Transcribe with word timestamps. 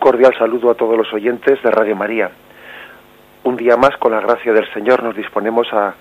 cordial 0.00 0.34
saludo 0.36 0.70
a 0.70 0.74
todos 0.74 0.96
los 0.96 1.12
oyentes 1.12 1.62
de 1.62 1.70
Radio 1.70 1.94
María. 1.94 2.30
Un 3.44 3.56
día 3.56 3.76
más, 3.76 3.96
con 3.98 4.12
la 4.12 4.20
gracia 4.20 4.52
del 4.52 4.66
Señor, 4.72 5.02
nos 5.02 5.14
disponemos 5.14 5.70
a 5.72 5.94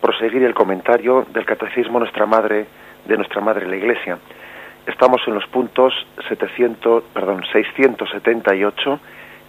proseguir 0.00 0.44
el 0.44 0.54
comentario 0.54 1.26
del 1.32 1.46
Catecismo 1.46 1.98
nuestra 1.98 2.26
Madre, 2.26 2.66
de 3.06 3.16
nuestra 3.16 3.40
Madre 3.40 3.66
la 3.66 3.76
Iglesia. 3.76 4.18
Estamos 4.86 5.22
en 5.26 5.34
los 5.34 5.46
puntos 5.46 5.94
700, 6.28 7.02
perdón, 7.14 7.42
678 7.50 9.00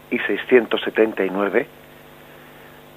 y 0.10 0.20
679, 0.20 1.68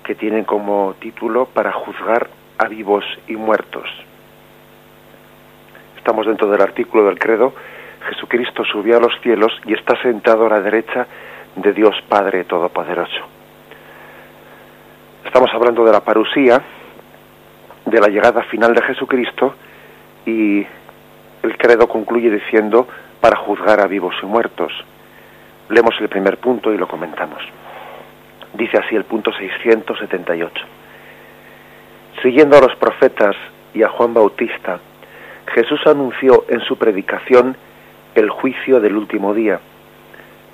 que 0.04 0.14
tienen 0.14 0.44
como 0.44 0.94
título 1.00 1.46
Para 1.46 1.72
juzgar 1.72 2.28
a 2.58 2.68
vivos 2.68 3.04
y 3.26 3.34
muertos. 3.34 3.90
Estamos 5.96 6.26
dentro 6.26 6.48
del 6.48 6.62
artículo 6.62 7.04
del 7.06 7.18
credo 7.18 7.52
Jesucristo 8.08 8.64
subió 8.64 8.96
a 8.98 9.00
los 9.00 9.12
cielos 9.22 9.52
y 9.66 9.74
está 9.74 10.00
sentado 10.02 10.46
a 10.46 10.50
la 10.50 10.60
derecha 10.60 11.06
de 11.56 11.72
Dios 11.72 11.94
Padre 12.08 12.44
Todopoderoso. 12.44 13.20
Estamos 15.24 15.50
hablando 15.54 15.84
de 15.84 15.92
la 15.92 16.00
parusía, 16.00 16.60
de 17.86 18.00
la 18.00 18.08
llegada 18.08 18.42
final 18.44 18.74
de 18.74 18.82
Jesucristo 18.82 19.54
y 20.26 20.66
el 21.42 21.56
credo 21.58 21.88
concluye 21.88 22.30
diciendo 22.30 22.86
para 23.20 23.36
juzgar 23.36 23.80
a 23.80 23.86
vivos 23.86 24.14
y 24.22 24.26
muertos. 24.26 24.72
Leemos 25.68 25.94
el 26.00 26.08
primer 26.08 26.38
punto 26.38 26.72
y 26.72 26.78
lo 26.78 26.86
comentamos. 26.86 27.42
Dice 28.52 28.78
así 28.78 28.94
el 28.94 29.04
punto 29.04 29.32
678. 29.32 30.64
Siguiendo 32.22 32.56
a 32.56 32.60
los 32.60 32.76
profetas 32.76 33.34
y 33.72 33.82
a 33.82 33.88
Juan 33.88 34.14
Bautista, 34.14 34.78
Jesús 35.54 35.80
anunció 35.86 36.44
en 36.48 36.60
su 36.60 36.76
predicación 36.76 37.56
el 38.14 38.30
juicio 38.30 38.80
del 38.80 38.96
último 38.96 39.34
día. 39.34 39.60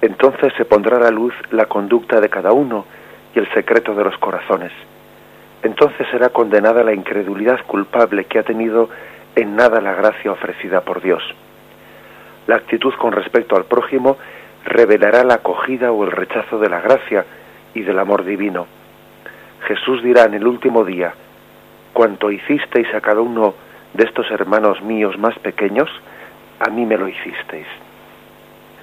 Entonces 0.00 0.52
se 0.56 0.64
pondrá 0.64 0.96
a 0.96 1.00
la 1.00 1.10
luz 1.10 1.34
la 1.50 1.66
conducta 1.66 2.20
de 2.20 2.28
cada 2.28 2.52
uno 2.52 2.86
y 3.34 3.38
el 3.38 3.52
secreto 3.52 3.94
de 3.94 4.04
los 4.04 4.16
corazones. 4.18 4.72
Entonces 5.62 6.06
será 6.10 6.30
condenada 6.30 6.82
la 6.82 6.94
incredulidad 6.94 7.60
culpable 7.66 8.24
que 8.24 8.38
ha 8.38 8.42
tenido 8.42 8.88
en 9.36 9.56
nada 9.56 9.80
la 9.80 9.94
gracia 9.94 10.32
ofrecida 10.32 10.80
por 10.80 11.02
Dios. 11.02 11.22
La 12.46 12.56
actitud 12.56 12.94
con 12.94 13.12
respecto 13.12 13.56
al 13.56 13.64
prójimo 13.64 14.16
revelará 14.64 15.22
la 15.24 15.34
acogida 15.34 15.92
o 15.92 16.04
el 16.04 16.10
rechazo 16.10 16.58
de 16.58 16.68
la 16.68 16.80
gracia 16.80 17.24
y 17.74 17.82
del 17.82 17.98
amor 17.98 18.24
divino. 18.24 18.66
Jesús 19.68 20.02
dirá 20.02 20.24
en 20.24 20.34
el 20.34 20.46
último 20.46 20.84
día, 20.84 21.12
cuanto 21.92 22.30
hicisteis 22.30 22.92
a 22.94 23.00
cada 23.00 23.20
uno 23.20 23.54
de 23.92 24.04
estos 24.04 24.30
hermanos 24.30 24.80
míos 24.82 25.18
más 25.18 25.38
pequeños, 25.40 25.90
a 26.60 26.70
mí 26.70 26.86
me 26.86 26.96
lo 26.96 27.08
hicisteis. 27.08 27.66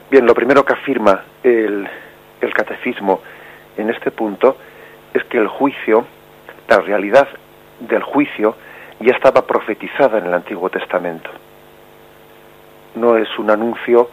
Bien, 0.09 0.25
lo 0.25 0.33
primero 0.33 0.65
que 0.65 0.73
afirma 0.73 1.23
el, 1.43 1.87
el 2.41 2.53
catecismo 2.53 3.21
en 3.77 3.89
este 3.89 4.11
punto 4.11 4.57
es 5.13 5.23
que 5.25 5.37
el 5.37 5.47
juicio, 5.47 6.05
la 6.67 6.79
realidad 6.79 7.27
del 7.79 8.03
juicio, 8.03 8.55
ya 8.99 9.13
estaba 9.13 9.45
profetizada 9.45 10.17
en 10.17 10.25
el 10.25 10.33
Antiguo 10.33 10.69
Testamento. 10.69 11.29
No 12.95 13.15
es 13.15 13.27
un 13.37 13.51
anuncio 13.51 14.09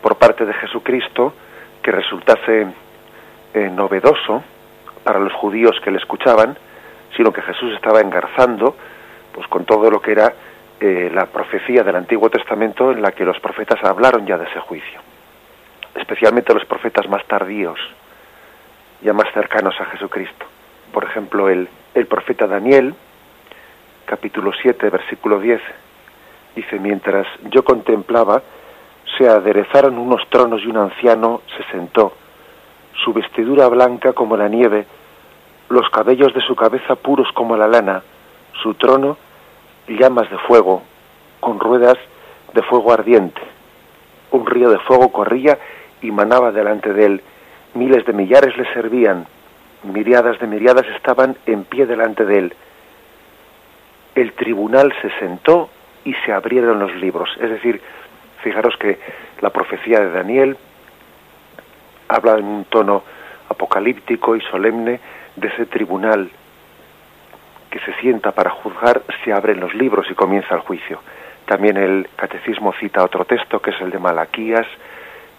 por 0.00 0.16
parte 0.16 0.46
de 0.46 0.54
Jesucristo 0.54 1.34
que 1.82 1.90
resultase 1.90 2.66
eh, 3.54 3.70
novedoso 3.70 4.42
para 5.02 5.18
los 5.18 5.32
judíos 5.32 5.80
que 5.82 5.90
le 5.90 5.98
escuchaban, 5.98 6.56
sino 7.16 7.32
que 7.32 7.42
Jesús 7.42 7.74
estaba 7.74 8.00
engarzando 8.00 8.76
pues 9.32 9.48
con 9.48 9.64
todo 9.64 9.90
lo 9.90 10.00
que 10.00 10.12
era 10.12 10.32
eh, 10.80 11.10
la 11.12 11.26
profecía 11.26 11.82
del 11.82 11.96
Antiguo 11.96 12.30
Testamento 12.30 12.92
en 12.92 13.02
la 13.02 13.10
que 13.10 13.24
los 13.24 13.40
profetas 13.40 13.82
hablaron 13.82 14.26
ya 14.26 14.38
de 14.38 14.44
ese 14.44 14.60
juicio, 14.60 15.00
especialmente 15.96 16.54
los 16.54 16.64
profetas 16.66 17.08
más 17.08 17.26
tardíos, 17.26 17.78
ya 19.02 19.12
más 19.12 19.26
cercanos 19.34 19.74
a 19.80 19.86
Jesucristo. 19.86 20.46
Por 20.92 21.04
ejemplo, 21.04 21.48
el, 21.48 21.68
el 21.94 22.06
profeta 22.06 22.46
Daniel, 22.46 22.94
capítulo 24.04 24.52
7, 24.52 24.88
versículo 24.90 25.40
10, 25.40 25.60
dice, 26.54 26.78
mientras 26.78 27.26
yo 27.50 27.64
contemplaba, 27.64 28.42
se 29.16 29.28
aderezaron 29.28 29.98
unos 29.98 30.28
tronos 30.28 30.62
y 30.62 30.68
un 30.68 30.76
anciano 30.76 31.42
se 31.56 31.64
sentó, 31.72 32.12
su 33.04 33.12
vestidura 33.12 33.66
blanca 33.66 34.12
como 34.12 34.36
la 34.36 34.48
nieve, 34.48 34.86
los 35.70 35.90
cabellos 35.90 36.32
de 36.34 36.40
su 36.40 36.54
cabeza 36.54 36.94
puros 36.94 37.28
como 37.32 37.56
la 37.56 37.66
lana, 37.66 38.02
su 38.62 38.74
trono 38.74 39.16
llamas 39.96 40.30
de 40.30 40.38
fuego, 40.38 40.82
con 41.40 41.58
ruedas 41.60 41.96
de 42.52 42.62
fuego 42.62 42.92
ardiente. 42.92 43.40
Un 44.30 44.46
río 44.46 44.70
de 44.70 44.78
fuego 44.80 45.10
corría 45.10 45.58
y 46.02 46.10
manaba 46.10 46.52
delante 46.52 46.92
de 46.92 47.06
él. 47.06 47.22
Miles 47.74 48.04
de 48.04 48.12
millares 48.12 48.56
le 48.56 48.72
servían, 48.72 49.26
miriadas 49.84 50.38
de 50.38 50.46
miriadas 50.46 50.86
estaban 50.96 51.36
en 51.46 51.64
pie 51.64 51.86
delante 51.86 52.24
de 52.24 52.38
él. 52.38 52.54
El 54.14 54.32
tribunal 54.32 54.92
se 55.00 55.10
sentó 55.18 55.70
y 56.04 56.14
se 56.24 56.32
abrieron 56.32 56.78
los 56.78 56.94
libros. 56.96 57.30
Es 57.40 57.50
decir, 57.50 57.80
fijaros 58.42 58.76
que 58.78 58.98
la 59.40 59.50
profecía 59.50 60.00
de 60.00 60.10
Daniel 60.10 60.56
habla 62.08 62.38
en 62.38 62.44
un 62.44 62.64
tono 62.64 63.02
apocalíptico 63.48 64.36
y 64.36 64.40
solemne 64.42 65.00
de 65.36 65.48
ese 65.48 65.66
tribunal 65.66 66.30
que 67.70 67.80
se 67.80 67.94
sienta 68.00 68.32
para 68.32 68.50
juzgar, 68.50 69.02
se 69.24 69.32
abren 69.32 69.60
los 69.60 69.74
libros 69.74 70.06
y 70.10 70.14
comienza 70.14 70.54
el 70.54 70.60
juicio. 70.60 71.00
También 71.46 71.76
el 71.76 72.08
catecismo 72.16 72.72
cita 72.72 73.04
otro 73.04 73.24
texto 73.24 73.60
que 73.60 73.70
es 73.70 73.80
el 73.80 73.90
de 73.90 73.98
Malaquías 73.98 74.66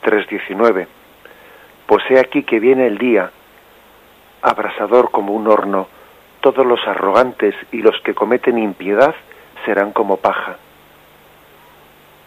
3:19. 0.03 0.87
Pues 1.85 2.03
he 2.09 2.19
aquí 2.19 2.43
que 2.43 2.59
viene 2.59 2.87
el 2.87 2.97
día, 2.97 3.31
abrasador 4.41 5.11
como 5.11 5.33
un 5.33 5.47
horno, 5.47 5.87
todos 6.41 6.65
los 6.65 6.85
arrogantes 6.87 7.55
y 7.71 7.81
los 7.81 7.99
que 8.01 8.13
cometen 8.13 8.57
impiedad 8.57 9.13
serán 9.65 9.91
como 9.91 10.17
paja. 10.17 10.57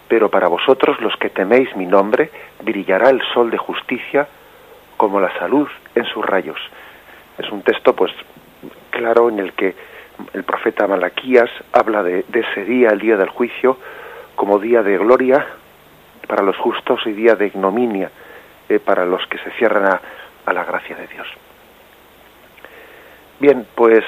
Pero 0.07 0.29
para 0.29 0.47
vosotros 0.47 1.01
los 1.01 1.15
que 1.17 1.29
teméis 1.29 1.75
mi 1.75 1.85
nombre, 1.85 2.29
brillará 2.61 3.09
el 3.09 3.21
sol 3.33 3.49
de 3.49 3.57
justicia 3.57 4.27
como 4.97 5.19
la 5.19 5.37
salud 5.39 5.67
en 5.95 6.05
sus 6.05 6.25
rayos. 6.25 6.59
Es 7.37 7.49
un 7.51 7.63
texto 7.63 7.95
pues 7.95 8.11
claro 8.91 9.29
en 9.29 9.39
el 9.39 9.53
que 9.53 9.75
el 10.33 10.43
profeta 10.43 10.87
Malaquías 10.87 11.49
habla 11.71 12.03
de, 12.03 12.25
ese 12.33 12.65
día, 12.65 12.89
el 12.89 12.99
día 12.99 13.17
del 13.17 13.29
juicio, 13.29 13.77
como 14.35 14.59
día 14.59 14.81
de 14.83 14.97
gloria 14.97 15.45
para 16.27 16.43
los 16.43 16.57
justos 16.57 17.01
y 17.05 17.11
día 17.11 17.35
de 17.35 17.47
ignominia 17.47 18.09
eh, 18.69 18.79
para 18.79 19.05
los 19.05 19.25
que 19.27 19.37
se 19.39 19.51
cierran 19.51 19.85
a, 19.85 20.53
la 20.53 20.63
gracia 20.63 20.95
de 20.95 21.07
Dios. 21.07 21.27
Bien, 23.39 23.65
pues 23.75 24.03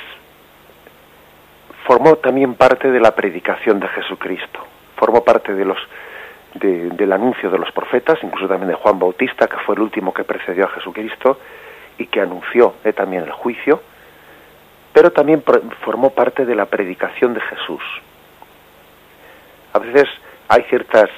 formó 1.85 2.15
también 2.17 2.55
parte 2.55 2.91
de 2.91 2.99
la 2.99 3.15
predicación 3.15 3.79
de 3.79 3.87
Jesucristo, 3.89 4.65
formó 4.95 5.23
parte 5.23 5.53
de 5.53 5.65
los 5.65 5.77
del 6.55 7.11
anuncio 7.11 7.51
de 7.51 7.59
los 7.59 7.69
profetas, 7.73 8.17
incluso 8.23 8.47
también 8.47 8.69
de 8.69 8.75
Juan 8.75 8.97
Bautista, 8.97 9.45
que 9.47 9.57
fue 9.65 9.75
el 9.75 9.81
último 9.81 10.13
que 10.13 10.23
precedió 10.23 10.63
a 10.65 10.69
Jesucristo 10.69 11.37
y 11.97 12.07
que 12.07 12.21
anunció 12.21 12.75
eh, 12.85 12.93
también 12.93 13.23
el 13.23 13.31
juicio, 13.31 13.81
pero 14.95 15.11
también 15.11 15.43
formó 15.81 16.11
parte 16.11 16.45
de 16.45 16.55
la 16.55 16.67
predicación 16.67 17.33
de 17.33 17.41
Jesús. 17.41 17.83
A 19.73 19.79
veces 19.79 20.05
hay 20.47 20.63
ciertas, 20.69 21.09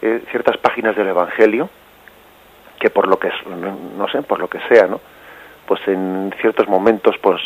eh, 0.00 0.24
ciertas 0.30 0.56
páginas 0.56 0.96
del 0.96 1.08
Evangelio 1.08 1.68
que 2.80 2.88
por 2.88 3.06
lo 3.06 3.18
que 3.18 3.30
no 3.98 4.08
sé, 4.08 4.22
por 4.22 4.40
lo 4.40 4.48
que 4.48 4.58
sea, 4.70 4.86
¿no? 4.86 5.02
Pues 5.66 5.86
en 5.86 6.34
ciertos 6.40 6.66
momentos, 6.66 7.16
pues 7.20 7.42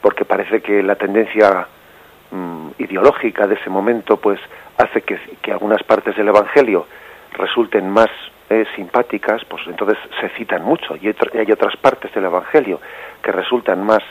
porque 0.00 0.24
parece 0.24 0.62
que 0.62 0.82
la 0.82 0.94
tendencia 0.94 1.66
mm, 2.30 2.68
ideológica 2.78 3.46
de 3.46 3.56
ese 3.56 3.68
momento, 3.68 4.16
pues 4.16 4.40
hace 4.78 5.02
que, 5.02 5.18
algunas 5.52 5.82
partes 5.82 6.16
del 6.16 6.28
Evangelio 6.28 6.86
resulten 7.32 7.90
más 7.90 8.08
eh, 8.48 8.64
simpáticas, 8.74 9.44
pues 9.44 9.60
entonces 9.66 9.98
se 10.22 10.30
citan 10.30 10.62
mucho 10.62 10.96
y 10.96 11.08
hay 11.08 11.52
otras 11.52 11.76
partes 11.76 12.14
del 12.14 12.24
Evangelio 12.24 12.80
que 13.22 13.30
resultan 13.30 13.84
más 13.84 14.02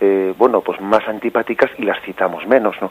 eh, 0.00 0.34
bueno, 0.36 0.60
pues 0.60 0.80
más 0.80 1.06
antipáticas 1.08 1.70
y 1.78 1.82
las 1.82 2.00
citamos 2.02 2.46
menos, 2.46 2.76
¿no? 2.80 2.90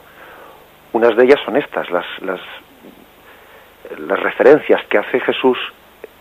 Unas 0.92 1.16
de 1.16 1.24
ellas 1.24 1.40
son 1.44 1.56
estas, 1.56 1.90
las, 1.90 2.06
las, 2.22 2.40
referencias 4.20 4.84
que 4.86 4.98
hace 4.98 5.20
Jesús 5.20 5.58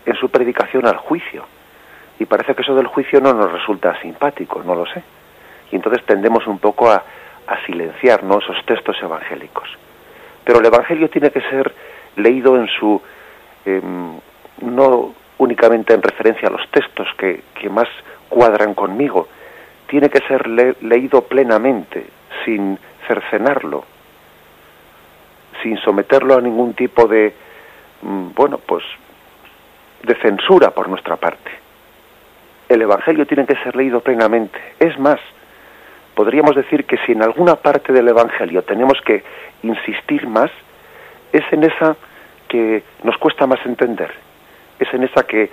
en 0.06 0.16
su 0.16 0.30
predicación 0.30 0.86
al 0.86 0.98
juicio. 0.98 1.46
Y 2.20 2.26
parece 2.26 2.56
que 2.56 2.62
eso 2.62 2.76
del 2.76 2.88
juicio 2.88 3.20
no 3.22 3.34
nos 3.34 3.52
resulta 3.52 4.00
simpático, 4.02 4.64
no 4.64 4.76
lo 4.76 4.86
sé. 4.86 5.02
Y 5.72 5.76
entonces 5.76 6.06
tendemos 6.06 6.46
un 6.48 6.60
poco 6.60 6.92
a, 6.92 7.04
a 7.48 7.66
silenciar 7.66 8.24
¿no? 8.24 8.40
esos 8.40 8.58
textos 8.66 8.98
evangélicos. 9.02 9.70
Pero 10.44 10.60
el 10.60 10.66
Evangelio 10.66 11.10
tiene 11.10 11.32
que 11.32 11.42
ser 11.42 11.74
leído 12.16 12.56
en 12.56 12.68
su, 12.68 13.02
em, 13.66 14.20
no 14.62 15.14
únicamente 15.38 15.94
en 15.94 16.02
referencia 16.02 16.48
a 16.48 16.52
los 16.52 16.70
textos 16.70 17.08
que, 17.18 17.44
que 17.60 17.70
más 17.70 17.88
cuadran 18.30 18.74
conmigo, 18.74 19.28
tiene 19.88 20.10
que 20.10 20.20
ser 20.28 20.48
leído 20.48 21.22
plenamente, 21.22 22.06
sin 22.44 22.78
cercenarlo, 23.08 23.86
sin 25.62 25.78
someterlo 25.78 26.36
a 26.36 26.42
ningún 26.42 26.74
tipo 26.74 27.08
de, 27.08 27.34
mm, 28.02 28.30
bueno, 28.34 28.58
pues 28.58 28.84
de 30.04 30.16
censura 30.16 30.72
por 30.72 30.90
nuestra 30.90 31.16
parte. 31.16 31.52
El 32.70 32.82
Evangelio 32.82 33.26
tiene 33.26 33.46
que 33.46 33.56
ser 33.58 33.76
leído 33.76 34.00
plenamente. 34.02 34.60
Es 34.80 34.98
más, 35.00 35.20
podríamos 36.16 36.56
decir 36.56 36.86
que 36.86 36.98
si 37.06 37.12
en 37.12 37.24
alguna 37.24 37.56
parte 37.56 37.94
del 37.94 38.08
Evangelio 38.08 38.64
tenemos 38.64 39.00
que 39.02 39.24
insistir 39.64 40.28
más, 40.28 40.52
es 41.32 41.44
en 41.52 41.64
esa 41.64 41.96
que 42.48 42.84
nos 43.04 43.18
cuesta 43.18 43.48
más 43.48 43.64
entender, 43.66 44.12
es 44.80 44.94
en 44.94 45.04
esa 45.04 45.24
que, 45.24 45.50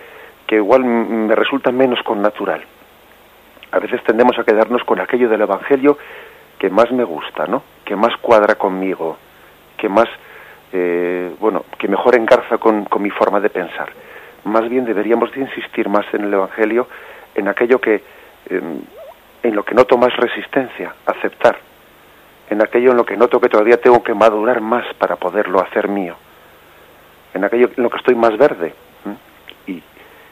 que 0.47 0.57
igual 0.57 0.85
me 0.85 1.35
resulta 1.35 1.73
menos 1.73 2.03
con 2.03 2.23
natural. 2.23 2.63
A 3.73 3.79
veces 3.79 4.03
tendemos 4.05 4.39
a 4.39 4.45
quedarnos 4.45 4.85
con 4.85 5.01
aquello 5.01 5.29
del 5.29 5.41
Evangelio 5.41 5.99
que 6.59 6.71
más 6.71 6.93
me 6.93 7.05
gusta, 7.05 7.47
¿no? 7.47 7.63
Que 7.85 7.97
más 7.97 8.17
cuadra 8.19 8.55
conmigo, 8.55 9.17
que 9.77 9.89
más, 9.89 10.09
eh, 10.73 11.35
bueno, 11.41 11.65
que 11.79 11.89
mejor 11.89 12.15
engarza 12.15 12.59
con, 12.59 12.85
con 12.85 13.03
mi 13.03 13.11
forma 13.11 13.41
de 13.41 13.51
pensar. 13.51 13.91
Más 14.45 14.69
bien 14.69 14.85
deberíamos 14.85 15.33
de 15.33 15.41
insistir 15.41 15.89
más 15.89 16.05
en 16.13 16.25
el 16.25 16.35
Evangelio, 16.35 16.87
en 17.35 17.49
aquello 17.49 17.81
que, 17.81 18.03
en 18.51 19.57
lo 19.57 19.65
que 19.65 19.75
noto 19.75 19.97
más 19.97 20.15
resistencia, 20.17 20.95
aceptar, 21.07 21.59
en 22.51 22.63
aquello 22.63 22.91
en 22.91 22.97
lo 22.97 23.05
que 23.05 23.17
noto 23.17 23.41
que 23.41 23.49
todavía 23.49 23.81
tengo 23.81 24.03
que 24.03 24.15
madurar 24.15 24.61
más 24.61 24.85
para 24.95 25.17
poderlo 25.17 25.61
hacer 25.61 25.89
mío, 25.89 26.17
en 27.35 27.45
aquello 27.45 27.71
en 27.77 27.83
lo 27.83 27.91
que 27.91 27.99
estoy 27.99 28.15
más 28.15 28.37
verde. 28.37 28.75
Y 29.67 29.83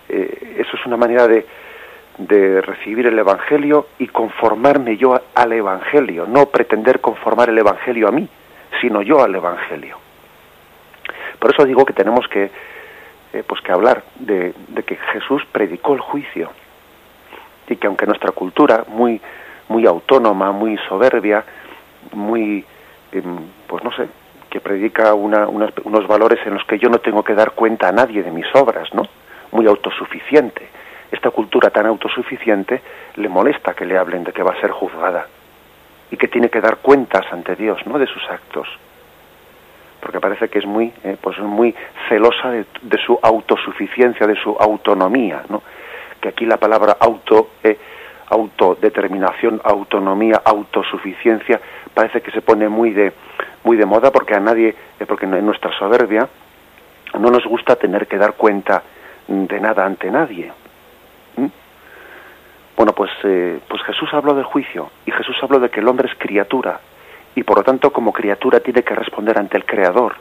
eh, 0.08 0.56
eso 0.58 0.76
es 0.76 0.86
una 0.86 0.96
manera 0.96 1.26
de, 1.26 1.46
de 2.18 2.60
recibir 2.60 3.06
el 3.06 3.18
Evangelio 3.18 3.88
y 3.98 4.06
conformarme 4.08 4.96
yo 4.96 5.20
al 5.34 5.52
Evangelio, 5.52 6.26
no 6.26 6.46
pretender 6.46 7.00
conformar 7.00 7.48
el 7.48 7.58
Evangelio 7.58 8.08
a 8.08 8.10
mí, 8.10 8.28
sino 8.80 9.02
yo 9.02 9.22
al 9.22 9.34
Evangelio. 9.34 9.96
Por 11.38 11.52
eso 11.52 11.64
digo 11.64 11.84
que 11.84 11.94
tenemos 11.94 12.28
que, 12.28 12.50
eh, 13.32 13.42
pues 13.46 13.60
que 13.62 13.72
hablar 13.72 14.02
de, 14.16 14.52
que 14.86 14.96
Jesús 15.12 15.42
predicó 15.50 15.94
el 15.94 16.00
juicio 16.00 16.50
y 17.68 17.76
que 17.76 17.86
aunque 17.86 18.06
nuestra 18.06 18.32
cultura 18.32 18.84
muy 18.88 19.20
muy 19.68 19.86
autónoma, 19.86 20.50
muy 20.50 20.76
soberbia, 20.88 21.44
muy 22.12 22.64
em, 23.12 23.36
pues 23.68 23.84
no 23.84 23.92
sé, 23.92 24.08
que 24.50 24.60
predica 24.60 25.14
una, 25.14 25.46
unos 25.46 26.08
valores 26.08 26.40
en 26.44 26.54
los 26.54 26.64
que 26.64 26.76
yo 26.76 26.88
no 26.88 26.98
tengo 26.98 27.22
que 27.22 27.34
dar 27.34 27.52
cuenta 27.52 27.88
a 27.88 27.92
nadie 27.92 28.24
de 28.24 28.32
mis 28.32 28.52
obras, 28.56 28.92
¿no? 28.92 29.02
Muy 29.52 29.68
autosuficiente. 29.68 30.79
Esta 31.10 31.30
cultura 31.30 31.70
tan 31.70 31.86
autosuficiente 31.86 32.80
le 33.16 33.28
molesta 33.28 33.74
que 33.74 33.84
le 33.84 33.98
hablen 33.98 34.24
de 34.24 34.32
que 34.32 34.42
va 34.42 34.52
a 34.52 34.60
ser 34.60 34.70
juzgada 34.70 35.26
y 36.10 36.16
que 36.16 36.28
tiene 36.28 36.48
que 36.48 36.60
dar 36.60 36.78
cuentas 36.78 37.24
ante 37.32 37.56
Dios, 37.56 37.78
¿no? 37.86 37.98
De 37.98 38.06
sus 38.06 38.22
actos. 38.30 38.68
Porque 40.00 40.20
parece 40.20 40.48
que 40.48 40.58
es 40.58 40.66
muy, 40.66 40.92
eh, 41.04 41.16
pues 41.20 41.38
muy 41.38 41.74
celosa 42.08 42.50
de, 42.50 42.64
su 43.04 43.18
autosuficiencia, 43.22 44.26
de 44.26 44.36
su 44.36 44.56
autonomía, 44.58 45.42
¿no? 45.48 45.62
que 46.20 46.28
aquí 46.28 46.46
la 46.46 46.56
palabra 46.56 46.96
auto, 47.00 47.50
eh, 47.62 47.78
autodeterminación, 48.28 49.60
autonomía, 49.64 50.40
autosuficiencia, 50.44 51.60
parece 51.92 52.20
que 52.20 52.30
se 52.30 52.42
pone 52.42 52.68
muy 52.68 52.90
de, 52.92 53.12
muy 53.64 53.76
de 53.76 53.86
moda 53.86 54.10
porque 54.10 54.34
a 54.34 54.40
nadie, 54.40 54.74
eh, 54.98 55.06
porque 55.06 55.26
en 55.26 55.44
nuestra 55.44 55.72
soberbia 55.78 56.28
no 57.18 57.30
nos 57.30 57.44
gusta 57.44 57.76
tener 57.76 58.06
que 58.06 58.16
dar 58.16 58.34
cuenta 58.34 58.82
de 59.26 59.60
nada 59.60 59.84
ante 59.84 60.10
nadie. 60.10 60.52
Bueno, 62.80 62.94
pues, 62.94 63.10
eh, 63.24 63.60
pues 63.68 63.82
Jesús 63.82 64.08
habló 64.14 64.32
del 64.32 64.44
juicio 64.44 64.90
y 65.04 65.10
Jesús 65.10 65.36
habló 65.42 65.60
de 65.60 65.68
que 65.68 65.80
el 65.80 65.88
hombre 65.88 66.08
es 66.08 66.16
criatura 66.16 66.80
y 67.34 67.42
por 67.42 67.58
lo 67.58 67.62
tanto 67.62 67.92
como 67.92 68.10
criatura 68.10 68.60
tiene 68.60 68.82
que 68.82 68.94
responder 68.94 69.36
ante 69.36 69.58
el 69.58 69.66
Creador 69.66 70.14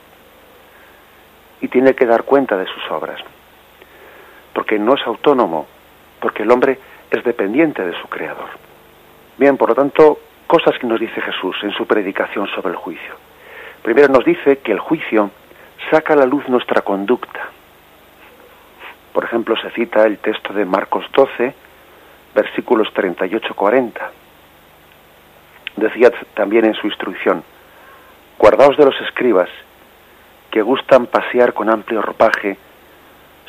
y 1.61 1.69
tiene 1.69 1.93
que 1.93 2.05
dar 2.05 2.23
cuenta 2.23 2.57
de 2.57 2.65
sus 2.65 2.91
obras, 2.91 3.21
porque 4.51 4.77
no 4.77 4.95
es 4.95 5.07
autónomo, 5.07 5.67
porque 6.19 6.43
el 6.43 6.51
hombre 6.51 6.77
es 7.09 7.23
dependiente 7.23 7.81
de 7.81 7.97
su 7.97 8.09
creador. 8.09 8.49
Bien, 9.37 9.55
por 9.55 9.69
lo 9.69 9.75
tanto, 9.75 10.19
cosas 10.45 10.77
que 10.79 10.87
nos 10.87 10.99
dice 10.99 11.21
Jesús 11.21 11.55
en 11.63 11.71
su 11.71 11.87
predicación 11.87 12.45
sobre 12.47 12.71
el 12.71 12.75
juicio. 12.75 13.15
Primero 13.83 14.09
nos 14.09 14.25
dice 14.25 14.57
que 14.57 14.73
el 14.73 14.79
juicio 14.79 15.31
saca 15.89 16.11
a 16.11 16.17
la 16.17 16.25
luz 16.25 16.45
nuestra 16.49 16.81
conducta. 16.81 17.39
Por 19.13 19.23
ejemplo, 19.23 19.55
se 19.55 19.69
cita 19.69 20.05
el 20.05 20.17
texto 20.17 20.51
de 20.51 20.65
Marcos 20.65 21.05
12, 21.13 21.68
versículos 22.33 22.87
38-40. 22.93 23.93
Decía 25.75 26.11
también 26.33 26.65
en 26.65 26.73
su 26.73 26.87
instrucción, 26.87 27.43
guardaos 28.37 28.77
de 28.77 28.85
los 28.85 28.99
escribas, 29.01 29.49
que 30.51 30.61
gustan 30.61 31.05
pasear 31.05 31.53
con 31.53 31.69
amplio 31.69 32.01
ropaje, 32.01 32.57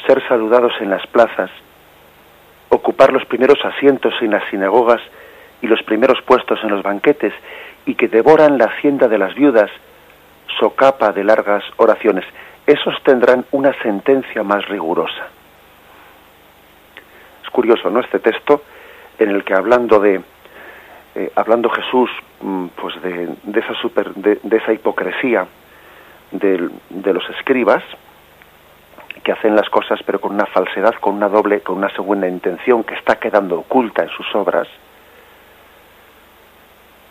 ser 0.06 0.27
saludados 0.29 0.73
en 0.81 0.91
las 0.91 1.06
plazas, 1.06 1.50
ocupar 2.69 3.12
los 3.12 3.25
primeros 3.25 3.59
asientos 3.65 4.15
en 4.21 4.31
las 4.31 4.49
sinagogas 4.50 5.00
y 5.62 5.67
los 5.67 5.83
primeros 5.83 6.21
puestos 6.23 6.59
en 6.62 6.71
los 6.71 6.83
banquetes, 6.83 7.33
y 7.87 7.94
que 7.94 8.09
devoran 8.09 8.59
la 8.59 8.67
hacienda 8.67 9.09
de 9.09 9.19
las 9.19 9.35
viudas, 9.35 9.71
socapa 10.59 11.12
de 11.12 11.25
largas 11.25 11.65
oraciones. 11.76 12.25
Esos 12.67 12.94
tendrán 13.03 13.44
una 13.50 13.73
sentencia 13.83 14.43
más 14.43 14.69
rigurosa. 14.69 15.29
Curioso, 17.52 17.91
¿no? 17.91 18.00
Este 18.00 18.19
texto 18.19 18.62
en 19.19 19.31
el 19.31 19.44
que 19.44 19.55
hablando 19.55 20.00
de 20.00 20.20
eh, 21.14 21.32
hablando 21.35 21.69
Jesús 21.70 22.11
mm, 22.41 22.67
pues 22.76 23.02
de, 23.02 23.29
de 23.43 23.61
esa 23.61 23.75
super, 23.75 24.14
de, 24.14 24.38
de, 24.43 24.56
esa 24.56 24.73
hipocresía 24.73 25.47
de, 26.31 26.70
de 26.88 27.12
los 27.12 27.29
escribas, 27.31 27.82
que 29.25 29.32
hacen 29.32 29.56
las 29.56 29.69
cosas 29.69 30.00
pero 30.06 30.20
con 30.20 30.35
una 30.35 30.47
falsedad, 30.47 30.94
con 30.94 31.14
una 31.17 31.29
doble, 31.29 31.61
con 31.61 31.76
una 31.76 31.91
segunda 31.91 32.29
intención 32.29 32.85
que 32.85 32.94
está 32.94 33.17
quedando 33.17 33.58
oculta 33.58 34.02
en 34.02 34.08
sus 34.11 34.35
obras, 34.35 34.69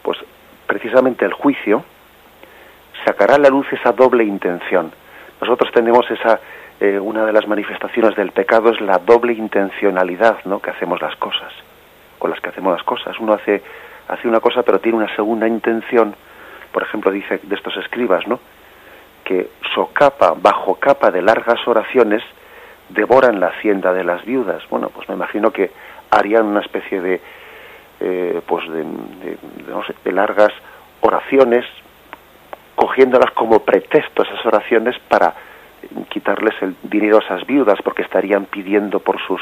pues 0.02 0.18
precisamente 0.66 1.26
el 1.26 1.34
juicio 1.34 1.84
sacará 3.06 3.36
a 3.36 3.40
la 3.40 3.50
luz 3.50 3.68
esa 3.72 3.92
doble 3.92 4.24
intención. 4.24 4.92
Nosotros 5.42 5.72
tenemos 5.74 6.10
esa, 6.10 6.40
eh, 6.80 7.00
una 7.00 7.26
de 7.26 7.34
las 7.34 7.48
manifestaciones 7.48 8.16
del 8.16 8.32
pecado 8.32 8.72
es 8.72 8.80
la 8.82 8.98
doble 8.98 9.34
intencionalidad, 9.34 10.38
¿no? 10.46 10.62
Que 10.62 10.70
hacemos 10.70 11.02
las 11.02 11.16
cosas, 11.18 11.54
con 12.18 12.32
las 12.32 12.40
que 12.40 12.50
hacemos 12.50 12.74
las 12.74 12.84
cosas. 12.84 13.20
Uno 13.20 13.34
hace, 13.34 13.62
hace 14.08 14.28
una 14.28 14.40
cosa 14.40 14.64
pero 14.64 14.80
tiene 14.80 14.98
una 14.98 15.16
segunda 15.16 15.48
intención, 15.48 16.16
por 16.72 16.84
ejemplo 16.84 17.12
dice 17.12 17.40
de 17.44 17.56
estos 17.56 17.76
escribas, 17.78 18.28
¿no? 18.28 18.40
que 19.30 19.52
socapa, 19.76 20.34
bajo 20.36 20.74
capa 20.80 21.12
de 21.12 21.22
largas 21.22 21.60
oraciones, 21.68 22.24
devoran 22.90 23.40
la 23.40 23.50
hacienda 23.50 23.94
de 23.94 24.04
las 24.04 24.26
viudas. 24.26 24.64
Bueno, 24.72 24.90
pues 24.90 25.08
me 25.08 25.14
imagino 25.14 25.52
que 25.52 25.70
harían 26.10 26.48
una 26.48 26.62
especie 26.62 27.00
de, 27.00 27.22
eh, 28.00 28.42
pues 28.48 28.68
de, 28.70 28.84
de, 28.84 29.38
no 29.68 29.84
sé, 29.86 29.94
de 30.04 30.12
largas 30.12 30.52
oraciones, 31.02 31.64
cogiéndolas 32.74 33.30
como 33.36 33.60
pretexto 33.60 34.24
esas 34.24 34.44
oraciones 34.48 34.98
para 35.08 35.36
quitarles 36.10 36.56
el 36.62 36.76
dinero 36.84 37.18
a 37.18 37.22
esas 37.22 37.46
viudas, 37.46 37.80
porque 37.84 38.04
estarían 38.04 38.46
pidiendo 38.46 39.00
por 39.00 39.20
sus 39.22 39.42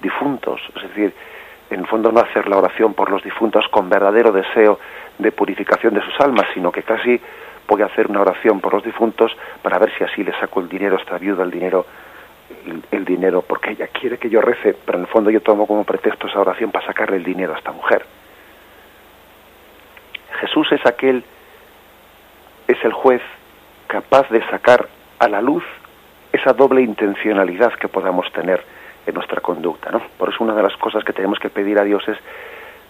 difuntos. 0.00 0.60
Es 0.76 0.82
decir, 0.82 1.14
en 1.70 1.80
el 1.80 1.86
fondo 1.86 2.10
no 2.12 2.20
hacer 2.20 2.48
la 2.48 2.58
oración 2.58 2.94
por 2.94 3.10
los 3.10 3.22
difuntos 3.22 3.66
con 3.68 3.88
verdadero 3.88 4.32
deseo 4.32 4.78
de 5.18 5.32
purificación 5.32 5.94
de 5.94 6.02
sus 6.02 6.18
almas, 6.20 6.46
sino 6.54 6.72
que 6.72 6.82
casi 6.82 7.20
voy 7.66 7.82
a 7.82 7.86
hacer 7.86 8.06
una 8.06 8.22
oración 8.22 8.60
por 8.60 8.72
los 8.72 8.82
difuntos 8.82 9.36
para 9.62 9.78
ver 9.78 9.92
si 9.96 10.04
así 10.04 10.24
le 10.24 10.32
saco 10.40 10.60
el 10.60 10.68
dinero 10.68 10.96
a 10.96 11.00
esta 11.00 11.18
viuda, 11.18 11.44
el 11.44 11.50
dinero, 11.50 11.84
el, 12.66 12.82
el, 12.90 13.04
dinero, 13.04 13.42
porque 13.42 13.72
ella 13.72 13.88
quiere 13.88 14.16
que 14.18 14.30
yo 14.30 14.40
rece, 14.40 14.74
pero 14.86 14.98
en 14.98 15.04
el 15.04 15.10
fondo 15.10 15.30
yo 15.30 15.42
tomo 15.42 15.66
como 15.66 15.84
pretexto 15.84 16.28
esa 16.28 16.40
oración 16.40 16.70
para 16.70 16.86
sacarle 16.86 17.18
el 17.18 17.24
dinero 17.24 17.54
a 17.54 17.58
esta 17.58 17.72
mujer. 17.72 18.06
Jesús 20.40 20.72
es 20.72 20.84
aquel, 20.86 21.22
es 22.66 22.84
el 22.84 22.92
juez 22.92 23.22
capaz 23.86 24.28
de 24.30 24.42
sacar 24.48 24.88
a 25.18 25.28
la 25.28 25.40
luz 25.40 25.64
esa 26.32 26.52
doble 26.52 26.82
intencionalidad 26.82 27.72
que 27.74 27.88
podamos 27.88 28.30
tener 28.32 28.62
en 29.06 29.14
nuestra 29.14 29.40
conducta, 29.40 29.90
¿no? 29.90 30.02
Por 30.18 30.28
eso 30.28 30.44
una 30.44 30.54
de 30.54 30.62
las 30.62 30.76
cosas 30.76 31.02
que 31.02 31.12
tenemos 31.12 31.38
que 31.38 31.48
pedir 31.48 31.78
a 31.78 31.84
Dios 31.84 32.06
es 32.08 32.18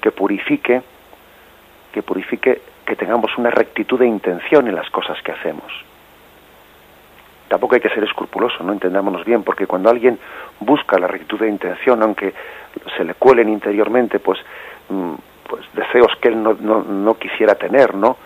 que 0.01 0.11
purifique, 0.11 0.83
que 1.93 2.03
purifique 2.03 2.61
que 2.85 2.97
tengamos 2.97 3.37
una 3.37 3.51
rectitud 3.51 3.99
de 3.99 4.07
intención 4.07 4.67
en 4.67 4.75
las 4.75 4.89
cosas 4.91 5.21
que 5.23 5.33
hacemos. 5.33 5.71
Tampoco 7.49 7.75
hay 7.75 7.81
que 7.81 7.89
ser 7.89 8.05
escrupuloso, 8.05 8.63
no 8.63 8.73
entendámonos 8.73 9.25
bien, 9.25 9.43
porque 9.43 9.67
cuando 9.67 9.89
alguien 9.89 10.19
busca 10.61 10.99
la 10.99 11.07
rectitud 11.07 11.41
de 11.41 11.49
intención, 11.49 12.03
aunque 12.03 12.35
se 12.97 13.05
le 13.05 13.15
cuelen 13.15 13.49
interiormente, 13.49 14.19
pues, 14.19 14.39
mm, 14.89 15.15
pues 15.49 15.65
deseos 15.73 16.13
que 16.21 16.29
él 16.29 16.43
no, 16.43 17.15
quisiera 17.15 17.55
tener, 17.55 17.95
¿no? 17.95 18.17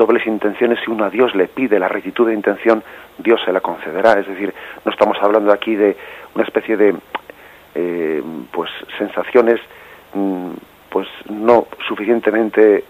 Dobles 0.00 0.26
intenciones, 0.26 0.78
si 0.82 0.90
uno 0.90 1.04
a 1.04 1.10
Dios 1.10 1.34
le 1.34 1.46
pide 1.46 1.78
la 1.78 1.86
rectitud 1.86 2.26
de 2.26 2.32
intención, 2.32 2.82
Dios 3.18 3.38
se 3.44 3.52
la 3.52 3.60
concederá. 3.60 4.18
Es 4.18 4.26
decir, 4.26 4.54
no 4.82 4.90
estamos 4.90 5.18
hablando 5.20 5.52
aquí 5.52 5.76
de 5.76 5.94
una 6.34 6.44
especie 6.44 6.78
de 6.78 6.94
eh, 7.74 8.22
pues 8.50 8.70
sensaciones 8.96 9.60
mm, 10.14 10.52
pues 10.88 11.06
no 11.28 11.66
suficientemente 11.86 12.82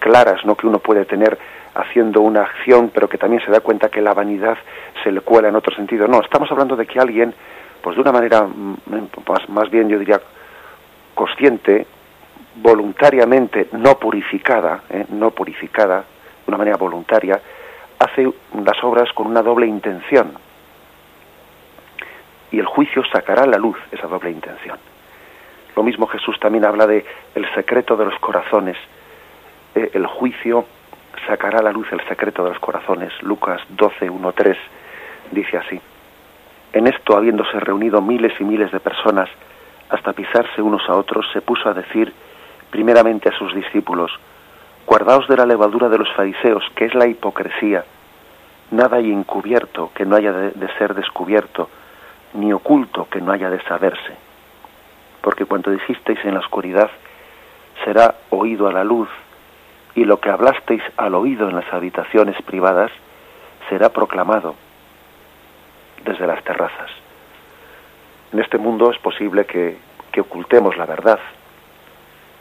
claras 0.00 0.44
¿no? 0.44 0.54
que 0.54 0.66
uno 0.66 0.80
puede 0.80 1.06
tener 1.06 1.38
haciendo 1.74 2.20
una 2.20 2.42
acción, 2.42 2.90
pero 2.92 3.08
que 3.08 3.16
también 3.16 3.42
se 3.42 3.50
da 3.50 3.60
cuenta 3.60 3.88
que 3.88 4.02
la 4.02 4.12
vanidad 4.12 4.58
se 5.02 5.10
le 5.10 5.22
cuela 5.22 5.48
en 5.48 5.56
otro 5.56 5.74
sentido. 5.74 6.06
No, 6.06 6.20
estamos 6.20 6.52
hablando 6.52 6.76
de 6.76 6.84
que 6.84 7.00
alguien, 7.00 7.32
pues 7.82 7.96
de 7.96 8.02
una 8.02 8.12
manera 8.12 8.42
mm, 8.42 8.76
más, 9.26 9.48
más 9.48 9.70
bien 9.70 9.88
yo 9.88 9.98
diría 9.98 10.20
consciente, 11.14 11.86
voluntariamente 12.56 13.68
no 13.72 13.98
purificada, 13.98 14.82
¿eh? 14.90 15.06
no 15.10 15.30
purificada, 15.30 15.98
de 15.98 16.04
una 16.46 16.58
manera 16.58 16.76
voluntaria, 16.76 17.40
hace 17.98 18.30
las 18.64 18.82
obras 18.84 19.12
con 19.12 19.26
una 19.26 19.42
doble 19.42 19.66
intención. 19.66 20.32
Y 22.50 22.58
el 22.58 22.66
juicio 22.66 23.02
sacará 23.12 23.42
a 23.42 23.46
la 23.46 23.58
luz 23.58 23.76
esa 23.90 24.06
doble 24.06 24.30
intención. 24.30 24.78
Lo 25.74 25.82
mismo 25.82 26.06
Jesús 26.06 26.38
también 26.38 26.64
habla 26.64 26.86
de 26.86 27.04
el 27.34 27.52
secreto 27.54 27.96
de 27.96 28.04
los 28.04 28.18
corazones. 28.20 28.76
Eh, 29.74 29.90
el 29.94 30.06
juicio 30.06 30.66
sacará 31.26 31.58
a 31.58 31.62
la 31.62 31.72
luz 31.72 31.90
el 31.90 32.06
secreto 32.06 32.44
de 32.44 32.50
los 32.50 32.58
corazones. 32.60 33.12
Lucas 33.22 33.60
12, 33.70 34.08
1, 34.08 34.32
3 34.32 34.56
dice 35.32 35.56
así. 35.56 35.80
En 36.72 36.86
esto, 36.86 37.16
habiéndose 37.16 37.58
reunido 37.60 38.00
miles 38.00 38.32
y 38.40 38.44
miles 38.44 38.70
de 38.70 38.80
personas, 38.80 39.28
hasta 39.88 40.12
pisarse 40.12 40.62
unos 40.62 40.88
a 40.88 40.94
otros, 40.94 41.26
se 41.32 41.40
puso 41.40 41.68
a 41.68 41.74
decir 41.74 42.12
primeramente 42.74 43.28
a 43.28 43.38
sus 43.38 43.54
discípulos, 43.54 44.10
guardaos 44.84 45.28
de 45.28 45.36
la 45.36 45.46
levadura 45.46 45.88
de 45.88 45.96
los 45.96 46.12
fariseos, 46.14 46.64
que 46.74 46.86
es 46.86 46.94
la 46.96 47.06
hipocresía. 47.06 47.84
Nada 48.72 48.96
hay 48.96 49.12
encubierto 49.12 49.92
que 49.94 50.04
no 50.04 50.16
haya 50.16 50.32
de, 50.32 50.50
de 50.50 50.68
ser 50.76 50.92
descubierto, 50.92 51.70
ni 52.32 52.52
oculto 52.52 53.06
que 53.08 53.20
no 53.20 53.30
haya 53.30 53.48
de 53.48 53.62
saberse. 53.62 54.16
Porque 55.20 55.44
cuanto 55.44 55.70
dijisteis 55.70 56.18
en 56.24 56.34
la 56.34 56.40
oscuridad, 56.40 56.90
será 57.84 58.16
oído 58.30 58.66
a 58.66 58.72
la 58.72 58.82
luz, 58.82 59.08
y 59.94 60.04
lo 60.04 60.18
que 60.18 60.30
hablasteis 60.30 60.82
al 60.96 61.14
oído 61.14 61.48
en 61.48 61.54
las 61.54 61.72
habitaciones 61.72 62.42
privadas, 62.42 62.90
será 63.68 63.90
proclamado 63.90 64.56
desde 66.04 66.26
las 66.26 66.42
terrazas. 66.42 66.90
En 68.32 68.40
este 68.40 68.58
mundo 68.58 68.90
es 68.90 68.98
posible 68.98 69.46
que, 69.46 69.78
que 70.10 70.22
ocultemos 70.22 70.76
la 70.76 70.86
verdad. 70.86 71.20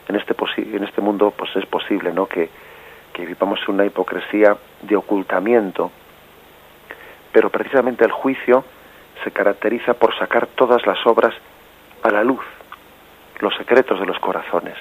En 0.07 0.15
este, 0.15 0.35
en 0.57 0.83
este 0.83 1.01
mundo 1.01 1.31
pues 1.31 1.55
es 1.55 1.65
posible 1.65 2.11
¿no? 2.11 2.25
que, 2.25 2.49
que 3.13 3.25
vivamos 3.25 3.65
una 3.67 3.85
hipocresía 3.85 4.57
de 4.81 4.95
ocultamiento, 4.95 5.91
pero 7.31 7.49
precisamente 7.49 8.03
el 8.03 8.11
juicio 8.11 8.65
se 9.23 9.31
caracteriza 9.31 9.93
por 9.93 10.17
sacar 10.17 10.47
todas 10.47 10.85
las 10.85 11.05
obras 11.05 11.33
a 12.01 12.09
la 12.09 12.23
luz, 12.23 12.43
los 13.39 13.55
secretos 13.55 13.99
de 13.99 14.05
los 14.05 14.19
corazones. 14.19 14.77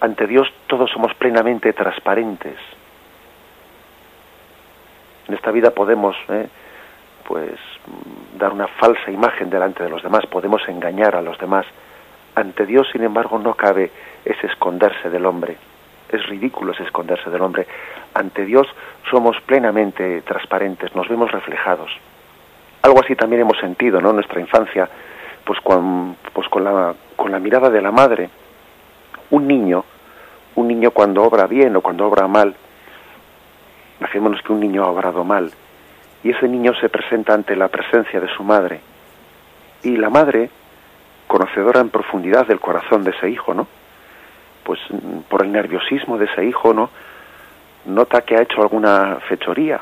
Ante 0.00 0.26
Dios 0.26 0.52
todos 0.66 0.90
somos 0.90 1.14
plenamente 1.14 1.72
transparentes. 1.72 2.56
En 5.28 5.34
esta 5.34 5.52
vida 5.52 5.70
podemos 5.70 6.16
¿eh? 6.28 6.48
pues 7.26 7.58
dar 8.36 8.52
una 8.52 8.66
falsa 8.66 9.10
imagen 9.10 9.48
delante 9.48 9.84
de 9.84 9.90
los 9.90 10.02
demás, 10.02 10.26
podemos 10.26 10.60
engañar 10.68 11.14
a 11.14 11.22
los 11.22 11.38
demás. 11.38 11.64
Ante 12.34 12.66
Dios, 12.66 12.88
sin 12.92 13.02
embargo, 13.02 13.38
no 13.38 13.54
cabe 13.54 13.90
ese 14.24 14.46
esconderse 14.46 15.10
del 15.10 15.26
hombre. 15.26 15.56
Es 16.08 16.26
ridículo 16.26 16.72
ese 16.72 16.84
esconderse 16.84 17.30
del 17.30 17.42
hombre. 17.42 17.66
Ante 18.14 18.44
Dios 18.44 18.66
somos 19.10 19.40
plenamente 19.42 20.22
transparentes, 20.22 20.94
nos 20.94 21.08
vemos 21.08 21.30
reflejados. 21.30 21.90
Algo 22.82 23.00
así 23.02 23.14
también 23.14 23.42
hemos 23.42 23.58
sentido, 23.58 24.00
¿no? 24.00 24.12
Nuestra 24.12 24.40
infancia, 24.40 24.88
pues 25.44 25.60
con, 25.60 26.16
pues 26.32 26.48
con 26.48 26.64
la, 26.64 26.94
con 27.16 27.30
la 27.30 27.38
mirada 27.38 27.70
de 27.70 27.80
la 27.80 27.90
madre. 27.90 28.28
Un 29.30 29.46
niño, 29.46 29.84
un 30.56 30.68
niño 30.68 30.90
cuando 30.90 31.22
obra 31.22 31.46
bien 31.46 31.76
o 31.76 31.80
cuando 31.80 32.06
obra 32.06 32.26
mal, 32.26 32.54
imaginémonos 34.00 34.42
que 34.42 34.52
un 34.52 34.60
niño 34.60 34.84
ha 34.84 34.90
obrado 34.90 35.24
mal, 35.24 35.52
y 36.24 36.30
ese 36.30 36.48
niño 36.48 36.72
se 36.80 36.88
presenta 36.88 37.34
ante 37.34 37.56
la 37.56 37.68
presencia 37.68 38.20
de 38.20 38.28
su 38.28 38.42
madre. 38.42 38.80
Y 39.82 39.96
la 39.96 40.10
madre, 40.10 40.50
conocedora 41.32 41.80
en 41.80 41.88
profundidad 41.88 42.46
del 42.46 42.60
corazón 42.60 43.04
de 43.04 43.12
ese 43.12 43.30
hijo, 43.30 43.54
¿no? 43.54 43.66
Pues 44.64 44.78
mm, 44.90 45.20
por 45.30 45.42
el 45.42 45.50
nerviosismo 45.50 46.18
de 46.18 46.26
ese 46.26 46.44
hijo, 46.44 46.74
¿no? 46.74 46.90
Nota 47.86 48.20
que 48.20 48.36
ha 48.36 48.42
hecho 48.42 48.60
alguna 48.60 49.16
fechoría, 49.30 49.80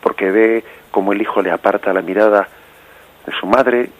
porque 0.00 0.30
ve 0.30 0.64
cómo 0.92 1.12
el 1.12 1.20
hijo 1.20 1.42
le 1.42 1.50
aparta 1.50 1.92
la 1.92 2.02
mirada 2.02 2.46
de 3.26 3.32
su 3.32 3.46
madre, 3.46 3.90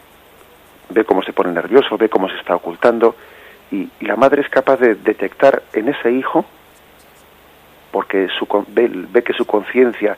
ve 0.91 1.05
cómo 1.05 1.25
se 1.25 1.33
pone 1.33 1.51
nervioso, 1.51 1.99
ve 1.99 2.09
cómo 2.09 2.29
se 2.29 2.37
está 2.37 2.55
ocultando, 2.55 3.17
y, 3.73 3.91
la 4.03 4.15
madre 4.15 4.43
es 4.43 4.49
capaz 4.49 4.77
de 4.77 4.95
detectar 4.95 5.65
en 5.73 5.89
ese 5.89 6.13
hijo, 6.13 6.45
porque 7.91 8.29
su, 8.39 8.47
ve, 8.69 8.89
ve 8.93 9.25
que 9.25 9.33
su 9.33 9.45
conciencia 9.45 10.17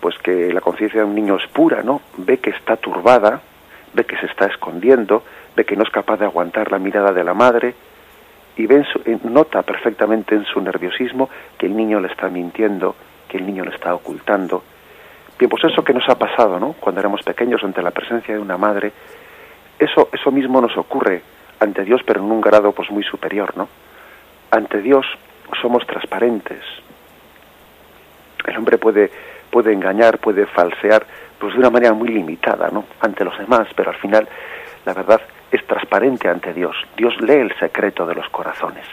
pues 0.00 0.16
que 0.18 0.52
la 0.52 0.60
conciencia 0.62 1.00
de 1.00 1.06
un 1.06 1.14
niño 1.14 1.36
es 1.36 1.46
pura, 1.48 1.82
¿no? 1.82 2.00
Ve 2.16 2.38
que 2.38 2.50
está 2.50 2.76
turbada, 2.76 3.42
ve 3.92 4.04
que 4.04 4.16
se 4.16 4.26
está 4.26 4.46
escondiendo, 4.46 5.22
ve 5.56 5.64
que 5.64 5.76
no 5.76 5.82
es 5.82 5.90
capaz 5.90 6.18
de 6.18 6.26
aguantar 6.26 6.70
la 6.70 6.78
mirada 6.78 7.12
de 7.12 7.24
la 7.24 7.34
madre 7.34 7.74
y 8.56 8.66
ve 8.66 8.84
nota 9.24 9.62
perfectamente 9.62 10.34
en 10.34 10.44
su 10.44 10.60
nerviosismo 10.60 11.28
que 11.58 11.66
el 11.66 11.76
niño 11.76 12.00
le 12.00 12.08
está 12.08 12.28
mintiendo, 12.28 12.94
que 13.28 13.38
el 13.38 13.46
niño 13.46 13.64
le 13.64 13.74
está 13.74 13.94
ocultando. 13.94 14.62
Bien, 15.38 15.48
pues 15.48 15.64
eso 15.64 15.82
que 15.82 15.94
nos 15.94 16.08
ha 16.08 16.16
pasado, 16.16 16.60
¿no? 16.60 16.74
Cuando 16.74 17.00
éramos 17.00 17.22
pequeños 17.22 17.62
ante 17.64 17.82
la 17.82 17.90
presencia 17.90 18.34
de 18.34 18.40
una 18.40 18.58
madre, 18.58 18.92
eso 19.78 20.10
eso 20.12 20.30
mismo 20.30 20.60
nos 20.60 20.76
ocurre 20.76 21.22
ante 21.58 21.84
Dios, 21.84 22.02
pero 22.06 22.20
en 22.20 22.30
un 22.30 22.40
grado 22.40 22.72
pues 22.72 22.90
muy 22.90 23.02
superior, 23.04 23.56
¿no? 23.56 23.68
Ante 24.50 24.82
Dios 24.82 25.06
somos 25.60 25.86
transparentes. 25.86 26.62
El 28.46 28.56
hombre 28.56 28.78
puede 28.78 29.10
puede 29.50 29.72
engañar, 29.72 30.18
puede 30.18 30.46
falsear, 30.46 31.04
pues 31.40 31.54
de 31.54 31.58
una 31.58 31.70
manera 31.70 31.94
muy 31.94 32.08
limitada, 32.08 32.68
¿no? 32.70 32.84
Ante 33.00 33.24
los 33.24 33.36
demás, 33.38 33.66
pero 33.74 33.90
al 33.90 33.96
final 33.96 34.28
la 34.84 34.94
verdad 34.94 35.20
es 35.50 35.66
transparente 35.66 36.28
ante 36.28 36.52
Dios. 36.52 36.76
Dios 36.96 37.18
lee 37.20 37.40
el 37.40 37.58
secreto 37.58 38.06
de 38.06 38.14
los 38.14 38.28
corazones. 38.28 38.86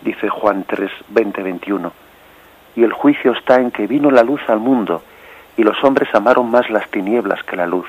Dice 0.00 0.28
Juan 0.28 0.64
3, 0.64 0.90
20, 1.08 1.42
21. 1.42 1.92
Y 2.76 2.84
el 2.84 2.92
juicio 2.92 3.32
está 3.32 3.56
en 3.56 3.70
que 3.70 3.86
vino 3.86 4.10
la 4.10 4.22
luz 4.22 4.40
al 4.48 4.60
mundo, 4.60 5.02
y 5.56 5.62
los 5.62 5.82
hombres 5.82 6.14
amaron 6.14 6.50
más 6.50 6.70
las 6.70 6.88
tinieblas 6.90 7.42
que 7.42 7.56
la 7.56 7.66
luz, 7.66 7.86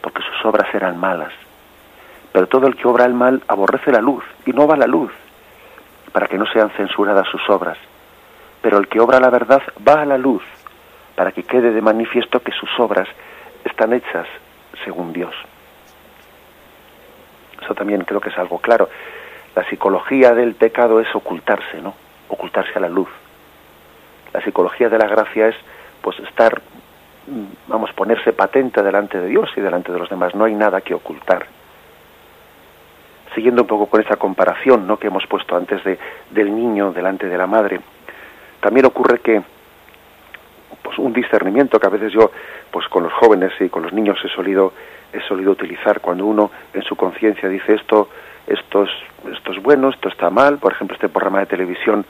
porque 0.00 0.22
sus 0.22 0.44
obras 0.44 0.72
eran 0.74 0.98
malas. 0.98 1.32
Pero 2.32 2.46
todo 2.46 2.66
el 2.66 2.76
que 2.76 2.88
obra 2.88 3.04
el 3.04 3.14
mal 3.14 3.42
aborrece 3.46 3.92
la 3.92 4.00
luz, 4.00 4.24
y 4.46 4.52
no 4.52 4.66
va 4.66 4.74
a 4.74 4.78
la 4.78 4.86
luz, 4.86 5.12
para 6.12 6.28
que 6.28 6.38
no 6.38 6.46
sean 6.46 6.70
censuradas 6.70 7.26
sus 7.28 7.48
obras 7.50 7.76
pero 8.62 8.78
el 8.78 8.88
que 8.88 9.00
obra 9.00 9.20
la 9.20 9.30
verdad 9.30 9.62
va 9.86 10.02
a 10.02 10.06
la 10.06 10.18
luz, 10.18 10.42
para 11.20 11.32
que 11.32 11.42
quede 11.42 11.70
de 11.72 11.82
manifiesto 11.82 12.40
que 12.40 12.50
sus 12.50 12.70
obras 12.80 13.06
están 13.62 13.92
hechas 13.92 14.26
según 14.82 15.12
Dios. 15.12 15.34
Eso 17.60 17.74
también 17.74 18.04
creo 18.06 18.22
que 18.22 18.30
es 18.30 18.38
algo 18.38 18.58
claro. 18.58 18.88
La 19.54 19.68
psicología 19.68 20.32
del 20.32 20.54
pecado 20.54 20.98
es 20.98 21.14
ocultarse, 21.14 21.82
¿no? 21.82 21.92
Ocultarse 22.28 22.72
a 22.74 22.80
la 22.80 22.88
luz. 22.88 23.10
La 24.32 24.40
psicología 24.40 24.88
de 24.88 24.96
la 24.96 25.06
gracia 25.08 25.48
es 25.48 25.56
pues 26.00 26.18
estar 26.20 26.62
vamos 27.68 27.92
ponerse 27.92 28.32
patente 28.32 28.82
delante 28.82 29.20
de 29.20 29.28
Dios 29.28 29.50
y 29.58 29.60
delante 29.60 29.92
de 29.92 29.98
los 29.98 30.08
demás, 30.08 30.34
no 30.34 30.46
hay 30.46 30.54
nada 30.54 30.80
que 30.80 30.94
ocultar. 30.94 31.44
Siguiendo 33.34 33.60
un 33.60 33.68
poco 33.68 33.88
con 33.88 34.00
esa 34.00 34.16
comparación, 34.16 34.86
¿no? 34.86 34.96
que 34.96 35.08
hemos 35.08 35.26
puesto 35.26 35.54
antes 35.54 35.84
de 35.84 35.98
del 36.30 36.56
niño 36.56 36.92
delante 36.92 37.28
de 37.28 37.36
la 37.36 37.46
madre, 37.46 37.78
también 38.62 38.86
ocurre 38.86 39.18
que 39.18 39.42
pues 40.82 40.98
un 40.98 41.12
discernimiento 41.12 41.78
que 41.78 41.86
a 41.86 41.90
veces 41.90 42.12
yo 42.12 42.30
pues 42.70 42.86
con 42.88 43.02
los 43.04 43.12
jóvenes 43.12 43.52
y 43.60 43.68
con 43.68 43.82
los 43.82 43.92
niños 43.92 44.18
he 44.24 44.28
solido 44.28 44.72
he 45.12 45.20
solido 45.22 45.52
utilizar 45.52 46.00
cuando 46.00 46.26
uno 46.26 46.50
en 46.72 46.82
su 46.82 46.96
conciencia 46.96 47.48
dice 47.48 47.74
esto 47.74 48.08
esto 48.46 48.84
es 48.84 48.90
esto 49.32 49.52
es 49.52 49.62
bueno 49.62 49.90
esto 49.90 50.08
está 50.08 50.30
mal 50.30 50.58
por 50.58 50.72
ejemplo 50.72 50.94
este 50.94 51.08
programa 51.08 51.40
de 51.40 51.46
televisión 51.46 52.04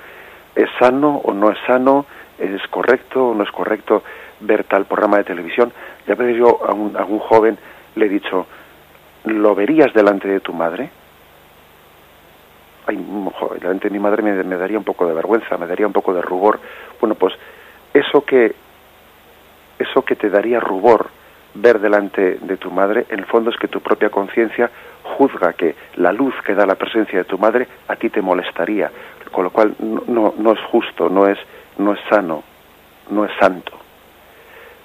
es 0.55 0.69
sano 0.79 1.21
o 1.25 1.33
no 1.33 1.51
es 1.51 1.59
sano 1.67 2.07
es 2.39 2.63
correcto 2.69 3.29
o 3.29 3.35
no 3.35 3.45
es 3.45 3.51
correcto 3.51 4.03
ver 4.41 4.65
tal 4.65 4.85
programa 4.87 5.19
de 5.19 5.25
televisión 5.25 5.73
y 6.07 6.13
a 6.13 6.15
veces 6.15 6.37
yo 6.37 6.61
a 6.67 6.73
un, 6.73 6.97
a 6.97 7.05
un 7.05 7.19
joven 7.19 7.59
le 7.97 8.07
he 8.07 8.09
dicho 8.09 8.47
lo 9.25 9.55
verías 9.55 9.93
delante 9.93 10.29
de 10.29 10.41
tu 10.41 10.53
madre 10.53 10.91
ay, 12.87 12.99
delante 13.61 13.89
de 13.89 13.93
mi 13.93 13.99
madre 13.99 14.23
me, 14.23 14.33
me, 14.43 14.57
daría 14.57 14.79
un 14.79 14.85
poco 14.85 15.07
de 15.07 15.15
vergüenza, 15.15 15.57
me 15.57 15.67
daría 15.67 15.87
un 15.87 15.93
poco 15.93 16.13
de 16.13 16.23
rubor. 16.23 16.59
Bueno, 17.01 17.15
pues 17.15 17.35
eso 17.95 18.25
que 18.25 18.55
eso 19.79 20.03
que 20.03 20.17
te 20.17 20.29
daría 20.29 20.61
rubor 20.61 21.09
ver 21.55 21.81
delante 21.81 22.39
de 22.41 22.57
tu 22.59 22.71
madre, 22.71 23.07
en 23.09 23.19
el 23.19 23.27
fondo 23.27 23.51
es 23.51 23.57
que 23.57 23.67
tu 23.67 23.81
propia 23.81 24.11
conciencia 24.11 24.71
juzga 25.03 25.55
que 25.55 25.75
la 25.97 26.13
luz 26.13 26.35
que 26.45 26.55
da 26.55 26.67
la 26.67 26.75
presencia 26.75 27.19
de 27.19 27.25
tu 27.25 27.39
madre 27.39 27.67
a 27.89 27.97
ti 27.97 28.11
te 28.11 28.21
molestaría, 28.23 28.91
con 29.33 29.45
lo 29.45 29.51
cual 29.51 29.75
no, 29.81 30.35
no, 30.37 30.53
es 30.53 30.61
justo, 30.71 31.09
no 31.09 31.27
es, 31.27 31.39
no 31.79 31.95
es 31.95 32.01
sano, 32.09 32.45
no 33.11 33.25
es 33.25 33.33
santo. 33.41 33.73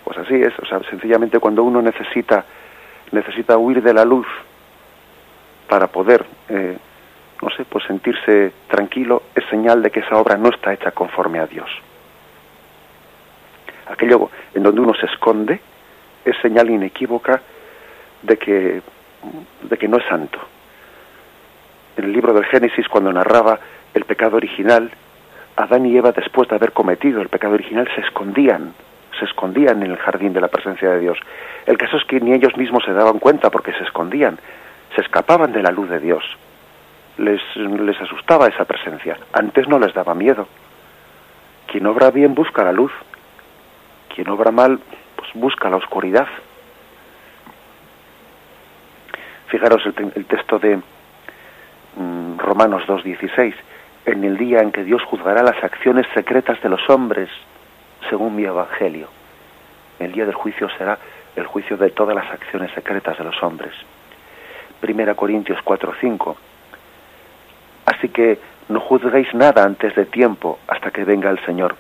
Pues 0.05 0.17
así 0.17 0.35
es, 0.35 0.57
o 0.59 0.65
sea, 0.65 0.79
sencillamente 0.89 1.39
cuando 1.39 1.63
uno 1.63 1.81
necesita, 1.81 2.45
necesita 3.11 3.57
huir 3.57 3.83
de 3.83 3.93
la 3.93 4.05
luz 4.05 4.27
para 5.67 5.87
poder 5.87 6.25
eh, 6.49 6.77
no 7.41 7.49
sé, 7.51 7.65
pues 7.65 7.83
sentirse 7.85 8.53
tranquilo 8.67 9.23
es 9.35 9.43
señal 9.49 9.81
de 9.83 9.91
que 9.91 9.99
esa 9.99 10.17
obra 10.17 10.37
no 10.37 10.49
está 10.49 10.73
hecha 10.73 10.91
conforme 10.91 11.39
a 11.39 11.47
Dios. 11.47 11.69
Aquello 13.87 14.29
en 14.53 14.63
donde 14.63 14.81
uno 14.81 14.93
se 14.93 15.05
esconde 15.05 15.59
es 16.23 16.35
señal 16.41 16.69
inequívoca 16.69 17.41
de 18.23 18.37
que, 18.37 18.81
de 19.61 19.77
que 19.77 19.87
no 19.87 19.97
es 19.97 20.05
santo. 20.05 20.39
En 21.97 22.05
el 22.05 22.13
libro 22.13 22.33
del 22.33 22.45
Génesis, 22.45 22.87
cuando 22.87 23.13
narraba 23.13 23.59
el 23.93 24.03
pecado 24.05 24.37
original, 24.37 24.91
Adán 25.55 25.85
y 25.85 25.95
Eva, 25.95 26.11
después 26.11 26.49
de 26.49 26.55
haber 26.55 26.73
cometido 26.73 27.21
el 27.21 27.29
pecado 27.29 27.53
original, 27.53 27.87
se 27.95 28.01
escondían, 28.01 28.73
se 29.17 29.25
escondían 29.25 29.81
en 29.83 29.91
el 29.91 29.97
jardín 29.97 30.33
de 30.33 30.41
la 30.41 30.49
presencia 30.49 30.89
de 30.89 30.99
Dios. 30.99 31.17
El 31.65 31.77
caso 31.77 31.97
es 31.97 32.03
que 32.05 32.19
ni 32.19 32.33
ellos 32.33 32.57
mismos 32.57 32.83
se 32.83 32.91
daban 32.91 33.19
cuenta 33.19 33.49
porque 33.49 33.71
se 33.73 33.83
escondían, 33.83 34.37
se 34.95 35.01
escapaban 35.01 35.53
de 35.53 35.63
la 35.63 35.71
luz 35.71 35.89
de 35.89 35.99
Dios. 35.99 36.23
Les, 37.17 37.41
les 37.55 38.01
asustaba 38.01 38.47
esa 38.47 38.65
presencia. 38.65 39.17
Antes 39.31 39.67
no 39.69 39.79
les 39.79 39.93
daba 39.93 40.13
miedo. 40.13 40.47
Quien 41.67 41.85
obra 41.87 42.11
bien 42.11 42.35
busca 42.35 42.63
la 42.63 42.73
luz. 42.73 42.91
Quien 44.15 44.29
obra 44.29 44.49
mal, 44.51 44.79
pues 45.17 45.29
busca 45.33 45.69
la 45.69 45.75
oscuridad. 45.75 46.27
Fijaros 49.47 49.85
el, 49.85 50.25
texto 50.25 50.57
de 50.57 50.77
mm, 50.77 52.37
Romanos 52.37 52.83
2.16. 52.87 53.53
En 54.05 54.23
el 54.23 54.37
día 54.37 54.59
en 54.59 54.71
que 54.71 54.85
Dios 54.85 55.03
juzgará 55.03 55.43
las 55.43 55.61
acciones 55.61 56.05
secretas 56.13 56.61
de 56.61 56.69
los 56.69 56.89
hombres, 56.89 57.29
según 58.09 58.37
mi 58.37 58.45
evangelio. 58.45 59.09
El 59.99 60.13
día 60.13 60.25
del 60.25 60.35
juicio 60.35 60.69
será 60.77 60.97
el 61.35 61.45
juicio 61.45 61.75
de 61.75 61.89
todas 61.89 62.15
las 62.15 62.31
acciones 62.31 62.71
secretas 62.71 63.17
de 63.17 63.25
los 63.25 63.43
hombres. 63.43 63.73
Primera 64.79 65.15
Corintios 65.15 65.59
4:5. 65.65 66.37
Así 67.85 68.07
que 68.09 68.39
no 68.69 68.79
juzguéis 68.79 69.33
nada 69.33 69.63
antes 69.63 69.93
de 69.93 70.05
tiempo 70.05 70.59
hasta 70.67 70.91
que 70.91 71.03
venga 71.03 71.29
el 71.29 71.43
Señor. 71.45 71.75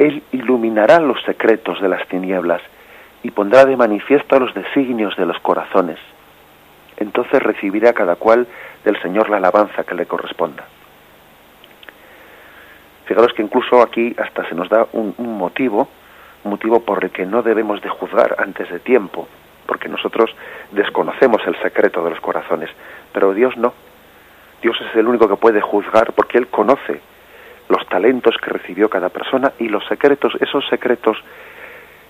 Él 0.00 0.22
iluminará 0.32 0.98
los 0.98 1.22
secretos 1.24 1.78
de 1.82 1.88
las 1.90 2.08
tinieblas 2.08 2.62
y 3.22 3.32
pondrá 3.32 3.66
de 3.66 3.76
manifiesto 3.76 4.40
los 4.40 4.54
designios 4.54 5.14
de 5.18 5.26
los 5.26 5.38
corazones. 5.40 5.98
Entonces 6.96 7.42
recibirá 7.42 7.92
cada 7.92 8.16
cual 8.16 8.46
del 8.82 8.98
Señor 9.02 9.28
la 9.28 9.36
alabanza 9.36 9.84
que 9.84 9.94
le 9.94 10.06
corresponda. 10.06 10.64
Fijaros 13.04 13.34
que 13.34 13.42
incluso 13.42 13.82
aquí 13.82 14.16
hasta 14.16 14.48
se 14.48 14.54
nos 14.54 14.70
da 14.70 14.86
un, 14.92 15.14
un 15.18 15.36
motivo 15.36 15.86
motivo 16.44 16.80
por 16.80 17.04
el 17.04 17.10
que 17.10 17.26
no 17.26 17.42
debemos 17.42 17.82
de 17.82 17.90
juzgar 17.90 18.36
antes 18.38 18.70
de 18.70 18.78
tiempo, 18.78 19.28
porque 19.66 19.90
nosotros 19.90 20.34
desconocemos 20.70 21.42
el 21.46 21.60
secreto 21.60 22.02
de 22.02 22.08
los 22.08 22.20
corazones, 22.20 22.70
pero 23.12 23.34
Dios 23.34 23.54
no. 23.58 23.74
Dios 24.62 24.78
es 24.80 24.96
el 24.96 25.08
único 25.08 25.28
que 25.28 25.36
puede 25.36 25.60
juzgar 25.60 26.14
porque 26.14 26.38
Él 26.38 26.46
conoce 26.46 27.02
los 27.70 27.86
talentos 27.86 28.36
que 28.36 28.50
recibió 28.50 28.90
cada 28.90 29.08
persona 29.08 29.52
y 29.58 29.68
los 29.68 29.86
secretos, 29.86 30.34
esos 30.40 30.66
secretos 30.68 31.16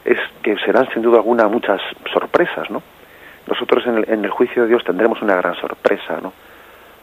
es 0.05 0.19
que 0.43 0.57
serán 0.59 0.89
sin 0.93 1.03
duda 1.03 1.19
alguna 1.19 1.47
muchas 1.49 1.81
sorpresas, 2.13 2.71
¿no? 2.71 2.83
Nosotros 3.47 3.87
en 3.87 3.99
el, 3.99 4.11
en 4.11 4.25
el 4.25 4.31
juicio 4.31 4.63
de 4.63 4.69
Dios 4.69 4.83
tendremos 4.85 5.21
una 5.23 5.37
gran 5.37 5.55
sorpresa, 5.57 6.19
¿no? 6.21 6.33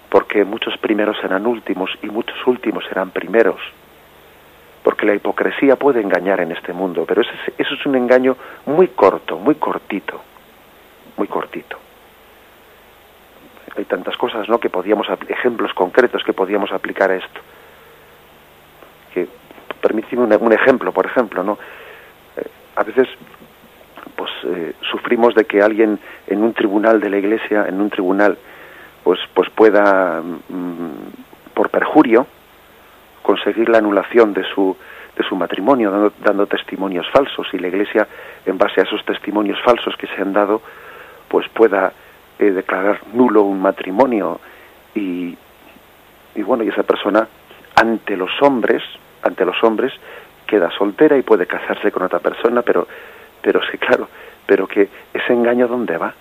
Porque 0.09 0.43
muchos 0.43 0.77
primeros 0.77 1.17
serán 1.21 1.45
últimos 1.45 1.91
y 2.01 2.07
muchos 2.07 2.35
últimos 2.47 2.83
serán 2.85 3.11
primeros 3.11 3.61
porque 4.83 5.05
la 5.05 5.15
hipocresía 5.15 5.75
puede 5.75 5.99
engañar 5.99 6.39
en 6.39 6.53
este 6.53 6.71
mundo, 6.71 7.03
pero 7.05 7.21
eso 7.21 7.31
es, 7.33 7.53
eso 7.57 7.73
es 7.73 7.85
un 7.85 7.95
engaño 7.95 8.37
muy 8.65 8.87
corto, 8.87 9.37
muy 9.37 9.55
cortito, 9.55 10.21
muy 11.17 11.27
cortito. 11.27 11.77
Hay 13.75 13.83
tantas 13.83 14.15
cosas, 14.15 14.47
¿no? 14.47 14.59
Que 14.61 14.69
podíamos 14.69 15.07
ejemplos 15.27 15.73
concretos 15.73 16.23
que 16.23 16.31
podíamos 16.31 16.71
aplicar 16.71 17.11
a 17.11 17.17
esto. 17.17 17.41
Que 19.77 19.88
permíteme 19.88 20.24
un, 20.24 20.53
ejemplo, 20.53 20.91
por 20.91 21.05
ejemplo, 21.05 21.43
¿no? 21.43 21.57
Eh, 22.38 22.48
a 22.75 22.84
veces 22.84 23.07
pues 24.15 24.31
eh, 24.46 24.74
sufrimos 24.89 25.36
de 25.36 25.46
que 25.46 25.62
alguien 25.62 26.00
en 26.27 26.43
un 26.43 26.53
tribunal 26.53 27.00
de 27.00 27.10
la 27.10 27.17
iglesia, 27.17 27.65
en 27.67 27.79
un 27.79 27.89
tribunal, 27.89 28.38
pues 29.03 29.19
pues 29.33 29.50
pueda 29.51 30.22
mm, 30.22 31.53
por 31.53 31.70
perjurio 31.70 32.27
conseguir 33.27 33.68
la 33.68 33.79
anulación 33.79 34.33
de 34.33 34.44
su, 34.55 34.75
de 35.18 35.24
su 35.24 35.35
matrimonio, 35.35 36.13
dando, 36.24 36.48
testimonios 36.48 37.05
falsos, 37.11 37.46
y 37.51 37.57
la 37.57 37.68
Iglesia, 37.68 38.07
en 38.46 38.57
base 38.57 38.79
a 38.79 38.83
esos 38.83 39.03
testimonios 39.03 39.59
falsos 39.66 39.98
que 39.98 40.07
se 40.07 40.22
han 40.22 40.31
dado, 40.31 40.61
pues 41.27 41.46
pueda 41.50 41.92
eh, 42.40 42.51
declarar 42.51 43.01
nulo 43.13 43.42
un 43.42 43.61
matrimonio 43.61 44.40
y, 44.96 45.37
y 46.35 46.42
bueno, 46.42 46.63
y 46.63 46.70
esa 46.70 46.83
persona 46.83 47.27
ante 47.75 48.16
los 48.16 48.31
hombres, 48.42 48.81
ante 49.27 49.46
los 49.46 49.61
hombres, 49.63 49.94
queda 50.46 50.72
soltera 50.72 51.18
y 51.18 51.22
puede 51.22 51.46
casarse 51.46 51.92
con 51.92 52.03
otra 52.03 52.20
persona, 52.20 52.61
pero, 52.61 52.87
pero 53.42 53.61
sí, 53.72 53.77
claro, 53.77 54.07
pero 54.46 54.68
que 54.68 54.90
ese 55.13 55.33
engaño 55.33 55.68
dónde 55.68 55.98
va? 55.98 56.13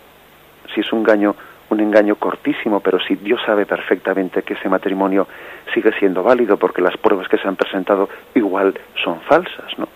Si 0.74 0.80
es 0.80 0.92
un 0.92 1.00
engaño 1.00 1.34
un 1.68 1.80
engaño 1.80 2.16
cortísimo, 2.16 2.80
pero 2.80 3.00
si 3.00 3.16
Dios 3.16 3.40
sabe 3.44 3.66
perfectamente 3.66 4.42
que 4.42 4.54
ese 4.54 4.68
matrimonio 4.68 5.26
sigue 5.74 5.92
siendo 5.98 6.22
válido 6.22 6.56
porque 6.56 6.80
las 6.80 6.96
pruebas 6.96 7.28
que 7.28 7.38
se 7.38 7.48
han 7.48 7.56
presentado 7.56 8.08
igual 8.34 8.78
son 9.02 9.20
falsas, 9.22 9.76
¿no? 9.78 9.88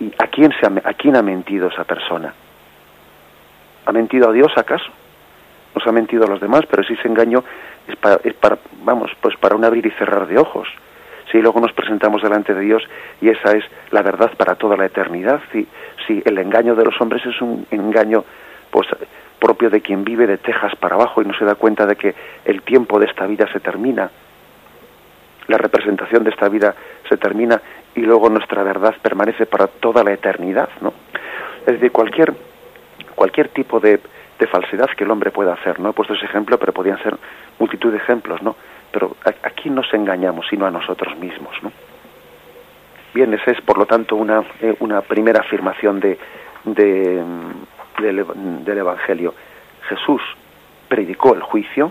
¿Y 0.00 0.12
a 0.18 0.26
quién, 0.26 0.52
se 0.58 0.66
ha, 0.66 0.72
a 0.88 0.94
quién 0.94 1.16
ha 1.16 1.22
mentido 1.22 1.68
esa 1.68 1.84
persona? 1.84 2.34
¿Ha 3.86 3.92
mentido 3.92 4.30
a 4.30 4.32
Dios 4.32 4.52
acaso? 4.56 4.90
Nos 5.74 5.86
ha 5.86 5.92
mentido 5.92 6.24
a 6.24 6.28
los 6.28 6.40
demás, 6.40 6.62
pero 6.68 6.82
si 6.82 6.94
ese 6.94 7.06
engaño 7.06 7.44
es 7.86 7.96
para, 7.96 8.20
es 8.24 8.34
para, 8.34 8.58
vamos, 8.82 9.12
pues 9.20 9.36
para 9.36 9.54
un 9.54 9.64
abrir 9.64 9.86
y 9.86 9.90
cerrar 9.92 10.26
de 10.26 10.38
ojos. 10.38 10.68
Si 11.34 11.42
luego 11.42 11.58
nos 11.58 11.72
presentamos 11.72 12.22
delante 12.22 12.54
de 12.54 12.60
Dios 12.60 12.84
y 13.20 13.28
esa 13.28 13.50
es 13.56 13.64
la 13.90 14.02
verdad 14.02 14.30
para 14.36 14.54
toda 14.54 14.76
la 14.76 14.86
eternidad, 14.86 15.40
si, 15.50 15.66
si 16.06 16.22
el 16.24 16.38
engaño 16.38 16.76
de 16.76 16.84
los 16.84 16.94
hombres 17.00 17.26
es 17.26 17.42
un 17.42 17.66
engaño 17.72 18.24
pues 18.70 18.86
propio 19.40 19.68
de 19.68 19.80
quien 19.80 20.04
vive 20.04 20.28
de 20.28 20.38
Texas 20.38 20.76
para 20.78 20.94
abajo 20.94 21.22
y 21.22 21.24
no 21.24 21.34
se 21.34 21.44
da 21.44 21.56
cuenta 21.56 21.86
de 21.86 21.96
que 21.96 22.14
el 22.44 22.62
tiempo 22.62 23.00
de 23.00 23.06
esta 23.06 23.26
vida 23.26 23.48
se 23.52 23.58
termina, 23.58 24.08
la 25.48 25.58
representación 25.58 26.22
de 26.22 26.30
esta 26.30 26.48
vida 26.48 26.72
se 27.08 27.16
termina 27.16 27.60
y 27.96 28.02
luego 28.02 28.30
nuestra 28.30 28.62
verdad 28.62 28.94
permanece 29.02 29.44
para 29.46 29.66
toda 29.66 30.04
la 30.04 30.12
eternidad, 30.12 30.68
¿no? 30.82 30.94
Es 31.66 31.72
decir, 31.72 31.90
cualquier, 31.90 32.32
cualquier 33.16 33.48
tipo 33.48 33.80
de, 33.80 33.98
de 34.38 34.46
falsedad 34.46 34.90
que 34.96 35.02
el 35.02 35.10
hombre 35.10 35.32
pueda 35.32 35.54
hacer, 35.54 35.80
¿no? 35.80 35.90
He 35.90 35.94
puesto 35.94 36.14
ese 36.14 36.26
ejemplo, 36.26 36.60
pero 36.60 36.72
podrían 36.72 37.02
ser 37.02 37.16
multitud 37.58 37.90
de 37.90 37.98
ejemplos, 37.98 38.40
¿no? 38.40 38.54
Pero 38.94 39.16
aquí 39.42 39.70
no 39.70 39.82
nos 39.82 39.92
engañamos, 39.92 40.46
sino 40.48 40.66
a 40.66 40.70
nosotros 40.70 41.18
mismos, 41.18 41.52
¿no? 41.64 41.72
Bien, 43.12 43.34
esa 43.34 43.50
es, 43.50 43.60
por 43.60 43.76
lo 43.76 43.86
tanto, 43.86 44.14
una, 44.14 44.44
eh, 44.60 44.76
una 44.78 45.00
primera 45.00 45.40
afirmación 45.40 45.98
de, 45.98 46.16
de, 46.64 47.24
del, 48.00 48.78
Evangelio. 48.78 49.34
Jesús 49.88 50.22
predicó 50.86 51.34
el 51.34 51.42
juicio, 51.42 51.90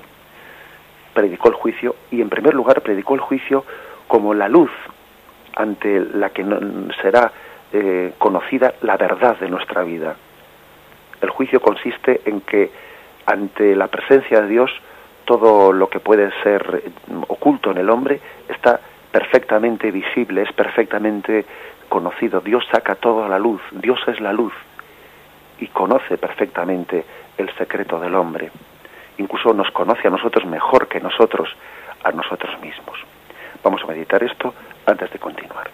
predicó 1.14 1.50
el 1.50 1.56
juicio 1.56 1.96
y 2.10 2.22
en 2.22 2.30
primer 2.30 2.54
lugar 2.54 2.82
predicó 2.82 3.16
el 3.16 3.22
juicio 3.22 3.66
como 4.08 4.34
la 4.34 4.48
luz 4.48 4.72
ante 5.58 6.00
la 6.14 6.30
que 6.30 6.46
será 7.02 7.34
eh, 7.74 8.14
conocida 8.18 8.76
la 8.82 8.96
verdad 8.96 9.38
de 9.40 9.50
nuestra 9.50 9.84
vida. 9.84 10.16
El 11.22 11.30
juicio 11.32 11.60
consiste 11.60 12.22
en 12.26 12.40
que 12.42 12.72
ante 13.26 13.76
la 13.76 13.88
presencia 13.88 14.40
de 14.42 14.48
Dios 14.48 14.72
todo 15.26 15.72
lo 15.74 15.90
que 15.90 16.00
puede 16.00 16.32
ser 16.42 16.84
oculto 17.28 17.72
en 17.72 17.78
el 17.78 17.90
hombre 17.90 18.20
está 18.50 18.80
perfectamente 19.12 19.92
visible, 19.92 20.42
es 20.42 20.52
perfectamente 20.54 21.46
conocido. 21.90 22.42
Dios 22.42 22.66
saca 22.72 22.96
todo 22.96 23.24
a 23.24 23.30
la 23.30 23.40
luz, 23.40 23.62
Dios 23.72 24.00
es 24.08 24.20
la 24.20 24.34
luz 24.34 24.54
y 25.60 25.68
conoce 25.68 26.18
perfectamente 26.18 27.06
el 27.38 27.54
secreto 27.56 28.00
del 28.00 28.16
hombre. 28.16 28.52
Incluso 29.18 29.54
nos 29.54 29.70
conoce 29.72 30.08
a 30.08 30.12
nosotros 30.12 30.46
mejor 30.46 30.88
que 30.88 31.00
nosotros 31.00 31.50
a 32.04 32.12
nosotros 32.12 32.60
mismos. 32.62 33.00
Vamos 33.64 33.82
a 33.84 33.88
meditar 33.88 34.22
esto 34.24 34.54
antes 34.86 35.12
de 35.12 35.20
continuar. 35.20 35.70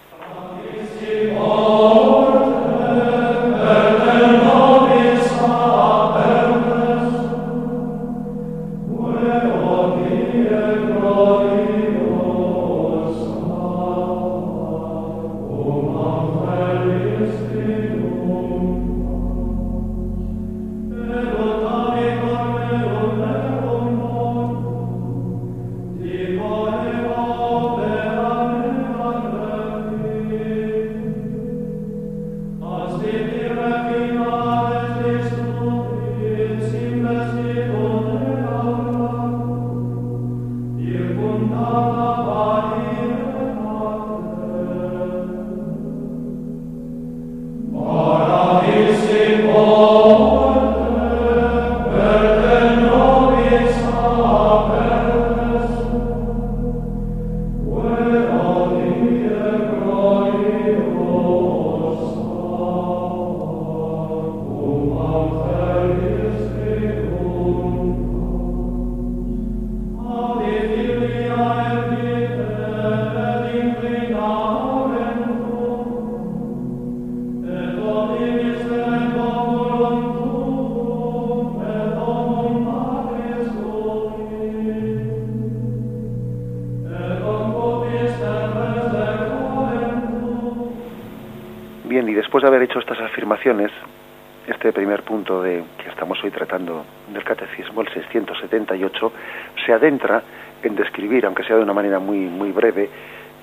En 100.62 100.76
describir, 100.76 101.26
aunque 101.26 101.44
sea 101.44 101.56
de 101.56 101.62
una 101.62 101.72
manera 101.72 101.98
muy 101.98 102.18
muy 102.18 102.52
breve, 102.52 102.88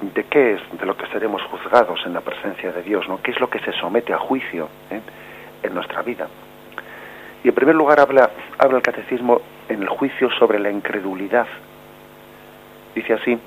de 0.01 0.23
qué 0.25 0.53
es 0.53 0.61
de 0.79 0.85
lo 0.85 0.95
que 0.95 1.07
seremos 1.07 1.41
juzgados 1.43 1.99
en 2.05 2.13
la 2.13 2.21
presencia 2.21 2.71
de 2.71 2.83
Dios, 2.83 3.07
¿no? 3.07 3.19
¿Qué 3.21 3.31
es 3.31 3.39
lo 3.39 3.49
que 3.49 3.59
se 3.59 3.71
somete 3.73 4.13
a 4.13 4.17
juicio 4.17 4.69
eh, 4.91 5.01
en 5.63 5.73
nuestra 5.73 6.01
vida? 6.03 6.27
Y 7.43 7.49
en 7.49 7.55
primer 7.55 7.75
lugar 7.75 7.99
habla, 7.99 8.29
habla 8.57 8.77
el 8.77 8.83
catecismo 8.83 9.41
en 9.69 9.81
el 9.81 9.89
juicio 9.89 10.29
sobre 10.31 10.59
la 10.59 10.69
incredulidad. 10.69 11.47
Dice 12.93 13.13
así, 13.13 13.37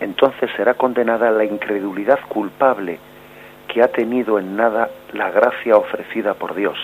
entonces 0.00 0.50
será 0.56 0.74
condenada 0.74 1.30
la 1.30 1.44
incredulidad 1.44 2.20
culpable 2.28 2.98
que 3.68 3.82
ha 3.82 3.88
tenido 3.88 4.38
en 4.38 4.56
nada 4.56 4.90
la 5.12 5.30
gracia 5.30 5.76
ofrecida 5.76 6.34
por 6.34 6.54
Dios. 6.54 6.78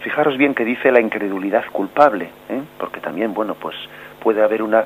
Fijaros 0.00 0.36
bien 0.36 0.54
que 0.54 0.64
dice 0.64 0.92
la 0.92 1.00
incredulidad 1.00 1.64
culpable, 1.72 2.30
¿eh? 2.48 2.62
porque 2.78 3.00
también, 3.00 3.34
bueno, 3.34 3.54
pues 3.54 3.76
puede 4.22 4.42
haber 4.42 4.62
una 4.62 4.84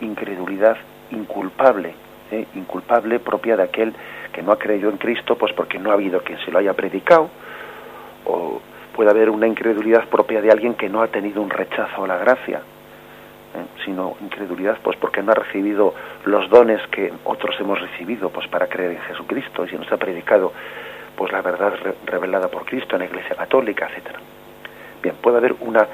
incredulidad 0.00 0.76
inculpable, 1.10 1.94
¿eh? 2.30 2.46
inculpable 2.54 3.18
propia 3.18 3.56
de 3.56 3.64
aquel 3.64 3.92
que 4.32 4.42
no 4.42 4.52
ha 4.52 4.58
creído 4.58 4.88
en 4.88 4.98
Cristo, 4.98 5.36
pues 5.36 5.52
porque 5.52 5.78
no 5.78 5.90
ha 5.90 5.94
habido 5.94 6.22
quien 6.22 6.38
se 6.44 6.52
lo 6.52 6.58
haya 6.58 6.74
predicado, 6.74 7.28
o 8.24 8.60
puede 8.94 9.10
haber 9.10 9.30
una 9.30 9.48
incredulidad 9.48 10.06
propia 10.08 10.40
de 10.40 10.50
alguien 10.50 10.74
que 10.74 10.88
no 10.88 11.02
ha 11.02 11.08
tenido 11.08 11.42
un 11.42 11.50
rechazo 11.50 12.04
a 12.04 12.06
la 12.06 12.18
gracia, 12.18 12.58
¿eh? 12.58 13.82
sino 13.84 14.16
incredulidad 14.20 14.78
pues 14.82 14.96
porque 14.96 15.22
no 15.22 15.32
ha 15.32 15.34
recibido 15.34 15.94
los 16.24 16.48
dones 16.50 16.80
que 16.92 17.12
otros 17.24 17.58
hemos 17.58 17.80
recibido 17.80 18.30
pues 18.30 18.46
para 18.46 18.68
creer 18.68 18.92
en 18.92 19.00
Jesucristo 19.00 19.64
y 19.64 19.70
se 19.70 19.78
nos 19.78 19.90
ha 19.90 19.96
predicado 19.96 20.52
pues 21.20 21.32
la 21.32 21.42
verdad 21.42 21.74
revelada 22.06 22.48
por 22.48 22.64
Cristo 22.64 22.96
en 22.96 23.00
la 23.00 23.04
Iglesia 23.04 23.36
Católica, 23.36 23.86
etcétera. 23.90 24.20
Bien, 25.02 25.14
puede 25.20 25.36
haber 25.36 25.54
una 25.60 25.86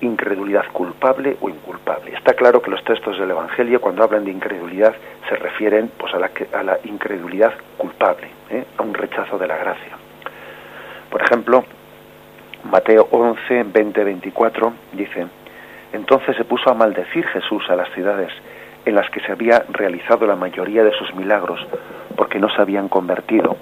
incredulidad 0.00 0.64
culpable 0.72 1.36
o 1.40 1.48
inculpable. 1.48 2.16
Está 2.16 2.34
claro 2.34 2.60
que 2.60 2.72
los 2.72 2.82
textos 2.82 3.20
del 3.20 3.30
Evangelio, 3.30 3.80
cuando 3.80 4.02
hablan 4.02 4.24
de 4.24 4.32
incredulidad, 4.32 4.96
se 5.28 5.36
refieren 5.36 5.92
pues, 5.96 6.12
a, 6.12 6.18
la, 6.64 6.80
incredulidad 6.82 7.52
culpable, 7.76 8.26
¿eh? 8.50 8.64
a 8.78 8.82
un 8.82 8.94
rechazo 8.94 9.38
de 9.38 9.46
la 9.46 9.56
gracia. 9.58 9.96
Por 11.08 11.22
ejemplo, 11.22 11.64
Mateo 12.64 13.06
11, 13.12 13.62
20, 13.62 14.02
24 14.02 14.72
dice, 14.90 15.28
entonces 15.92 16.34
se 16.36 16.44
puso 16.44 16.68
a 16.68 16.74
maldecir 16.74 17.28
Jesús 17.28 17.62
a 17.70 17.76
las 17.76 17.88
ciudades 17.92 18.32
en 18.84 18.96
las 18.96 19.08
que 19.10 19.20
se 19.20 19.30
había 19.30 19.62
realizado 19.70 20.26
la 20.26 20.34
mayoría 20.34 20.82
de 20.82 20.90
sus 20.98 21.14
milagros, 21.14 21.64
porque 22.16 22.40
no 22.40 22.48
se 22.48 22.60
habían 22.60 22.88
convertido. 22.88 23.56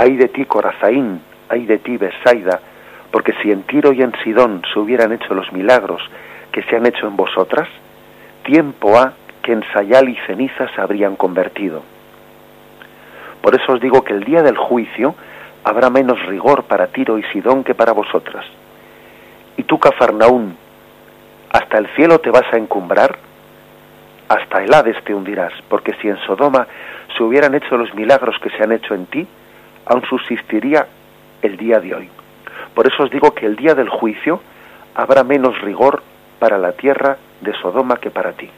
Ay 0.00 0.16
de 0.16 0.28
ti, 0.28 0.44
Corazaín, 0.44 1.20
ay 1.48 1.66
de 1.66 1.78
ti, 1.78 1.96
Besaida, 1.96 2.60
porque 3.10 3.32
si 3.42 3.50
en 3.50 3.64
Tiro 3.64 3.92
y 3.92 4.00
en 4.00 4.12
Sidón 4.22 4.62
se 4.72 4.78
hubieran 4.78 5.10
hecho 5.10 5.34
los 5.34 5.52
milagros 5.52 6.00
que 6.52 6.62
se 6.62 6.76
han 6.76 6.86
hecho 6.86 7.08
en 7.08 7.16
vosotras, 7.16 7.68
tiempo 8.44 8.96
ha 8.96 9.14
que 9.42 9.50
en 9.50 9.64
Sayal 9.72 10.08
y 10.08 10.14
ceniza 10.24 10.68
se 10.72 10.80
habrían 10.80 11.16
convertido. 11.16 11.82
Por 13.42 13.56
eso 13.56 13.72
os 13.72 13.80
digo 13.80 14.04
que 14.04 14.12
el 14.12 14.22
día 14.22 14.44
del 14.44 14.56
juicio 14.56 15.16
habrá 15.64 15.90
menos 15.90 16.24
rigor 16.26 16.62
para 16.62 16.86
Tiro 16.86 17.18
y 17.18 17.24
Sidón 17.32 17.64
que 17.64 17.74
para 17.74 17.90
vosotras. 17.90 18.46
Y 19.56 19.64
tú, 19.64 19.80
Cafarnaún, 19.80 20.56
hasta 21.50 21.76
el 21.76 21.88
cielo 21.96 22.20
te 22.20 22.30
vas 22.30 22.46
a 22.52 22.56
encumbrar, 22.56 23.18
hasta 24.28 24.62
el 24.62 24.72
Hades 24.72 25.02
te 25.02 25.12
hundirás, 25.12 25.54
porque 25.68 25.94
si 26.00 26.08
en 26.08 26.18
Sodoma 26.18 26.68
se 27.16 27.24
hubieran 27.24 27.56
hecho 27.56 27.76
los 27.76 27.92
milagros 27.96 28.36
que 28.40 28.50
se 28.50 28.62
han 28.62 28.70
hecho 28.70 28.94
en 28.94 29.06
ti, 29.06 29.26
aún 29.88 30.02
subsistiría 30.04 30.86
el 31.42 31.56
día 31.56 31.80
de 31.80 31.94
hoy. 31.94 32.08
Por 32.74 32.86
eso 32.86 33.02
os 33.02 33.10
digo 33.10 33.34
que 33.34 33.46
el 33.46 33.56
día 33.56 33.74
del 33.74 33.88
juicio 33.88 34.40
habrá 34.94 35.24
menos 35.24 35.60
rigor 35.60 36.02
para 36.38 36.58
la 36.58 36.72
tierra 36.72 37.16
de 37.40 37.52
Sodoma 37.54 37.96
que 37.96 38.10
para 38.10 38.32
ti. 38.32 38.48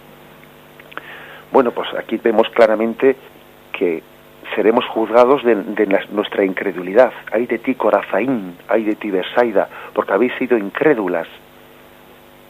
Bueno, 1.52 1.70
pues 1.70 1.88
aquí 1.94 2.16
vemos 2.22 2.48
claramente 2.50 3.16
que 3.72 4.02
seremos 4.54 4.84
juzgados 4.86 5.44
de, 5.44 5.86
nuestra 6.10 6.44
incredulidad. 6.44 7.12
Hay 7.32 7.46
de 7.46 7.58
ti 7.58 7.74
Corazaín, 7.74 8.56
hay 8.68 8.84
de 8.84 8.96
ti 8.96 9.10
Besaida, 9.10 9.68
porque 9.94 10.12
habéis 10.12 10.34
sido 10.34 10.58
incrédulas. 10.58 11.28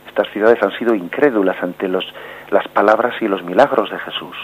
Estas 0.09 0.29
ciudades 0.31 0.63
han 0.63 0.73
sido 0.73 0.95
incrédulas 0.95 1.63
ante 1.63 1.89
los, 1.89 2.05
las 2.51 2.67
palabras 2.69 3.15
y 3.21 3.29
los 3.29 3.43
milagros 3.43 3.91
de 3.91 3.99
Jesús. 3.99 4.37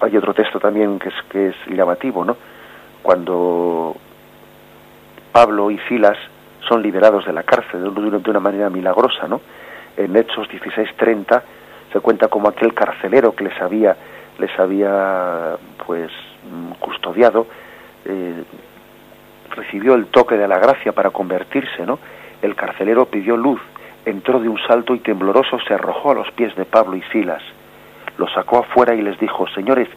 Hay 0.00 0.16
otro 0.16 0.34
texto 0.34 0.60
también 0.60 0.98
que 0.98 1.08
es, 1.08 1.14
que 1.30 1.48
es 1.48 1.56
llamativo, 1.66 2.24
¿no? 2.24 2.36
Cuando 3.06 3.94
Pablo 5.30 5.70
y 5.70 5.78
Silas 5.88 6.18
son 6.68 6.82
liberados 6.82 7.24
de 7.24 7.32
la 7.32 7.44
cárcel 7.44 7.94
de 7.94 8.30
una 8.30 8.40
manera 8.40 8.68
milagrosa, 8.68 9.28
¿no? 9.28 9.40
En 9.96 10.16
Hechos 10.16 10.48
16:30 10.48 11.40
se 11.92 12.00
cuenta 12.00 12.26
como 12.26 12.48
aquel 12.48 12.74
carcelero 12.74 13.32
que 13.36 13.44
les 13.44 13.62
había 13.62 13.96
les 14.40 14.50
había 14.58 15.56
pues 15.86 16.10
custodiado, 16.80 17.46
eh, 18.06 18.42
recibió 19.54 19.94
el 19.94 20.06
toque 20.06 20.36
de 20.36 20.48
la 20.48 20.58
gracia 20.58 20.90
para 20.90 21.10
convertirse, 21.10 21.86
¿no? 21.86 22.00
El 22.42 22.56
carcelero 22.56 23.06
pidió 23.06 23.36
luz, 23.36 23.60
entró 24.04 24.40
de 24.40 24.48
un 24.48 24.58
salto 24.66 24.96
y 24.96 24.98
tembloroso 24.98 25.60
se 25.60 25.74
arrojó 25.74 26.10
a 26.10 26.14
los 26.14 26.32
pies 26.32 26.56
de 26.56 26.64
Pablo 26.64 26.96
y 26.96 27.02
Silas. 27.12 27.44
Los 28.18 28.32
sacó 28.32 28.58
afuera 28.58 28.96
y 28.96 29.02
les 29.02 29.16
dijo, 29.20 29.46
Señores, 29.54 29.88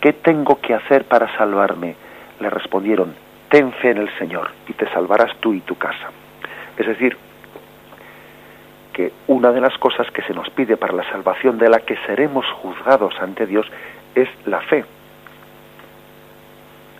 ¿qué 0.00 0.12
tengo 0.12 0.60
que 0.60 0.72
hacer 0.72 1.06
para 1.06 1.36
salvarme? 1.36 1.96
Le 2.40 2.50
respondieron, 2.50 3.14
Ten 3.48 3.72
fe 3.72 3.90
en 3.90 3.98
el 3.98 4.18
Señor 4.18 4.50
y 4.68 4.72
te 4.72 4.88
salvarás 4.90 5.36
tú 5.38 5.54
y 5.54 5.60
tu 5.60 5.76
casa. 5.76 6.10
Es 6.76 6.86
decir, 6.86 7.16
que 8.92 9.12
una 9.26 9.52
de 9.52 9.60
las 9.60 9.76
cosas 9.78 10.10
que 10.10 10.22
se 10.22 10.34
nos 10.34 10.50
pide 10.50 10.76
para 10.76 10.92
la 10.92 11.08
salvación 11.10 11.58
de 11.58 11.68
la 11.68 11.80
que 11.80 11.96
seremos 12.06 12.46
juzgados 12.62 13.14
ante 13.20 13.46
Dios 13.46 13.66
es 14.14 14.28
la 14.46 14.60
fe. 14.60 14.84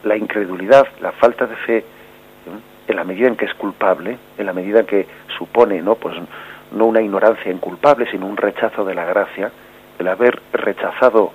La 0.05 0.17
incredulidad, 0.17 0.87
la 1.01 1.13
falta 1.13 1.47
de 1.47 1.57
fe, 1.57 1.85
en 2.87 2.97
la 2.97 3.05
medida 3.05 3.29
en 3.29 3.37
que 3.37 3.47
es 3.47 3.55
culpable, 3.55 4.19
en 4.37 4.47
la 4.47 4.53
medida 4.53 4.81
en 4.81 4.87
que 4.87 5.07
supone, 5.39 5.81
no, 5.81 5.95
pues 5.95 6.15
no 6.73 6.87
una 6.87 7.01
ignorancia 7.01 7.51
inculpable, 7.51 8.11
sino 8.11 8.27
un 8.27 8.37
rechazo 8.37 8.85
de 8.85 8.95
la 8.95 9.07
gracia, 9.07 9.51
el 9.99 10.09
haber 10.09 10.41
rechazado 10.53 11.33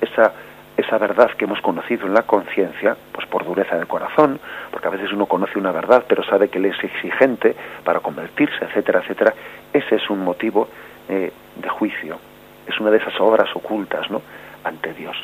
esa 0.00 0.32
esa 0.78 0.96
verdad 0.96 1.32
que 1.32 1.44
hemos 1.44 1.60
conocido 1.60 2.06
en 2.06 2.14
la 2.14 2.22
conciencia, 2.22 2.96
pues 3.10 3.26
por 3.26 3.44
dureza 3.44 3.76
del 3.76 3.88
corazón, 3.88 4.38
porque 4.70 4.86
a 4.86 4.90
veces 4.90 5.12
uno 5.12 5.26
conoce 5.26 5.58
una 5.58 5.72
verdad, 5.72 6.04
pero 6.08 6.22
sabe 6.22 6.48
que 6.48 6.60
le 6.60 6.68
es 6.68 6.84
exigente 6.84 7.56
para 7.84 7.98
convertirse, 7.98 8.64
etcétera, 8.64 9.00
etcétera, 9.00 9.34
ese 9.72 9.96
es 9.96 10.08
un 10.08 10.22
motivo 10.22 10.68
eh, 11.08 11.32
de 11.56 11.68
juicio, 11.68 12.18
es 12.64 12.78
una 12.78 12.92
de 12.92 12.98
esas 12.98 13.20
obras 13.20 13.48
ocultas, 13.56 14.08
¿no?, 14.08 14.22
ante 14.62 14.94
Dios. 14.94 15.16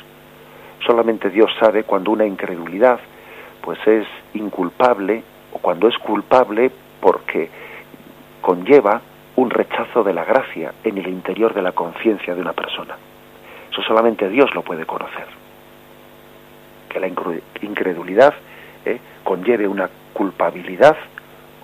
Solamente 0.84 1.30
Dios 1.30 1.52
sabe 1.60 1.84
cuando 1.84 2.10
una 2.10 2.26
incredulidad 2.26 2.98
pues 3.62 3.78
es 3.86 4.06
inculpable 4.34 5.22
o 5.52 5.58
cuando 5.58 5.86
es 5.86 5.96
culpable 5.98 6.70
porque 7.00 7.48
conlleva 8.40 9.00
un 9.36 9.50
rechazo 9.50 10.02
de 10.02 10.12
la 10.12 10.24
gracia 10.24 10.74
en 10.82 10.98
el 10.98 11.06
interior 11.06 11.54
de 11.54 11.62
la 11.62 11.72
conciencia 11.72 12.34
de 12.34 12.40
una 12.40 12.52
persona. 12.52 12.96
Eso 13.70 13.82
solamente 13.82 14.28
Dios 14.28 14.52
lo 14.54 14.62
puede 14.62 14.84
conocer. 14.84 15.43
Que 16.94 17.00
la 17.00 17.08
incredulidad 17.60 18.32
eh, 18.86 18.98
conlleve 19.22 19.68
una 19.68 19.90
culpabilidad 20.14 20.96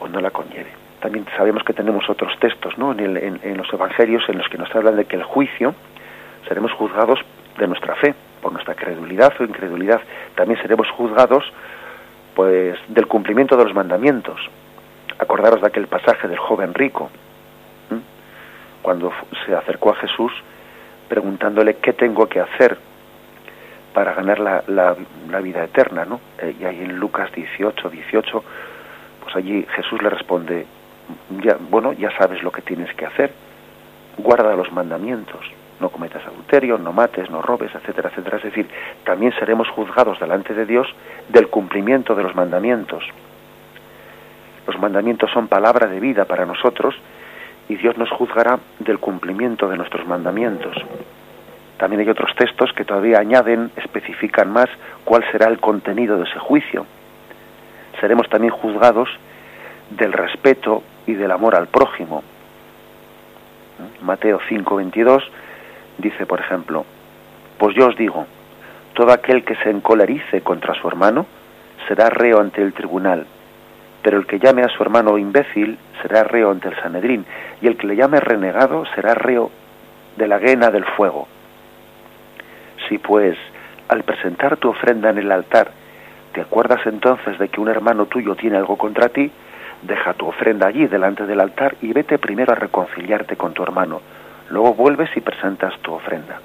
o 0.00 0.08
no 0.08 0.20
la 0.20 0.30
conlleve. 0.30 0.70
También 1.00 1.24
sabemos 1.36 1.62
que 1.64 1.72
tenemos 1.72 2.10
otros 2.10 2.38
textos 2.40 2.76
¿no? 2.76 2.92
en, 2.92 3.40
en 3.42 3.56
los 3.56 3.72
evangelios 3.72 4.22
en 4.28 4.36
los 4.36 4.48
que 4.48 4.58
nos 4.58 4.74
hablan 4.74 4.96
de 4.96 5.06
que 5.06 5.16
el 5.16 5.22
juicio 5.22 5.74
seremos 6.46 6.72
juzgados 6.72 7.20
de 7.58 7.66
nuestra 7.66 7.94
fe 7.94 8.14
por 8.42 8.52
nuestra 8.52 8.74
credulidad 8.74 9.32
o 9.38 9.44
incredulidad, 9.44 10.00
también 10.34 10.60
seremos 10.60 10.88
juzgados 10.90 11.44
pues 12.34 12.78
del 12.88 13.06
cumplimiento 13.06 13.56
de 13.56 13.64
los 13.64 13.74
mandamientos. 13.74 14.40
Acordaros 15.18 15.60
de 15.60 15.66
aquel 15.66 15.86
pasaje 15.86 16.28
del 16.28 16.38
joven 16.38 16.74
rico, 16.74 17.10
cuando 18.82 19.12
se 19.44 19.54
acercó 19.54 19.90
a 19.90 19.96
Jesús 19.96 20.32
preguntándole 21.08 21.76
qué 21.76 21.92
tengo 21.92 22.26
que 22.26 22.40
hacer 22.40 22.78
para 23.92 24.14
ganar 24.14 24.38
la, 24.38 24.62
la, 24.66 25.40
vida 25.40 25.64
eterna, 25.64 26.04
¿no? 26.04 26.20
Eh, 26.38 26.54
y 26.60 26.64
ahí 26.64 26.80
en 26.80 26.96
Lucas 26.96 27.32
18, 27.32 27.90
18, 27.90 28.44
pues 29.22 29.36
allí 29.36 29.66
Jesús 29.74 30.02
le 30.02 30.10
responde, 30.10 30.66
ya, 31.42 31.56
bueno, 31.58 31.92
ya 31.92 32.10
sabes 32.16 32.42
lo 32.42 32.52
que 32.52 32.62
tienes 32.62 32.94
que 32.94 33.06
hacer, 33.06 33.32
guarda 34.18 34.54
los 34.54 34.70
mandamientos 34.72 35.44
no 35.80 35.88
cometas 35.88 36.24
adulterio, 36.26 36.78
no 36.78 36.92
mates, 36.92 37.30
no 37.30 37.42
robes, 37.42 37.74
etcétera, 37.74 38.10
etcétera. 38.10 38.36
Es 38.36 38.44
decir, 38.44 38.68
también 39.04 39.32
seremos 39.38 39.68
juzgados 39.70 40.20
delante 40.20 40.54
de 40.54 40.66
Dios 40.66 40.86
del 41.28 41.48
cumplimiento 41.48 42.14
de 42.14 42.22
los 42.22 42.34
mandamientos. 42.34 43.02
Los 44.66 44.78
mandamientos 44.78 45.30
son 45.32 45.48
palabra 45.48 45.86
de 45.86 45.98
vida 45.98 46.26
para 46.26 46.46
nosotros 46.46 46.94
y 47.68 47.76
Dios 47.76 47.96
nos 47.96 48.10
juzgará 48.10 48.58
del 48.78 48.98
cumplimiento 48.98 49.68
de 49.68 49.76
nuestros 49.76 50.06
mandamientos. 50.06 50.76
También 51.80 52.02
hay 52.02 52.10
otros 52.10 52.34
textos 52.36 52.74
que 52.74 52.84
todavía 52.84 53.20
añaden, 53.20 53.70
especifican 53.74 54.52
más 54.52 54.68
cuál 55.02 55.24
será 55.32 55.48
el 55.48 55.58
contenido 55.60 56.18
de 56.18 56.24
ese 56.24 56.38
juicio. 56.38 56.84
Seremos 57.98 58.28
también 58.28 58.52
juzgados 58.52 59.08
del 59.88 60.12
respeto 60.12 60.82
y 61.06 61.14
del 61.14 61.30
amor 61.30 61.54
al 61.54 61.68
prójimo. 61.68 62.22
Mateo 64.02 64.40
5:22 64.46 65.22
dice, 65.96 66.26
por 66.26 66.40
ejemplo, 66.40 66.84
pues 67.56 67.74
yo 67.74 67.86
os 67.86 67.96
digo, 67.96 68.26
todo 68.92 69.10
aquel 69.10 69.42
que 69.42 69.56
se 69.56 69.70
encolerice 69.70 70.42
contra 70.42 70.74
su 70.74 70.86
hermano 70.86 71.24
será 71.88 72.10
reo 72.10 72.42
ante 72.42 72.60
el 72.60 72.74
tribunal, 72.74 73.26
pero 74.02 74.18
el 74.18 74.26
que 74.26 74.38
llame 74.38 74.64
a 74.64 74.68
su 74.68 74.82
hermano 74.82 75.16
imbécil 75.16 75.78
será 76.02 76.24
reo 76.24 76.50
ante 76.50 76.68
el 76.68 76.76
Sanedrín, 76.76 77.24
y 77.62 77.68
el 77.68 77.78
que 77.78 77.86
le 77.86 77.96
llame 77.96 78.20
renegado 78.20 78.84
será 78.94 79.14
reo 79.14 79.50
de 80.18 80.28
la 80.28 80.38
guena 80.38 80.70
del 80.70 80.84
fuego. 80.84 81.26
Si 82.90 82.98
pues, 82.98 83.38
al 83.86 84.02
presentar 84.02 84.56
tu 84.56 84.68
ofrenda 84.68 85.10
en 85.10 85.18
el 85.18 85.30
altar, 85.30 85.70
te 86.32 86.40
acuerdas 86.40 86.80
entonces 86.86 87.38
de 87.38 87.48
que 87.48 87.60
un 87.60 87.68
hermano 87.68 88.06
tuyo 88.06 88.34
tiene 88.34 88.56
algo 88.56 88.76
contra 88.76 89.10
ti, 89.10 89.30
deja 89.82 90.12
tu 90.14 90.26
ofrenda 90.26 90.66
allí 90.66 90.88
delante 90.88 91.24
del 91.24 91.38
altar 91.38 91.76
y 91.82 91.92
vete 91.92 92.18
primero 92.18 92.50
a 92.50 92.56
reconciliarte 92.56 93.36
con 93.36 93.52
tu 93.52 93.62
hermano. 93.62 94.00
Luego 94.50 94.74
vuelves 94.74 95.08
y 95.16 95.20
presentas 95.20 95.78
tu 95.82 95.92
ofrenda. 95.92 96.40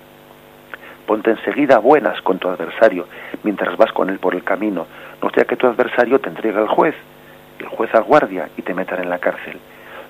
Ponte 1.08 1.32
enseguida 1.32 1.80
buenas 1.80 2.22
con 2.22 2.38
tu 2.38 2.48
adversario 2.48 3.08
mientras 3.42 3.76
vas 3.76 3.92
con 3.92 4.12
él 4.12 4.20
por 4.20 4.36
el 4.36 4.44
camino, 4.44 4.86
no 5.24 5.32
sea 5.32 5.46
que 5.46 5.56
tu 5.56 5.66
adversario 5.66 6.20
te 6.20 6.30
entregue 6.30 6.60
al 6.60 6.68
juez, 6.68 6.94
el 7.58 7.70
juez 7.70 7.92
al 7.96 8.04
guardia 8.04 8.50
y 8.56 8.62
te 8.62 8.76
metan 8.76 9.02
en 9.02 9.10
la 9.10 9.18
cárcel. 9.18 9.58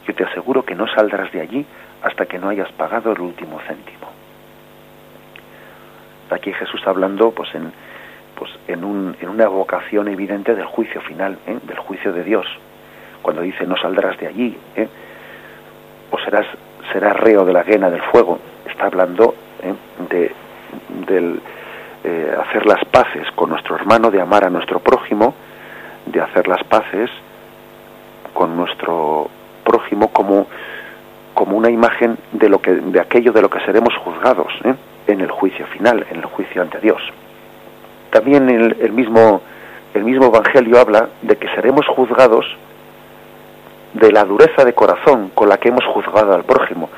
Yo 0.05 0.13
te 0.13 0.25
aseguro 0.25 0.63
que 0.63 0.75
no 0.75 0.85
saldrás 0.87 1.31
de 1.31 1.39
allí 1.39 1.65
hasta 2.03 2.25
que 2.25 2.39
no 2.39 2.49
hayas 2.49 2.71
pagado 2.73 3.13
el 3.13 3.21
último 3.21 3.61
céntimo. 3.65 4.14
Aquí 6.29 6.51
Jesús 6.53 6.81
hablando 6.85 7.31
pues 7.31 7.53
en, 7.55 7.71
pues 8.35 8.51
en, 8.67 8.83
un, 8.83 9.15
en 9.21 9.29
una 9.29 9.47
vocación 9.47 10.07
evidente 10.07 10.55
del 10.55 10.65
juicio 10.65 11.01
final, 11.01 11.37
¿eh? 11.47 11.59
del 11.63 11.77
juicio 11.77 12.13
de 12.13 12.23
Dios. 12.23 12.45
Cuando 13.21 13.41
dice 13.41 13.65
no 13.65 13.77
saldrás 13.77 14.17
de 14.19 14.27
allí, 14.27 14.57
¿eh? 14.75 14.87
o 16.11 16.19
serás, 16.19 16.45
serás 16.91 17.15
reo 17.17 17.45
de 17.45 17.53
la 17.53 17.63
guena 17.63 17.89
del 17.89 18.01
fuego, 18.01 18.39
está 18.69 18.85
hablando 18.85 19.35
¿eh? 19.61 19.73
de 20.09 20.31
del 21.07 21.41
hacer 22.39 22.67
las 22.67 22.85
paces 22.85 23.25
con 23.31 23.49
nuestro 23.49 23.75
hermano, 23.75 24.11
de 24.11 24.21
amar 24.21 24.45
a 24.45 24.49
nuestro 24.51 24.79
prójimo, 24.79 25.33
de 26.05 26.21
hacer 26.21 26.47
las 26.47 26.63
paces 26.65 27.09
con 28.31 28.55
nuestro 28.55 29.27
prójimo 29.63 30.09
como, 30.09 30.45
como 31.33 31.57
una 31.57 31.71
imagen 31.71 32.17
de 32.31 32.47
lo 32.47 32.61
que 32.61 32.73
de 32.73 32.99
aquello 32.99 33.31
de 33.31 33.41
lo 33.41 33.49
que 33.49 33.59
seremos 33.61 33.95
juzgados 33.97 34.53
¿eh? 34.63 34.75
En 35.07 35.21
el 35.21 35.31
juicio 35.31 35.65
final, 35.67 36.05
en 36.09 36.17
el 36.17 36.25
juicio 36.25 36.61
ante 36.61 36.79
Dios. 36.79 37.01
También 38.09 38.49
el, 38.49 38.91
mismo 38.91 39.41
el 39.93 40.03
mismo 40.03 40.27
evangelio 40.27 40.79
habla 40.79 41.09
de 41.21 41.35
que 41.37 41.47
seremos 41.49 41.85
juzgados 41.87 42.45
de 43.93 44.11
la 44.11 44.23
dureza 44.25 44.63
de 44.63 44.73
corazón 44.73 45.31
con 45.33 45.49
la 45.49 45.57
que 45.57 45.69
hemos 45.69 45.85
juzgado 45.85 46.33
al 46.33 46.43
prójimo. 46.43 46.89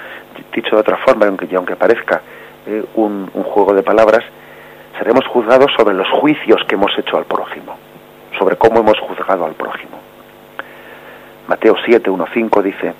Dicho 0.53 0.75
de 0.75 0.81
otra 0.81 0.97
forma, 0.97 1.27
aunque 1.27 1.47
aunque 1.55 1.75
parezca 1.75 2.21
eh, 2.65 2.83
un, 2.95 3.29
un 3.33 3.43
juego 3.43 3.73
de 3.73 3.83
palabras, 3.83 4.23
seremos 4.97 5.25
juzgados 5.27 5.71
sobre 5.77 5.95
los 5.95 6.09
juicios 6.09 6.63
que 6.67 6.75
hemos 6.75 6.91
hecho 6.97 7.17
al 7.17 7.25
prójimo, 7.25 7.77
sobre 8.37 8.55
cómo 8.55 8.79
hemos 8.79 8.99
juzgado 8.99 9.45
al 9.45 9.53
prójimo. 9.53 9.97
Mateo 11.47 11.75
7, 11.85 12.09
1, 12.09 12.25
5 12.33 12.61
dice, 12.63 12.93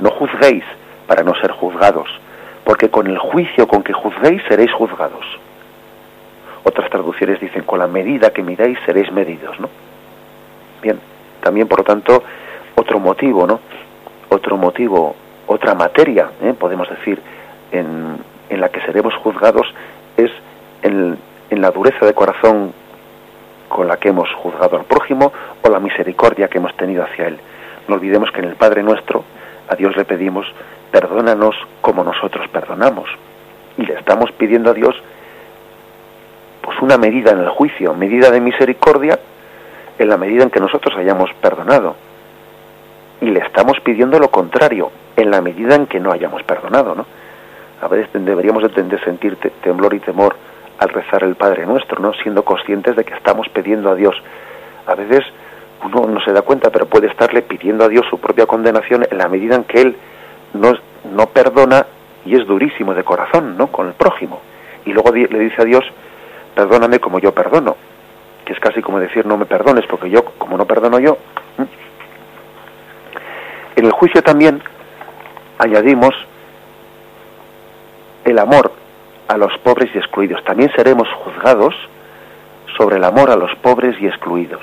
no 0.00 0.10
juzguéis 0.10 0.64
para 1.06 1.22
no 1.22 1.34
ser 1.34 1.52
juzgados, 1.52 2.08
porque 2.66 2.90
con 2.90 3.06
el 3.06 3.16
juicio 3.16 3.68
con 3.68 3.84
que 3.84 3.92
juzguéis 3.92 4.42
seréis 4.48 4.72
juzgados. 4.72 5.24
Otras 6.64 6.90
traducciones 6.90 7.38
dicen, 7.38 7.62
con 7.62 7.78
la 7.78 7.86
medida 7.86 8.30
que 8.30 8.42
miráis 8.42 8.76
seréis 8.84 9.10
medidos, 9.12 9.58
¿no? 9.60 9.68
Bien, 10.82 10.98
también 11.40 11.68
por 11.68 11.78
lo 11.78 11.84
tanto, 11.84 12.24
otro 12.74 12.98
motivo, 12.98 13.46
¿no? 13.46 13.60
Otro 14.30 14.56
motivo, 14.56 15.14
otra 15.46 15.76
materia, 15.76 16.28
¿eh? 16.42 16.54
podemos 16.58 16.90
decir, 16.90 17.22
en, 17.70 18.18
la 18.50 18.68
que 18.68 18.80
seremos 18.80 19.14
juzgados 19.14 19.72
es 20.16 20.32
en, 20.82 21.16
en 21.50 21.60
la 21.60 21.70
dureza 21.70 22.04
de 22.04 22.14
corazón 22.14 22.72
con 23.68 23.86
la 23.86 23.96
que 23.98 24.08
hemos 24.08 24.28
juzgado 24.32 24.76
al 24.76 24.86
prójimo 24.86 25.32
o 25.62 25.68
la 25.68 25.78
misericordia 25.78 26.48
que 26.48 26.58
hemos 26.58 26.76
tenido 26.76 27.04
hacia 27.04 27.28
él. 27.28 27.38
No 27.86 27.94
olvidemos 27.94 28.32
que 28.32 28.40
en 28.40 28.46
el 28.46 28.56
Padre 28.56 28.82
nuestro 28.82 29.22
a 29.68 29.76
Dios 29.76 29.96
le 29.96 30.04
pedimos, 30.04 30.46
perdónanos 30.96 31.54
como 31.82 32.02
nosotros 32.02 32.48
perdonamos. 32.48 33.06
Y 33.76 33.84
le 33.84 33.92
estamos 33.98 34.32
pidiendo 34.32 34.70
a 34.70 34.72
Dios 34.72 34.96
pues 36.62 36.80
una 36.80 36.96
medida 36.96 37.32
en 37.32 37.40
el 37.40 37.50
juicio, 37.50 37.92
medida 37.92 38.30
de 38.30 38.40
misericordia 38.40 39.18
en 39.98 40.08
la 40.08 40.16
medida 40.16 40.44
en 40.44 40.50
que 40.50 40.58
nosotros 40.58 40.96
hayamos 40.96 41.30
perdonado. 41.34 41.96
Y 43.20 43.26
le 43.26 43.40
estamos 43.40 43.78
pidiendo 43.80 44.18
lo 44.18 44.30
contrario, 44.30 44.90
en 45.16 45.30
la 45.30 45.42
medida 45.42 45.74
en 45.74 45.86
que 45.86 46.00
no 46.00 46.12
hayamos 46.12 46.42
perdonado, 46.44 46.94
¿no? 46.94 47.04
A 47.82 47.88
veces 47.88 48.08
deberíamos 48.14 48.62
de 48.62 48.98
sentir 49.00 49.36
temblor 49.62 49.92
y 49.92 50.00
temor 50.00 50.34
al 50.78 50.88
rezar 50.88 51.24
el 51.24 51.34
Padre 51.34 51.66
Nuestro, 51.66 52.00
¿no? 52.00 52.14
Siendo 52.14 52.42
conscientes 52.42 52.96
de 52.96 53.04
que 53.04 53.12
estamos 53.12 53.50
pidiendo 53.50 53.90
a 53.90 53.94
Dios. 53.94 54.16
A 54.86 54.94
veces 54.94 55.26
uno 55.84 56.06
no 56.06 56.20
se 56.20 56.32
da 56.32 56.40
cuenta, 56.40 56.70
pero 56.70 56.86
puede 56.86 57.08
estarle 57.08 57.42
pidiendo 57.42 57.84
a 57.84 57.88
Dios 57.88 58.06
su 58.08 58.18
propia 58.18 58.46
condenación 58.46 59.06
en 59.10 59.18
la 59.18 59.28
medida 59.28 59.56
en 59.56 59.64
que 59.64 59.82
Él 59.82 59.96
no, 60.56 60.72
no 61.12 61.26
perdona 61.26 61.86
y 62.24 62.34
es 62.34 62.46
durísimo 62.46 62.94
de 62.94 63.04
corazón, 63.04 63.56
¿no? 63.56 63.68
Con 63.68 63.88
el 63.88 63.94
prójimo. 63.94 64.40
Y 64.84 64.92
luego 64.92 65.12
le 65.12 65.38
dice 65.38 65.62
a 65.62 65.64
Dios, 65.64 65.84
perdóname 66.54 66.98
como 66.98 67.18
yo 67.18 67.32
perdono. 67.32 67.76
Que 68.44 68.52
es 68.52 68.60
casi 68.60 68.82
como 68.82 69.00
decir, 69.00 69.26
no 69.26 69.36
me 69.36 69.46
perdones, 69.46 69.86
porque 69.86 70.10
yo, 70.10 70.24
como 70.24 70.56
no 70.56 70.66
perdono 70.66 70.98
yo. 70.98 71.18
En 73.76 73.84
el 73.84 73.92
juicio 73.92 74.22
también 74.22 74.62
añadimos 75.58 76.14
el 78.24 78.38
amor 78.38 78.72
a 79.28 79.36
los 79.36 79.56
pobres 79.58 79.90
y 79.94 79.98
excluidos. 79.98 80.42
También 80.44 80.70
seremos 80.74 81.08
juzgados 81.24 81.74
sobre 82.76 82.96
el 82.96 83.04
amor 83.04 83.30
a 83.30 83.36
los 83.36 83.54
pobres 83.56 84.00
y 84.00 84.06
excluidos. 84.06 84.62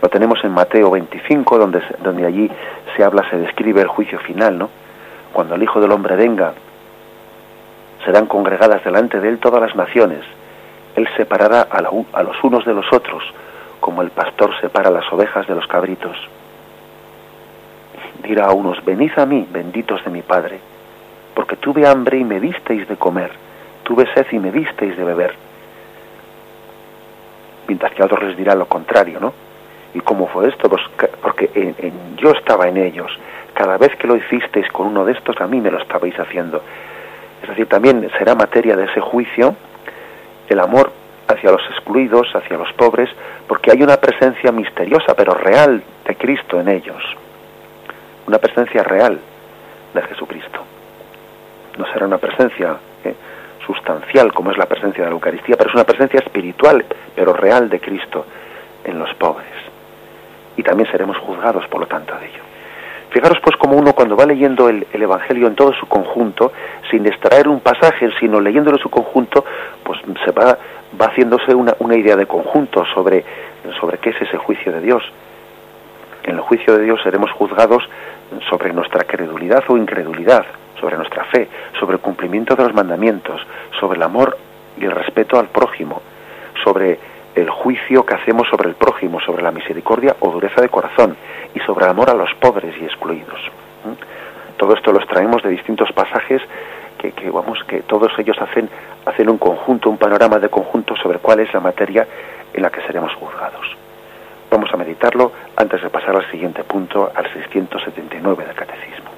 Lo 0.00 0.08
tenemos 0.08 0.42
en 0.44 0.52
Mateo 0.52 0.90
25, 0.90 1.58
donde, 1.58 2.26
allí 2.26 2.50
se 2.96 3.04
habla, 3.04 3.28
se 3.28 3.36
describe 3.36 3.82
el 3.82 3.88
juicio 3.88 4.18
final, 4.20 4.58
¿no? 4.58 4.70
Cuando 5.32 5.54
el 5.54 5.62
Hijo 5.62 5.80
del 5.80 5.92
Hombre 5.92 6.16
venga, 6.16 6.54
serán 8.04 8.26
congregadas 8.26 8.82
delante 8.82 9.20
de 9.20 9.28
él 9.28 9.38
todas 9.38 9.60
las 9.60 9.76
naciones. 9.76 10.24
Él 10.96 11.08
separará 11.16 11.68
a, 11.70 11.78
a 11.78 12.22
los 12.22 12.42
unos 12.42 12.64
de 12.64 12.74
los 12.74 12.90
otros, 12.92 13.22
como 13.78 14.02
el 14.02 14.10
pastor 14.10 14.50
separa 14.60 14.90
las 14.90 15.10
ovejas 15.12 15.46
de 15.46 15.54
los 15.54 15.66
cabritos. 15.66 16.16
Dirá 18.22 18.46
a 18.46 18.52
unos, 18.52 18.84
venid 18.84 19.12
a 19.18 19.26
mí, 19.26 19.46
benditos 19.50 20.02
de 20.04 20.10
mi 20.10 20.22
Padre 20.22 20.60
porque 21.40 21.56
tuve 21.56 21.86
hambre 21.86 22.18
y 22.18 22.24
me 22.24 22.38
disteis 22.38 22.86
de 22.86 22.96
comer, 22.96 23.30
tuve 23.82 24.06
sed 24.12 24.26
y 24.32 24.38
me 24.38 24.52
disteis 24.52 24.94
de 24.94 25.04
beber. 25.04 25.34
Mientras 27.66 27.92
que 27.92 28.02
a 28.02 28.04
otros 28.04 28.22
les 28.24 28.36
dirá 28.36 28.54
lo 28.54 28.66
contrario, 28.66 29.18
¿no? 29.20 29.32
¿Y 29.94 30.00
cómo 30.00 30.28
fue 30.28 30.48
esto? 30.48 30.68
Pues 30.68 30.82
porque 31.20 31.74
yo 32.16 32.30
estaba 32.30 32.68
en 32.68 32.76
ellos. 32.76 33.10
Cada 33.54 33.76
vez 33.76 33.94
que 33.96 34.06
lo 34.06 34.16
hicisteis 34.16 34.70
con 34.70 34.86
uno 34.86 35.04
de 35.04 35.12
estos, 35.12 35.40
a 35.40 35.46
mí 35.46 35.60
me 35.60 35.70
lo 35.70 35.78
estabais 35.78 36.18
haciendo. 36.18 36.62
Es 37.42 37.48
decir, 37.48 37.66
también 37.66 38.08
será 38.18 38.34
materia 38.34 38.76
de 38.76 38.84
ese 38.84 39.00
juicio 39.00 39.54
el 40.48 40.60
amor 40.60 40.92
hacia 41.28 41.50
los 41.50 41.62
excluidos, 41.70 42.28
hacia 42.34 42.56
los 42.56 42.72
pobres, 42.74 43.08
porque 43.46 43.70
hay 43.70 43.82
una 43.82 43.96
presencia 43.96 44.52
misteriosa, 44.52 45.14
pero 45.14 45.34
real, 45.34 45.82
de 46.04 46.16
Cristo 46.16 46.60
en 46.60 46.68
ellos. 46.68 47.02
Una 48.26 48.38
presencia 48.38 48.82
real 48.82 49.18
de 49.94 50.02
Jesucristo 50.02 50.60
no 51.78 51.86
será 51.92 52.06
una 52.06 52.18
presencia 52.18 52.76
eh, 53.04 53.14
sustancial 53.66 54.32
como 54.32 54.50
es 54.50 54.58
la 54.58 54.66
presencia 54.66 55.04
de 55.04 55.10
la 55.10 55.14
Eucaristía, 55.14 55.56
pero 55.56 55.70
es 55.70 55.74
una 55.74 55.84
presencia 55.84 56.20
espiritual, 56.20 56.84
pero 57.14 57.32
real 57.32 57.68
de 57.68 57.80
Cristo 57.80 58.26
en 58.84 58.98
los 58.98 59.12
pobres. 59.14 59.59
Y 60.60 60.62
también 60.62 60.90
seremos 60.90 61.16
juzgados, 61.16 61.66
por 61.68 61.80
lo 61.80 61.86
tanto, 61.86 62.14
de 62.18 62.26
ello. 62.26 62.42
Fijaros 63.08 63.38
pues 63.42 63.56
como 63.56 63.78
uno 63.78 63.94
cuando 63.94 64.14
va 64.14 64.26
leyendo 64.26 64.68
el, 64.68 64.86
Evangelio 64.92 65.46
en 65.46 65.54
todo 65.54 65.72
su 65.72 65.86
conjunto, 65.86 66.52
sin 66.90 67.06
extraer 67.06 67.48
un 67.48 67.60
pasaje, 67.60 68.10
sino 68.20 68.40
leyéndolo 68.40 68.76
en 68.76 68.82
su 68.82 68.90
conjunto, 68.90 69.42
pues 69.82 69.98
se 70.22 70.32
va, 70.32 70.58
va 71.00 71.06
haciéndose 71.06 71.54
una, 71.54 71.74
una 71.78 71.96
idea 71.96 72.14
de 72.14 72.26
conjunto 72.26 72.84
sobre, 72.92 73.24
sobre 73.80 73.96
qué 73.98 74.10
es 74.10 74.20
ese 74.20 74.36
juicio 74.36 74.70
de 74.70 74.82
Dios. 74.82 75.02
En 76.24 76.34
el 76.34 76.40
juicio 76.40 76.76
de 76.76 76.84
Dios 76.84 77.00
seremos 77.02 77.30
juzgados 77.32 77.88
sobre 78.50 78.74
nuestra 78.74 79.04
credulidad 79.04 79.64
o 79.68 79.78
incredulidad, 79.78 80.44
sobre 80.78 80.98
nuestra 80.98 81.24
fe, 81.24 81.48
sobre 81.78 81.94
el 81.94 82.02
cumplimiento 82.02 82.54
de 82.54 82.64
los 82.64 82.74
mandamientos, 82.74 83.40
sobre 83.80 83.96
el 83.96 84.02
amor 84.02 84.36
y 84.78 84.84
el 84.84 84.90
respeto 84.90 85.38
al 85.38 85.48
prójimo, 85.48 86.02
sobre 86.62 87.00
el 87.34 87.50
juicio 87.50 88.04
que 88.04 88.14
hacemos 88.14 88.48
sobre 88.48 88.68
el 88.68 88.74
prójimo, 88.74 89.20
sobre 89.20 89.42
la 89.42 89.50
misericordia 89.50 90.16
o 90.20 90.30
dureza 90.30 90.60
de 90.60 90.68
corazón 90.68 91.16
y 91.54 91.60
sobre 91.60 91.84
el 91.84 91.90
amor 91.90 92.10
a 92.10 92.14
los 92.14 92.32
pobres 92.34 92.74
y 92.80 92.84
excluidos. 92.84 93.40
Todo 94.56 94.74
esto 94.74 94.92
lo 94.92 94.98
extraemos 94.98 95.42
de 95.42 95.50
distintos 95.50 95.90
pasajes 95.92 96.42
que, 96.98 97.30
vamos 97.30 97.64
que 97.64 97.80
todos 97.80 98.12
ellos 98.18 98.36
hacen 98.40 98.68
hacen 99.06 99.30
un 99.30 99.38
conjunto, 99.38 99.88
un 99.88 99.96
panorama 99.96 100.38
de 100.38 100.48
conjunto 100.48 100.94
sobre 100.96 101.18
cuál 101.18 101.40
es 101.40 101.52
la 101.54 101.60
materia 101.60 102.06
en 102.52 102.62
la 102.62 102.70
que 102.70 102.82
seremos 102.82 103.14
juzgados. 103.14 103.66
Vamos 104.50 104.70
a 104.72 104.76
meditarlo 104.76 105.32
antes 105.56 105.82
de 105.82 105.90
pasar 105.90 106.16
al 106.16 106.30
siguiente 106.30 106.64
punto, 106.64 107.10
al 107.14 107.32
679 107.32 108.44
del 108.44 108.54
Catecismo. 108.54 109.10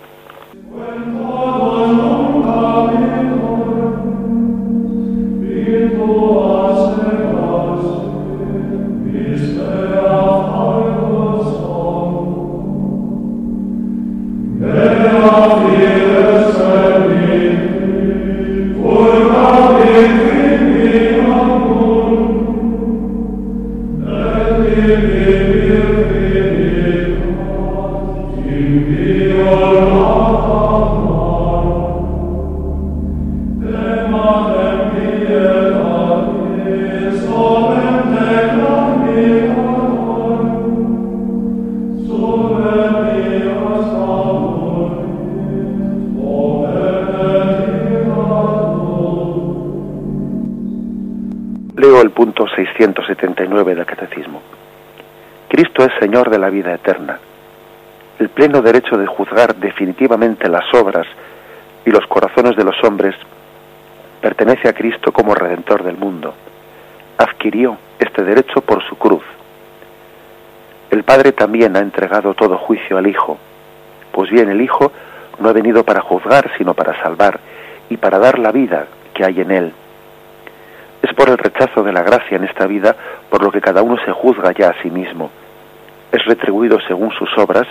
179 52.83 53.77
del 53.77 53.87
Catecismo. 53.87 54.43
Cristo 55.49 55.85
es 55.85 55.93
Señor 56.01 56.31
de 56.31 56.39
la 56.41 56.51
vida 56.51 56.75
eterna. 56.75 57.21
El 58.19 58.29
pleno 58.29 58.61
derecho 58.61 58.97
de 58.97 59.07
juzgar 59.07 59.55
definitivamente 59.55 60.49
las 60.49 60.65
obras 60.75 61.07
y 61.87 61.91
los 61.91 62.05
corazones 62.09 62.57
de 62.57 62.65
los 62.65 62.75
hombres 62.83 63.15
pertenece 64.21 64.69
a 64.69 64.73
Cristo 64.73 65.13
como 65.13 65.33
Redentor 65.33 65.85
del 65.85 65.97
mundo. 65.97 66.35
Adquirió 67.19 67.79
este 68.01 68.25
derecho 68.25 68.63
por 68.63 68.83
su 68.83 68.97
cruz. 68.97 69.23
El 70.91 71.05
Padre 71.05 71.31
también 71.31 71.77
ha 71.77 71.81
entregado 71.81 72.35
todo 72.35 72.59
juicio 72.59 72.99
al 72.99 73.07
Hijo. 73.07 73.39
Pues 74.11 74.29
bien, 74.29 74.49
el 74.49 74.61
Hijo 74.61 74.91
no 75.39 75.51
ha 75.51 75.53
venido 75.53 75.85
para 75.85 76.01
juzgar, 76.01 76.51
sino 76.59 76.75
para 76.75 77.01
salvar 77.01 77.39
y 77.89 77.97
para 77.97 78.19
dar 78.19 78.41
la 78.41 78.51
vida 78.51 78.87
que 79.15 79.25
hay 79.25 79.41
en 79.41 79.53
él 79.53 79.73
es 81.03 81.13
por 81.15 81.29
el 81.29 81.37
rechazo 81.37 81.83
de 81.83 81.93
la 81.93 82.03
gracia 82.03 82.37
en 82.37 82.45
esta 82.45 82.67
vida 82.67 82.97
por 83.29 83.43
lo 83.43 83.51
que 83.51 83.61
cada 83.61 83.83
uno 83.83 83.97
se 84.05 84.13
juzga 84.13 84.53
ya 84.53 84.69
a 84.69 84.83
sí 84.83 84.91
mismo. 84.91 85.31
Es 86.13 86.25
retribuido 86.25 86.79
según 86.87 87.11
sus 87.13 87.37
obras 87.39 87.67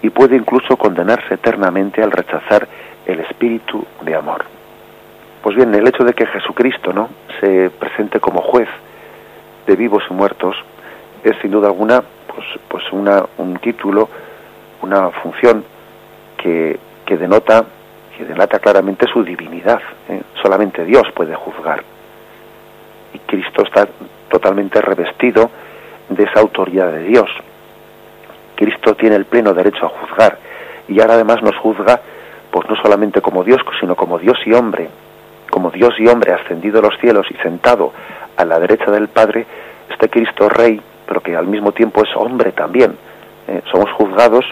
y 0.00 0.10
puede 0.10 0.36
incluso 0.36 0.76
condenarse 0.76 1.34
eternamente 1.34 2.02
al 2.02 2.12
rechazar 2.12 2.68
el 3.04 3.20
espíritu 3.20 3.84
de 4.02 4.14
amor. 4.14 4.44
Pues 5.42 5.56
bien, 5.56 5.74
el 5.74 5.88
hecho 5.88 6.04
de 6.04 6.12
que 6.12 6.26
Jesucristo 6.26 6.92
¿no? 6.92 7.08
se 7.40 7.70
presente 7.70 8.20
como 8.20 8.42
juez 8.42 8.68
de 9.66 9.76
vivos 9.76 10.04
y 10.08 10.14
muertos 10.14 10.56
es 11.24 11.36
sin 11.42 11.50
duda 11.50 11.66
alguna 11.66 12.02
pues, 12.32 12.46
pues 12.68 12.84
una, 12.92 13.24
un 13.38 13.56
título, 13.58 14.08
una 14.82 15.10
función 15.10 15.64
que, 16.36 16.78
que 17.04 17.16
denota 17.16 17.64
que 18.16 18.24
denota 18.24 18.58
claramente 18.58 19.06
su 19.12 19.22
divinidad. 19.22 19.80
¿eh? 20.08 20.22
Solamente 20.42 20.84
Dios 20.84 21.04
puede 21.14 21.36
juzgar 21.36 21.84
Cristo 23.26 23.62
está 23.62 23.88
totalmente 24.28 24.80
revestido 24.80 25.50
de 26.08 26.24
esa 26.24 26.40
autoridad 26.40 26.92
de 26.92 27.04
Dios. 27.04 27.30
Cristo 28.54 28.94
tiene 28.94 29.16
el 29.16 29.24
pleno 29.24 29.54
derecho 29.54 29.86
a 29.86 29.88
juzgar 29.88 30.38
y 30.88 31.00
ahora 31.00 31.14
además 31.14 31.42
nos 31.42 31.56
juzga 31.56 32.00
pues 32.50 32.68
no 32.68 32.76
solamente 32.76 33.20
como 33.20 33.44
Dios, 33.44 33.60
sino 33.78 33.94
como 33.94 34.18
Dios 34.18 34.38
y 34.46 34.52
hombre, 34.52 34.88
como 35.50 35.70
Dios 35.70 35.94
y 35.98 36.08
hombre 36.08 36.32
ascendido 36.32 36.78
a 36.78 36.82
los 36.82 36.98
cielos 36.98 37.26
y 37.30 37.34
sentado 37.34 37.92
a 38.36 38.44
la 38.44 38.58
derecha 38.58 38.90
del 38.90 39.08
Padre, 39.08 39.46
este 39.90 40.08
Cristo 40.08 40.48
Rey, 40.48 40.80
pero 41.06 41.20
que 41.20 41.36
al 41.36 41.46
mismo 41.46 41.72
tiempo 41.72 42.02
es 42.02 42.10
hombre 42.16 42.52
también. 42.52 42.96
¿eh? 43.48 43.62
somos 43.70 43.90
juzgados 43.92 44.44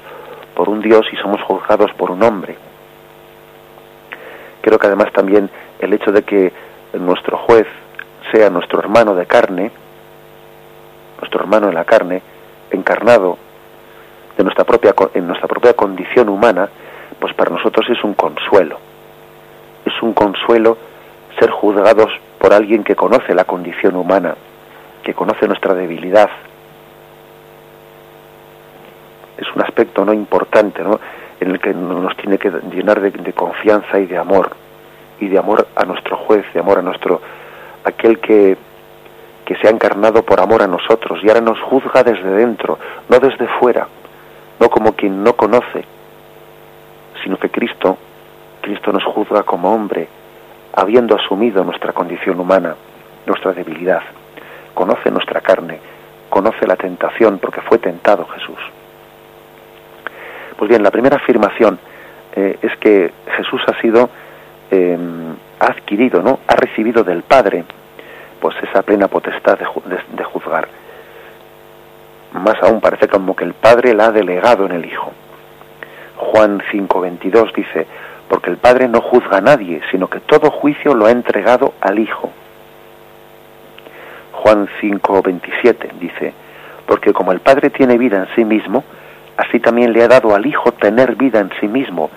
por 0.54 0.68
un 0.68 0.80
Dios 0.80 1.06
y 1.12 1.16
somos 1.16 1.40
juzgados 1.42 1.92
por 1.94 2.10
un 2.10 2.22
hombre. 2.22 2.56
Creo 4.60 4.78
que 4.78 4.86
además 4.86 5.12
también 5.12 5.48
el 5.78 5.92
hecho 5.92 6.12
de 6.12 6.22
que 6.22 6.52
nuestro 6.94 7.38
juez 7.38 7.66
sea 8.32 8.50
nuestro 8.50 8.78
hermano 8.78 9.14
de 9.14 9.26
carne, 9.26 9.70
nuestro 11.20 11.40
hermano 11.40 11.68
en 11.68 11.74
la 11.74 11.84
carne, 11.84 12.22
encarnado 12.70 13.38
de 14.36 14.44
nuestra 14.44 14.64
propia, 14.64 14.94
en 15.14 15.26
nuestra 15.26 15.48
propia 15.48 15.74
condición 15.74 16.28
humana, 16.28 16.68
pues 17.18 17.34
para 17.34 17.50
nosotros 17.50 17.86
es 17.88 18.02
un 18.04 18.14
consuelo. 18.14 18.78
Es 19.84 20.02
un 20.02 20.12
consuelo 20.12 20.76
ser 21.38 21.50
juzgados 21.50 22.10
por 22.38 22.52
alguien 22.52 22.84
que 22.84 22.96
conoce 22.96 23.34
la 23.34 23.44
condición 23.44 23.96
humana, 23.96 24.34
que 25.02 25.14
conoce 25.14 25.46
nuestra 25.46 25.74
debilidad. 25.74 26.28
Es 29.38 29.46
un 29.54 29.62
aspecto 29.62 30.04
no 30.04 30.12
importante, 30.12 30.82
¿no? 30.82 30.98
en 31.40 31.50
el 31.50 31.60
que 31.60 31.72
nos 31.74 32.16
tiene 32.16 32.38
que 32.38 32.50
llenar 32.50 33.00
de, 33.00 33.10
de 33.10 33.32
confianza 33.32 33.98
y 33.98 34.06
de 34.06 34.16
amor, 34.16 34.50
y 35.20 35.28
de 35.28 35.38
amor 35.38 35.68
a 35.76 35.84
nuestro 35.84 36.16
juez, 36.16 36.44
de 36.52 36.60
amor 36.60 36.78
a 36.78 36.82
nuestro 36.82 37.20
aquel 37.86 38.18
que, 38.18 38.56
que 39.44 39.56
se 39.56 39.68
ha 39.68 39.70
encarnado 39.70 40.24
por 40.24 40.40
amor 40.40 40.62
a 40.62 40.66
nosotros 40.66 41.20
y 41.22 41.28
ahora 41.28 41.40
nos 41.40 41.60
juzga 41.60 42.02
desde 42.02 42.28
dentro, 42.28 42.78
no 43.08 43.18
desde 43.20 43.46
fuera, 43.60 43.86
no 44.58 44.68
como 44.68 44.92
quien 44.92 45.22
no 45.22 45.34
conoce, 45.34 45.84
sino 47.22 47.38
que 47.38 47.48
Cristo, 47.48 47.96
Cristo 48.60 48.92
nos 48.92 49.04
juzga 49.04 49.44
como 49.44 49.72
hombre, 49.72 50.08
habiendo 50.74 51.14
asumido 51.14 51.62
nuestra 51.62 51.92
condición 51.92 52.40
humana, 52.40 52.74
nuestra 53.24 53.52
debilidad, 53.52 54.02
conoce 54.74 55.10
nuestra 55.10 55.40
carne, 55.40 55.78
conoce 56.28 56.66
la 56.66 56.76
tentación 56.76 57.38
porque 57.38 57.60
fue 57.60 57.78
tentado 57.78 58.26
Jesús. 58.26 58.58
Pues 60.56 60.68
bien, 60.68 60.82
la 60.82 60.90
primera 60.90 61.16
afirmación 61.16 61.78
eh, 62.34 62.58
es 62.62 62.76
que 62.78 63.12
Jesús 63.36 63.62
ha 63.68 63.80
sido 63.80 64.10
eh, 64.70 64.98
ha 65.60 65.66
adquirido, 65.66 66.22
¿no? 66.22 66.40
Ha 66.46 66.56
recibido 66.56 67.04
del 67.04 67.22
Padre, 67.22 67.64
pues 68.40 68.56
esa 68.62 68.82
plena 68.82 69.08
potestad 69.08 69.58
de, 69.58 70.24
juzgar. 70.24 70.68
Más 72.32 72.56
aún 72.62 72.80
parece 72.80 73.08
como 73.08 73.34
que 73.34 73.44
el 73.44 73.54
Padre 73.54 73.94
la 73.94 74.06
ha 74.06 74.12
delegado 74.12 74.66
en 74.66 74.72
el 74.72 74.84
Hijo. 74.84 75.12
Juan 76.16 76.60
5:22 76.70 77.52
dice, 77.54 77.86
porque 78.28 78.50
el 78.50 78.56
Padre 78.58 78.88
no 78.88 79.00
juzga 79.00 79.38
a 79.38 79.40
nadie, 79.40 79.80
sino 79.90 80.08
que 80.08 80.20
todo 80.20 80.50
juicio 80.50 80.94
lo 80.94 81.06
ha 81.06 81.10
entregado 81.10 81.74
al 81.80 81.98
Hijo. 81.98 82.30
Juan 84.32 84.68
5:27 84.80 85.92
dice, 85.98 86.34
porque 86.86 87.12
como 87.12 87.32
el 87.32 87.40
Padre 87.40 87.70
tiene 87.70 87.96
vida 87.96 88.18
en 88.18 88.28
sí 88.34 88.44
mismo, 88.44 88.84
así 89.36 89.60
también 89.60 89.92
le 89.92 90.02
ha 90.02 90.08
dado 90.08 90.34
al 90.34 90.44
Hijo 90.44 90.72
tener 90.72 91.16
vida 91.16 91.40
en 91.40 91.50
sí 91.60 91.68
mismo, 91.68 92.10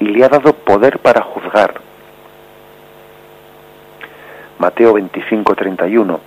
y 0.00 0.06
le 0.06 0.24
ha 0.24 0.28
dado 0.28 0.52
poder 0.54 0.98
para 0.98 1.22
juzgar 1.22 1.89
Mateo 4.60 4.92
25, 4.92 5.54
31. 5.54 6.20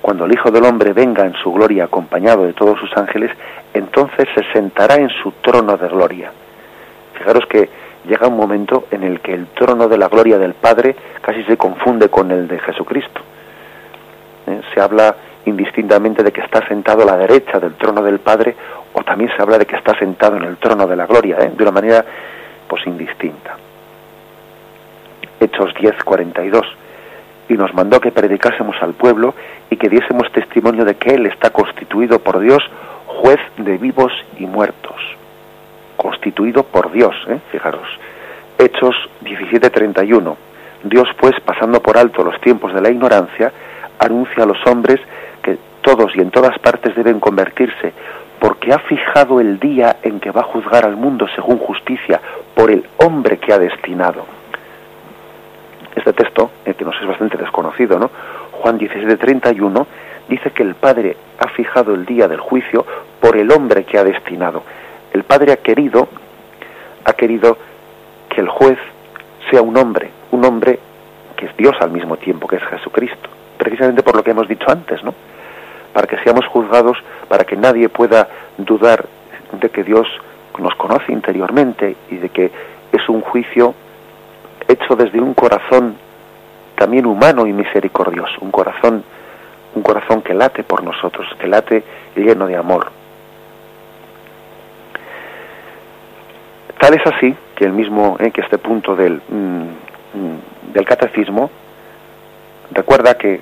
Cuando 0.00 0.24
el 0.24 0.32
Hijo 0.32 0.50
del 0.50 0.64
Hombre 0.64 0.94
venga 0.94 1.26
en 1.26 1.34
su 1.34 1.52
gloria 1.52 1.84
acompañado 1.84 2.46
de 2.46 2.54
todos 2.54 2.80
sus 2.80 2.96
ángeles, 2.96 3.30
entonces 3.74 4.26
se 4.34 4.50
sentará 4.54 4.94
en 4.94 5.10
su 5.10 5.30
trono 5.42 5.76
de 5.76 5.86
gloria. 5.88 6.32
Fijaros 7.18 7.44
que 7.46 7.68
llega 8.08 8.28
un 8.28 8.36
momento 8.38 8.86
en 8.90 9.02
el 9.02 9.20
que 9.20 9.34
el 9.34 9.48
trono 9.48 9.88
de 9.88 9.98
la 9.98 10.08
gloria 10.08 10.38
del 10.38 10.54
Padre 10.54 10.96
casi 11.20 11.44
se 11.44 11.58
confunde 11.58 12.08
con 12.08 12.30
el 12.30 12.48
de 12.48 12.58
Jesucristo. 12.60 13.20
¿Eh? 14.46 14.62
Se 14.72 14.80
habla 14.80 15.14
indistintamente 15.44 16.22
de 16.22 16.32
que 16.32 16.40
está 16.40 16.66
sentado 16.66 17.02
a 17.02 17.06
la 17.06 17.18
derecha 17.18 17.60
del 17.60 17.74
trono 17.74 18.00
del 18.00 18.20
Padre 18.20 18.56
o 18.94 19.02
también 19.02 19.30
se 19.36 19.42
habla 19.42 19.58
de 19.58 19.66
que 19.66 19.76
está 19.76 19.98
sentado 19.98 20.38
en 20.38 20.44
el 20.44 20.56
trono 20.56 20.86
de 20.86 20.96
la 20.96 21.04
gloria, 21.04 21.36
¿eh? 21.40 21.52
de 21.54 21.62
una 21.62 21.72
manera 21.72 22.02
pues 22.66 22.86
indistinta. 22.86 23.54
Hechos 25.38 25.74
10, 25.78 26.02
42 26.02 26.66
y 27.48 27.54
nos 27.54 27.72
mandó 27.74 28.00
que 28.00 28.12
predicásemos 28.12 28.76
al 28.80 28.94
pueblo 28.94 29.34
y 29.70 29.76
que 29.76 29.88
diésemos 29.88 30.30
testimonio 30.32 30.84
de 30.84 30.96
que 30.96 31.14
Él 31.14 31.26
está 31.26 31.50
constituido 31.50 32.18
por 32.18 32.40
Dios 32.40 32.62
juez 33.06 33.40
de 33.56 33.78
vivos 33.78 34.12
y 34.38 34.46
muertos. 34.46 34.96
Constituido 35.96 36.64
por 36.64 36.92
Dios, 36.92 37.14
¿eh? 37.28 37.38
fijaros. 37.50 37.88
Hechos 38.58 38.94
17:31. 39.24 40.36
Dios 40.84 41.08
pues, 41.18 41.34
pasando 41.40 41.80
por 41.80 41.96
alto 41.98 42.22
los 42.22 42.40
tiempos 42.40 42.74
de 42.74 42.80
la 42.80 42.90
ignorancia, 42.90 43.52
anuncia 43.98 44.44
a 44.44 44.46
los 44.46 44.58
hombres 44.66 45.00
que 45.42 45.58
todos 45.82 46.14
y 46.14 46.20
en 46.20 46.30
todas 46.30 46.58
partes 46.58 46.94
deben 46.94 47.20
convertirse, 47.20 47.92
porque 48.38 48.72
ha 48.72 48.78
fijado 48.78 49.40
el 49.40 49.58
día 49.58 49.96
en 50.02 50.20
que 50.20 50.30
va 50.30 50.42
a 50.42 50.44
juzgar 50.44 50.84
al 50.84 50.96
mundo 50.96 51.26
según 51.34 51.58
justicia 51.58 52.20
por 52.54 52.70
el 52.70 52.84
hombre 52.98 53.38
que 53.38 53.52
ha 53.52 53.58
destinado 53.58 54.36
este 55.96 56.12
texto, 56.12 56.50
eh, 56.64 56.74
que 56.74 56.84
nos 56.84 56.94
es 57.00 57.06
bastante 57.06 57.36
desconocido, 57.38 57.98
¿no? 57.98 58.10
Juan 58.52 58.78
17:31 58.78 59.86
dice 60.28 60.50
que 60.50 60.62
el 60.62 60.74
Padre 60.74 61.16
ha 61.38 61.48
fijado 61.48 61.94
el 61.94 62.04
día 62.04 62.28
del 62.28 62.38
juicio 62.38 62.84
por 63.20 63.36
el 63.36 63.50
hombre 63.50 63.84
que 63.84 63.98
ha 63.98 64.04
destinado. 64.04 64.62
El 65.12 65.24
Padre 65.24 65.52
ha 65.52 65.56
querido, 65.56 66.08
ha 67.04 67.12
querido 67.14 67.56
que 68.28 68.40
el 68.40 68.48
juez 68.48 68.78
sea 69.50 69.62
un 69.62 69.76
hombre, 69.76 70.10
un 70.32 70.44
hombre 70.44 70.78
que 71.36 71.46
es 71.46 71.56
Dios 71.56 71.74
al 71.80 71.90
mismo 71.90 72.16
tiempo, 72.16 72.46
que 72.46 72.56
es 72.56 72.64
Jesucristo, 72.64 73.28
precisamente 73.56 74.02
por 74.02 74.16
lo 74.16 74.22
que 74.22 74.30
hemos 74.30 74.48
dicho 74.48 74.66
antes, 74.68 75.02
¿no? 75.02 75.14
Para 75.92 76.06
que 76.06 76.18
seamos 76.18 76.46
juzgados, 76.46 76.98
para 77.28 77.44
que 77.44 77.56
nadie 77.56 77.88
pueda 77.88 78.28
dudar 78.58 79.06
de 79.52 79.70
que 79.70 79.82
Dios 79.82 80.06
nos 80.58 80.74
conoce 80.74 81.12
interiormente 81.12 81.96
y 82.10 82.16
de 82.16 82.28
que 82.28 82.50
es 82.92 83.08
un 83.08 83.20
juicio 83.20 83.74
hecho 84.68 84.96
desde 84.96 85.20
un 85.20 85.34
corazón 85.34 85.96
también 86.76 87.06
humano 87.06 87.46
y 87.46 87.52
misericordioso, 87.52 88.36
un 88.40 88.50
corazón 88.50 89.04
un 89.76 89.82
corazón 89.82 90.22
que 90.22 90.34
late 90.34 90.64
por 90.64 90.82
nosotros, 90.82 91.26
que 91.38 91.46
late 91.46 91.84
lleno 92.16 92.46
de 92.46 92.56
amor. 92.56 92.90
Tal 96.78 96.94
es 96.94 97.06
así 97.06 97.36
que 97.54 97.64
el 97.64 97.72
mismo, 97.72 98.16
eh, 98.18 98.30
que 98.30 98.40
este 98.40 98.58
punto 98.58 98.96
del, 98.96 99.20
mm, 99.28 99.62
mm, 100.14 100.72
del 100.72 100.84
catecismo 100.86 101.50
recuerda 102.72 103.14
que 103.14 103.40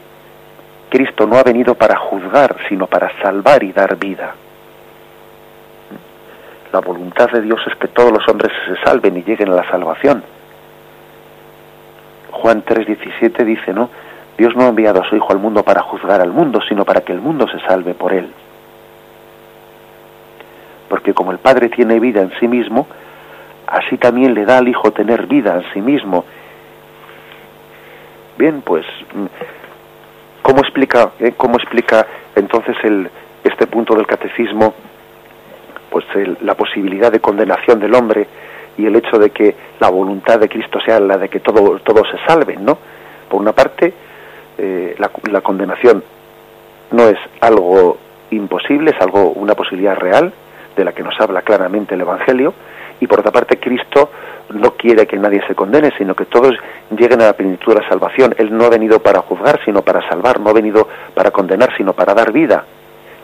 Cristo 0.90 1.26
no 1.26 1.36
ha 1.36 1.42
venido 1.44 1.74
para 1.76 1.96
juzgar, 1.96 2.56
sino 2.68 2.86
para 2.86 3.10
salvar 3.22 3.62
y 3.62 3.72
dar 3.72 3.96
vida. 3.96 4.34
La 6.72 6.80
voluntad 6.80 7.30
de 7.30 7.42
Dios 7.42 7.60
es 7.66 7.76
que 7.76 7.88
todos 7.88 8.12
los 8.12 8.28
hombres 8.28 8.52
se 8.66 8.76
salven 8.82 9.16
y 9.16 9.22
lleguen 9.22 9.50
a 9.50 9.56
la 9.56 9.70
salvación. 9.70 10.24
Juan 12.34 12.64
3:17 12.64 13.44
dice, 13.44 13.72
¿no? 13.72 13.90
Dios 14.36 14.54
no 14.56 14.64
ha 14.64 14.68
enviado 14.68 15.00
a 15.00 15.08
su 15.08 15.16
Hijo 15.16 15.32
al 15.32 15.38
mundo 15.38 15.62
para 15.62 15.82
juzgar 15.82 16.20
al 16.20 16.32
mundo, 16.32 16.60
sino 16.68 16.84
para 16.84 17.00
que 17.02 17.12
el 17.12 17.20
mundo 17.20 17.46
se 17.48 17.60
salve 17.60 17.94
por 17.94 18.12
él. 18.12 18.28
Porque 20.88 21.14
como 21.14 21.32
el 21.32 21.38
Padre 21.38 21.68
tiene 21.68 22.00
vida 22.00 22.20
en 22.20 22.32
sí 22.40 22.48
mismo, 22.48 22.86
así 23.66 23.96
también 23.96 24.34
le 24.34 24.44
da 24.44 24.58
al 24.58 24.68
Hijo 24.68 24.90
tener 24.90 25.26
vida 25.26 25.54
en 25.54 25.72
sí 25.72 25.80
mismo. 25.80 26.24
Bien, 28.36 28.62
pues, 28.62 28.84
¿cómo 30.42 30.60
explica, 30.60 31.12
eh, 31.20 31.34
cómo 31.36 31.56
explica 31.56 32.06
entonces 32.34 32.76
el, 32.82 33.08
este 33.44 33.66
punto 33.66 33.94
del 33.94 34.06
catecismo 34.06 34.74
pues 35.90 36.04
la 36.40 36.56
posibilidad 36.56 37.12
de 37.12 37.20
condenación 37.20 37.78
del 37.78 37.94
hombre 37.94 38.26
y 38.76 38.86
el 38.86 38.96
hecho 38.96 39.18
de 39.18 39.30
que 39.30 39.54
la 39.80 39.88
voluntad 39.88 40.38
de 40.38 40.48
Cristo 40.48 40.80
sea 40.80 41.00
la 41.00 41.16
de 41.16 41.28
que 41.28 41.40
todos 41.40 41.82
todo 41.82 42.02
se 42.04 42.18
salven, 42.26 42.64
¿no? 42.64 42.78
Por 43.28 43.40
una 43.40 43.52
parte, 43.52 43.92
eh, 44.58 44.94
la, 44.98 45.40
condenación 45.40 46.02
no 46.90 47.08
es 47.08 47.18
algo 47.40 47.98
imposible, 48.30 48.92
es 48.92 49.00
algo, 49.00 49.30
una 49.30 49.54
posibilidad 49.54 49.96
real, 49.96 50.32
de 50.76 50.84
la 50.84 50.92
que 50.92 51.02
nos 51.02 51.18
habla 51.20 51.42
claramente 51.42 51.94
el 51.94 52.00
Evangelio, 52.00 52.54
y 53.00 53.06
por 53.06 53.20
otra 53.20 53.32
parte 53.32 53.58
Cristo 53.58 54.10
no 54.50 54.72
quiere 54.72 55.06
que 55.06 55.16
nadie 55.16 55.42
se 55.46 55.54
condene, 55.54 55.92
sino 55.96 56.14
que 56.14 56.26
todos 56.26 56.54
lleguen 56.90 57.22
a 57.22 57.26
la 57.26 57.32
plenitud 57.32 57.74
de 57.74 57.80
la 57.80 57.88
salvación. 57.88 58.34
Él 58.38 58.56
no 58.56 58.64
ha 58.64 58.70
venido 58.70 59.00
para 59.00 59.20
juzgar, 59.22 59.60
sino 59.64 59.82
para 59.82 60.06
salvar, 60.08 60.40
no 60.40 60.50
ha 60.50 60.52
venido 60.52 60.88
para 61.14 61.30
condenar, 61.30 61.76
sino 61.76 61.92
para 61.92 62.14
dar 62.14 62.32
vida. 62.32 62.64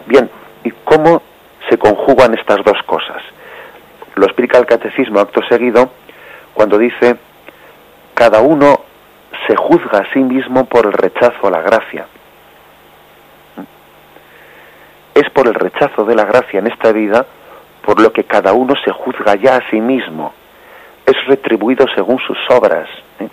Bien, 0.07 0.29
¿y 0.65 0.71
cómo 0.85 1.23
se 1.69 1.79
conjugan 1.79 2.35
estas 2.35 2.65
dos 2.65 2.83
cosas? 2.85 3.23
Lo 4.15 4.27
explica 4.27 4.59
el 4.59 4.67
catecismo 4.67 5.21
acto 5.21 5.41
seguido 5.49 5.91
cuando 6.55 6.79
dice, 6.79 7.17
cada 8.15 8.41
uno 8.41 8.81
se 9.47 9.57
juzga 9.57 10.01
a 10.01 10.13
sí 10.13 10.21
mismo 10.21 10.67
por 10.67 10.87
el 10.87 10.93
rechazo 10.93 11.47
a 11.47 11.51
la 11.51 11.61
gracia. 11.61 12.07
Es 15.15 15.29
por 15.31 15.47
el 15.47 15.55
rechazo 15.55 16.05
de 16.05 16.15
la 16.15 16.25
gracia 16.25 16.59
en 16.59 16.67
esta 16.67 16.93
vida 16.93 17.27
por 17.83 18.01
lo 18.01 18.13
que 18.13 18.25
cada 18.25 18.53
uno 18.53 18.75
se 18.85 18.93
juzga 18.93 19.35
ya 19.37 19.57
a 19.57 19.71
sí 19.71 19.81
mismo. 19.81 20.33
Es 21.07 21.17
retribuido 21.27 21.87
según 21.95 22.19
sus 22.19 22.39
obras. 22.51 22.89
¿eh? 23.19 23.29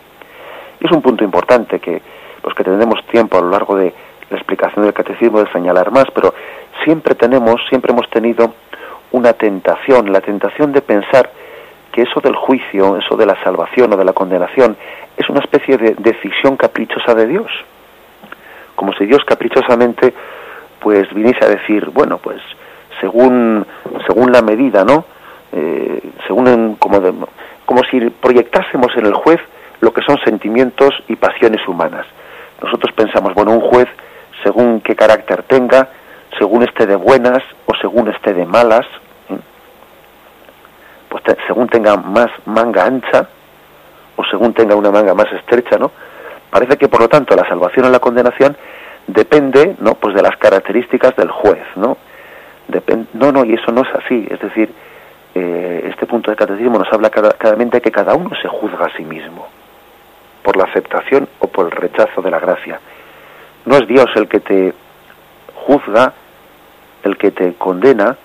es 0.80 0.92
un 0.92 1.02
punto 1.02 1.24
importante 1.24 1.80
que 1.80 2.02
los 2.44 2.54
que 2.54 2.64
tenemos 2.64 3.06
tiempo 3.08 3.38
a 3.38 3.42
lo 3.42 3.50
largo 3.50 3.76
de 3.76 3.94
la 4.30 4.38
explicación 4.38 4.86
del 4.86 4.94
catecismo 4.94 5.44
de 5.44 5.52
señalar 5.52 5.92
más, 5.92 6.06
pero 6.14 6.34
siempre 6.84 7.16
tenemos, 7.16 7.62
siempre 7.70 7.92
hemos 7.92 8.10
tenido 8.10 8.54
una 9.12 9.34
tentación, 9.34 10.12
la 10.12 10.22
tentación 10.22 10.72
de 10.72 10.82
pensar 10.82 11.32
que 11.92 12.04
eso 12.04 12.20
del 12.22 12.36
juicio, 12.36 12.98
eso 12.98 13.16
de 13.16 13.26
la 13.26 13.42
salvación 13.44 13.94
o 13.94 13.98
de 13.98 14.06
la 14.06 14.14
condenación, 14.14 14.78
es 15.16 15.30
una 15.30 15.40
especie 15.40 15.78
de 15.78 15.96
decisión 15.98 16.58
caprichosa 16.58 17.16
de 17.16 17.28
Dios. 17.28 17.52
Como 18.76 18.94
si 18.94 19.06
Dios 19.06 19.24
caprichosamente 19.26 20.14
pues 20.80 21.12
viniese 21.14 21.44
a 21.44 21.50
decir, 21.50 21.90
bueno, 21.90 22.20
pues 22.20 22.42
según 23.02 23.66
según 24.06 24.32
la 24.32 24.42
medida, 24.42 24.84
¿no? 24.84 25.06
Eh, 25.52 26.02
según 26.28 26.76
como 26.76 27.02
como 27.66 27.84
si 27.90 28.00
proyectásemos 28.10 28.96
en 28.96 29.06
el 29.06 29.14
juez 29.14 29.40
lo 29.82 29.92
que 29.94 30.02
son 30.02 30.18
sentimientos 30.24 30.92
y 31.08 31.16
pasiones 31.16 31.68
humanas. 31.68 32.06
Nosotros 32.62 32.94
pensamos, 32.94 33.34
bueno, 33.34 33.52
un 33.52 33.62
juez 33.62 33.88
según 34.44 34.82
qué 34.82 34.96
carácter 34.96 35.44
tenga, 35.44 35.90
según 36.38 36.64
esté 36.64 36.86
de 36.86 36.96
buenas 36.96 37.44
o 37.66 37.76
según 37.82 38.10
esté 38.10 38.34
de 38.34 38.46
malas, 38.46 38.86
pues 41.10 41.24
según 41.46 41.68
tenga 41.68 41.96
más 41.98 42.30
manga 42.46 42.86
ancha 42.86 43.28
o 44.16 44.24
según 44.26 44.54
tenga 44.54 44.76
una 44.76 44.92
manga 44.92 45.14
más 45.14 45.32
estrecha, 45.34 45.78
¿no? 45.78 45.92
Parece 46.50 46.78
que 46.78 46.88
por 46.88 47.02
lo 47.02 47.10
tanto 47.10 47.36
la 47.36 47.48
salvación 47.48 47.86
o 47.86 47.90
la 47.90 48.00
condenación 48.00 48.56
depende, 49.08 49.76
¿no? 49.80 49.96
Pues 49.96 50.16
de 50.16 50.22
las 50.22 50.38
características 50.38 51.16
del 51.16 51.32
juez, 51.32 51.64
¿no? 51.76 51.98
no, 53.14 53.32
no, 53.32 53.46
y 53.46 53.54
eso 53.54 53.72
no 53.72 53.82
es 53.82 53.96
así. 53.96 54.28
Es 54.30 54.40
decir, 54.40 54.74
eh, 55.36 55.90
este 55.90 56.06
punto 56.06 56.32
de 56.32 56.38
catecismo 56.38 56.78
nos 56.78 56.92
habla 56.92 57.10
claramente 57.10 57.78
de 57.78 57.82
que 57.82 57.92
cada 57.92 58.14
uno 58.16 58.32
se 58.42 58.48
juzga 58.48 58.86
a 58.86 58.98
sí 58.98 59.04
mismo 59.04 59.48
por 60.44 60.58
la 60.58 60.66
aceptación 60.66 61.28
o 61.40 61.48
por 61.48 61.66
el 61.68 61.72
rechazo 61.72 62.22
de 62.22 62.32
la 62.32 62.40
gracia. 62.40 62.80
No 63.66 63.76
es 63.76 63.88
Dios 63.88 64.08
el 64.16 64.28
que 64.28 64.40
te 64.40 64.74
juzga, 65.54 66.14
el 67.08 67.18
que 67.18 67.32
te 67.32 67.54
condena, 67.56 68.16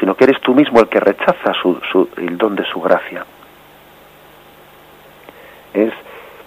sino 0.00 0.14
que 0.14 0.24
eres 0.24 0.40
tú 0.40 0.54
mismo 0.54 0.80
el 0.80 0.88
que 0.88 1.00
rechaza 1.00 1.52
su, 1.62 2.08
el 2.16 2.36
don 2.36 2.56
de 2.56 2.64
su 2.64 2.80
gracia. 2.80 3.24
Es 5.72 5.92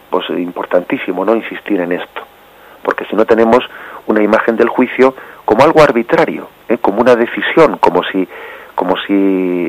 pues 0.10 0.30
importantísimo 0.30 1.26
no 1.26 1.36
insistir 1.36 1.80
en 1.80 1.92
esto, 1.94 2.22
porque 2.84 3.06
si 3.06 3.16
no 3.16 3.26
tenemos 3.26 3.60
una 4.08 4.22
imagen 4.22 4.56
del 4.56 4.70
juicio 4.70 5.16
como 5.46 5.64
algo 5.64 5.82
arbitrario, 5.82 6.48
¿eh? 6.70 6.78
como 6.78 7.02
una 7.02 7.16
decisión, 7.16 7.78
como 7.78 8.04
si 8.04 8.28
como 8.76 8.98
si 8.98 9.14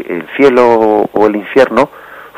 el 0.08 0.26
cielo 0.36 1.08
o 1.12 1.26
el 1.28 1.36
infierno 1.36 1.88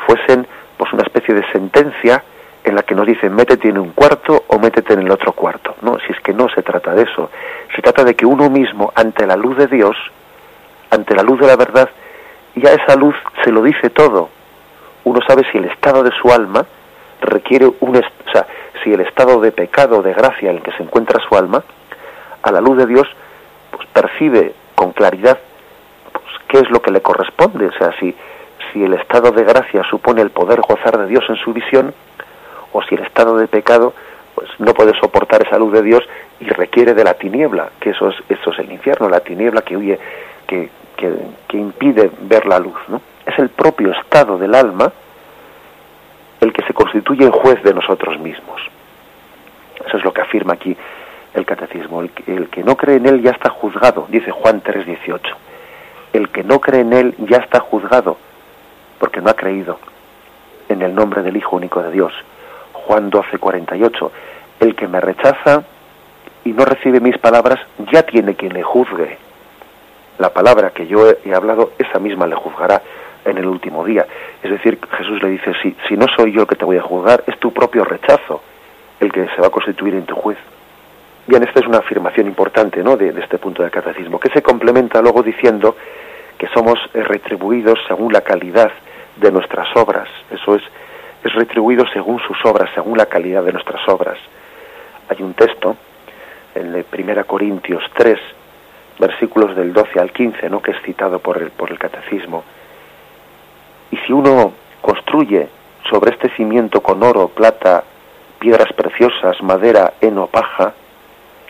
fuesen 0.05 0.45
pues 0.77 0.93
una 0.93 1.01
especie 1.01 1.33
de 1.33 1.43
sentencia 1.51 2.23
en 2.69 2.75
la 2.75 2.83
que 2.83 2.95
nos 2.95 3.05
dicen 3.05 3.35
métete 3.35 3.69
en 3.69 3.77
un 3.77 3.91
cuarto 3.91 4.45
o 4.47 4.59
métete 4.59 4.93
en 4.93 5.01
el 5.01 5.11
otro 5.11 5.33
cuarto. 5.33 5.75
No, 5.81 5.97
si 5.99 6.11
es 6.13 6.19
que 6.21 6.33
no 6.33 6.47
se 6.49 6.61
trata 6.61 6.93
de 6.93 7.03
eso. 7.03 7.29
Se 7.75 7.81
trata 7.81 8.03
de 8.03 8.15
que 8.15 8.25
uno 8.25 8.49
mismo, 8.49 8.91
ante 8.95 9.27
la 9.27 9.35
luz 9.35 9.57
de 9.57 9.67
Dios, 9.67 9.95
ante 10.89 11.15
la 11.15 11.23
luz 11.23 11.39
de 11.39 11.47
la 11.47 11.55
verdad, 11.55 11.89
ya 12.55 12.71
esa 12.71 12.95
luz 12.95 13.15
se 13.43 13.51
lo 13.51 13.61
dice 13.61 13.89
todo. 13.89 14.29
Uno 15.03 15.19
sabe 15.27 15.43
si 15.51 15.57
el 15.57 15.65
estado 15.65 16.03
de 16.03 16.11
su 16.11 16.31
alma 16.31 16.65
requiere 17.21 17.71
un... 17.79 17.97
O 17.97 18.31
sea, 18.31 18.47
si 18.83 18.93
el 18.93 19.01
estado 19.01 19.41
de 19.41 19.51
pecado, 19.51 20.01
de 20.01 20.13
gracia 20.13 20.49
en 20.49 20.57
el 20.57 20.61
que 20.63 20.71
se 20.71 20.83
encuentra 20.83 21.21
su 21.27 21.35
alma, 21.35 21.63
a 22.41 22.51
la 22.51 22.61
luz 22.61 22.77
de 22.77 22.85
Dios, 22.85 23.07
pues 23.71 23.87
percibe 23.87 24.53
con 24.75 24.91
claridad 24.93 25.37
pues, 26.11 26.25
qué 26.47 26.59
es 26.59 26.69
lo 26.69 26.81
que 26.81 26.91
le 26.91 27.01
corresponde. 27.01 27.67
O 27.67 27.73
sea, 27.73 27.91
si, 27.99 28.15
si 28.71 28.83
el 28.83 28.93
estado 28.93 29.31
de 29.31 29.43
gracia 29.43 29.83
supone 29.89 30.21
el 30.21 30.29
poder 30.29 30.61
gozar 30.61 30.97
de 30.97 31.07
Dios 31.07 31.25
en 31.29 31.35
su 31.37 31.53
visión, 31.53 31.93
o 32.73 32.81
si 32.83 32.95
el 32.95 33.03
estado 33.03 33.37
de 33.37 33.47
pecado 33.47 33.93
pues 34.35 34.49
no 34.59 34.73
puede 34.73 34.97
soportar 34.99 35.45
esa 35.45 35.57
luz 35.57 35.73
de 35.73 35.81
Dios 35.81 36.03
y 36.39 36.45
requiere 36.45 36.93
de 36.93 37.03
la 37.03 37.15
tiniebla, 37.15 37.71
que 37.79 37.89
eso 37.89 38.09
es, 38.09 38.15
eso 38.29 38.51
es 38.51 38.59
el 38.59 38.71
infierno, 38.71 39.09
la 39.09 39.19
tiniebla 39.19 39.61
que 39.61 39.75
huye, 39.75 39.99
que, 40.47 40.69
que, 40.95 41.57
impide 41.57 42.09
ver 42.21 42.45
la 42.45 42.59
luz. 42.59 42.77
¿no? 42.87 43.01
Es 43.25 43.37
el 43.37 43.49
propio 43.49 43.91
estado 43.91 44.37
del 44.37 44.55
alma 44.55 44.91
el 46.39 46.53
que 46.53 46.63
se 46.65 46.73
constituye 46.73 47.25
en 47.25 47.31
juez 47.31 47.61
de 47.63 47.73
nosotros 47.73 48.17
mismos. 48.19 48.61
Eso 49.85 49.97
es 49.97 50.03
lo 50.05 50.13
que 50.13 50.21
afirma 50.21 50.53
aquí 50.53 50.75
el 51.33 51.45
catecismo. 51.45 52.01
El, 52.01 52.11
el 52.27 52.49
que 52.49 52.63
no 52.63 52.77
cree 52.77 52.95
en 52.95 53.07
él 53.07 53.21
ya 53.21 53.31
está 53.31 53.49
juzgado, 53.49 54.07
dice 54.09 54.31
Juan 54.31 54.63
3:18. 54.63 55.19
El 56.13 56.29
que 56.29 56.43
no 56.43 56.59
cree 56.59 56.81
en 56.81 56.93
él 56.93 57.15
ya 57.17 57.37
está 57.37 57.59
juzgado, 57.59 58.17
porque 58.99 59.21
no 59.21 59.29
ha 59.29 59.35
creído 59.35 59.79
en 60.69 60.81
el 60.81 60.95
nombre 60.95 61.23
del 61.23 61.35
Hijo 61.35 61.55
único 61.57 61.83
de 61.83 61.91
Dios. 61.91 62.13
Juan 62.89 63.11
12:48. 63.11 64.11
El 64.61 64.75
que 64.75 64.87
me 64.87 64.99
rechaza 64.99 65.63
y 66.43 66.53
no 66.53 66.65
recibe 66.65 66.99
mis 66.99 67.19
palabras 67.19 67.59
ya 67.91 68.01
tiene 68.01 68.33
quien 68.33 68.51
le 68.53 68.63
juzgue 68.63 69.19
la 70.17 70.33
palabra 70.33 70.71
que 70.71 70.87
yo 70.87 71.07
he 71.23 71.35
hablado, 71.35 71.73
esa 71.77 71.99
misma 71.99 72.25
le 72.25 72.35
juzgará 72.35 72.81
en 73.25 73.37
el 73.37 73.45
último 73.45 73.85
día. 73.85 74.07
Es 74.41 74.49
decir, 74.49 74.79
Jesús 74.97 75.21
le 75.21 75.29
dice, 75.29 75.53
si, 75.61 75.77
si 75.87 75.95
no 75.97 76.07
soy 76.17 76.31
yo 76.31 76.41
el 76.41 76.47
que 76.47 76.55
te 76.55 76.65
voy 76.65 76.77
a 76.77 76.81
juzgar, 76.81 77.23
es 77.27 77.37
tu 77.37 77.53
propio 77.53 77.85
rechazo 77.85 78.41
el 78.99 79.11
que 79.11 79.27
se 79.35 79.39
va 79.39 79.47
a 79.47 79.51
constituir 79.51 79.93
en 79.93 80.05
tu 80.05 80.15
juez. 80.15 80.39
Bien, 81.27 81.43
esta 81.43 81.59
es 81.59 81.67
una 81.67 81.77
afirmación 81.77 82.25
importante 82.25 82.83
¿no? 82.83 82.97
de, 82.97 83.09
este 83.09 83.37
punto 83.37 83.61
del 83.61 83.71
catecismo, 83.71 84.19
que 84.19 84.29
se 84.29 84.41
complementa 84.41 84.99
luego 84.99 85.21
diciendo 85.21 85.75
que 86.39 86.47
somos 86.47 86.79
eh, 86.95 87.03
retribuidos 87.03 87.77
según 87.87 88.11
la 88.11 88.21
calidad 88.21 88.71
de 89.15 89.31
nuestras 89.31 89.67
obras. 89.75 90.09
Eso 90.31 90.55
es, 90.55 90.63
es 91.23 91.33
retribuido 91.33 91.85
según 91.93 92.19
sus 92.19 92.37
obras, 92.45 92.69
según 92.73 92.97
la 92.97 93.05
calidad 93.07 93.43
de 93.43 93.53
nuestras 93.53 93.87
obras. 93.87 94.17
Hay 95.09 95.21
un 95.21 95.33
texto 95.33 95.75
en 96.55 96.73
1 96.73 97.25
Corintios 97.25 97.83
3, 97.95 98.19
versículos 98.99 99.55
del 99.55 99.73
12 99.73 99.99
al 99.99 100.11
15, 100.11 100.49
¿no? 100.49 100.61
que 100.61 100.71
es 100.71 100.81
citado 100.83 101.19
por 101.19 101.37
el, 101.37 101.51
por 101.51 101.71
el 101.71 101.79
catecismo. 101.79 102.43
Y 103.91 103.97
si 103.97 104.13
uno 104.13 104.53
construye 104.81 105.47
sobre 105.89 106.11
este 106.11 106.29
cimiento 106.35 106.81
con 106.81 107.01
oro, 107.03 107.29
plata, 107.29 107.83
piedras 108.39 108.71
preciosas, 108.73 109.41
madera, 109.41 109.93
heno, 110.01 110.27
paja, 110.27 110.73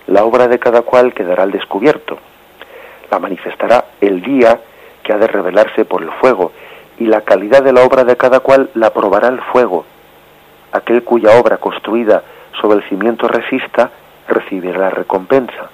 la 0.07 0.23
obra 0.23 0.47
de 0.47 0.59
cada 0.59 0.81
cual 0.81 1.13
quedará 1.13 1.43
al 1.43 1.51
descubierto. 1.51 2.17
La 3.11 3.19
manifestará 3.19 3.85
el 4.01 4.21
día 4.21 4.59
que 5.03 5.13
ha 5.13 5.17
de 5.17 5.27
revelarse 5.27 5.85
por 5.85 6.01
el 6.01 6.11
fuego, 6.13 6.51
y 6.99 7.05
la 7.05 7.21
calidad 7.21 7.63
de 7.63 7.73
la 7.73 7.83
obra 7.83 8.03
de 8.03 8.17
cada 8.17 8.41
cual 8.41 8.69
la 8.75 8.91
probará 8.91 9.29
el 9.29 9.41
fuego. 9.41 9.85
Aquel 10.71 11.03
cuya 11.03 11.39
obra 11.39 11.57
construida 11.57 12.23
sobre 12.61 12.79
el 12.79 12.89
cimiento 12.89 13.27
resista, 13.27 13.89
recibirá 14.27 14.77
la 14.77 14.89
recompensa, 14.89 15.69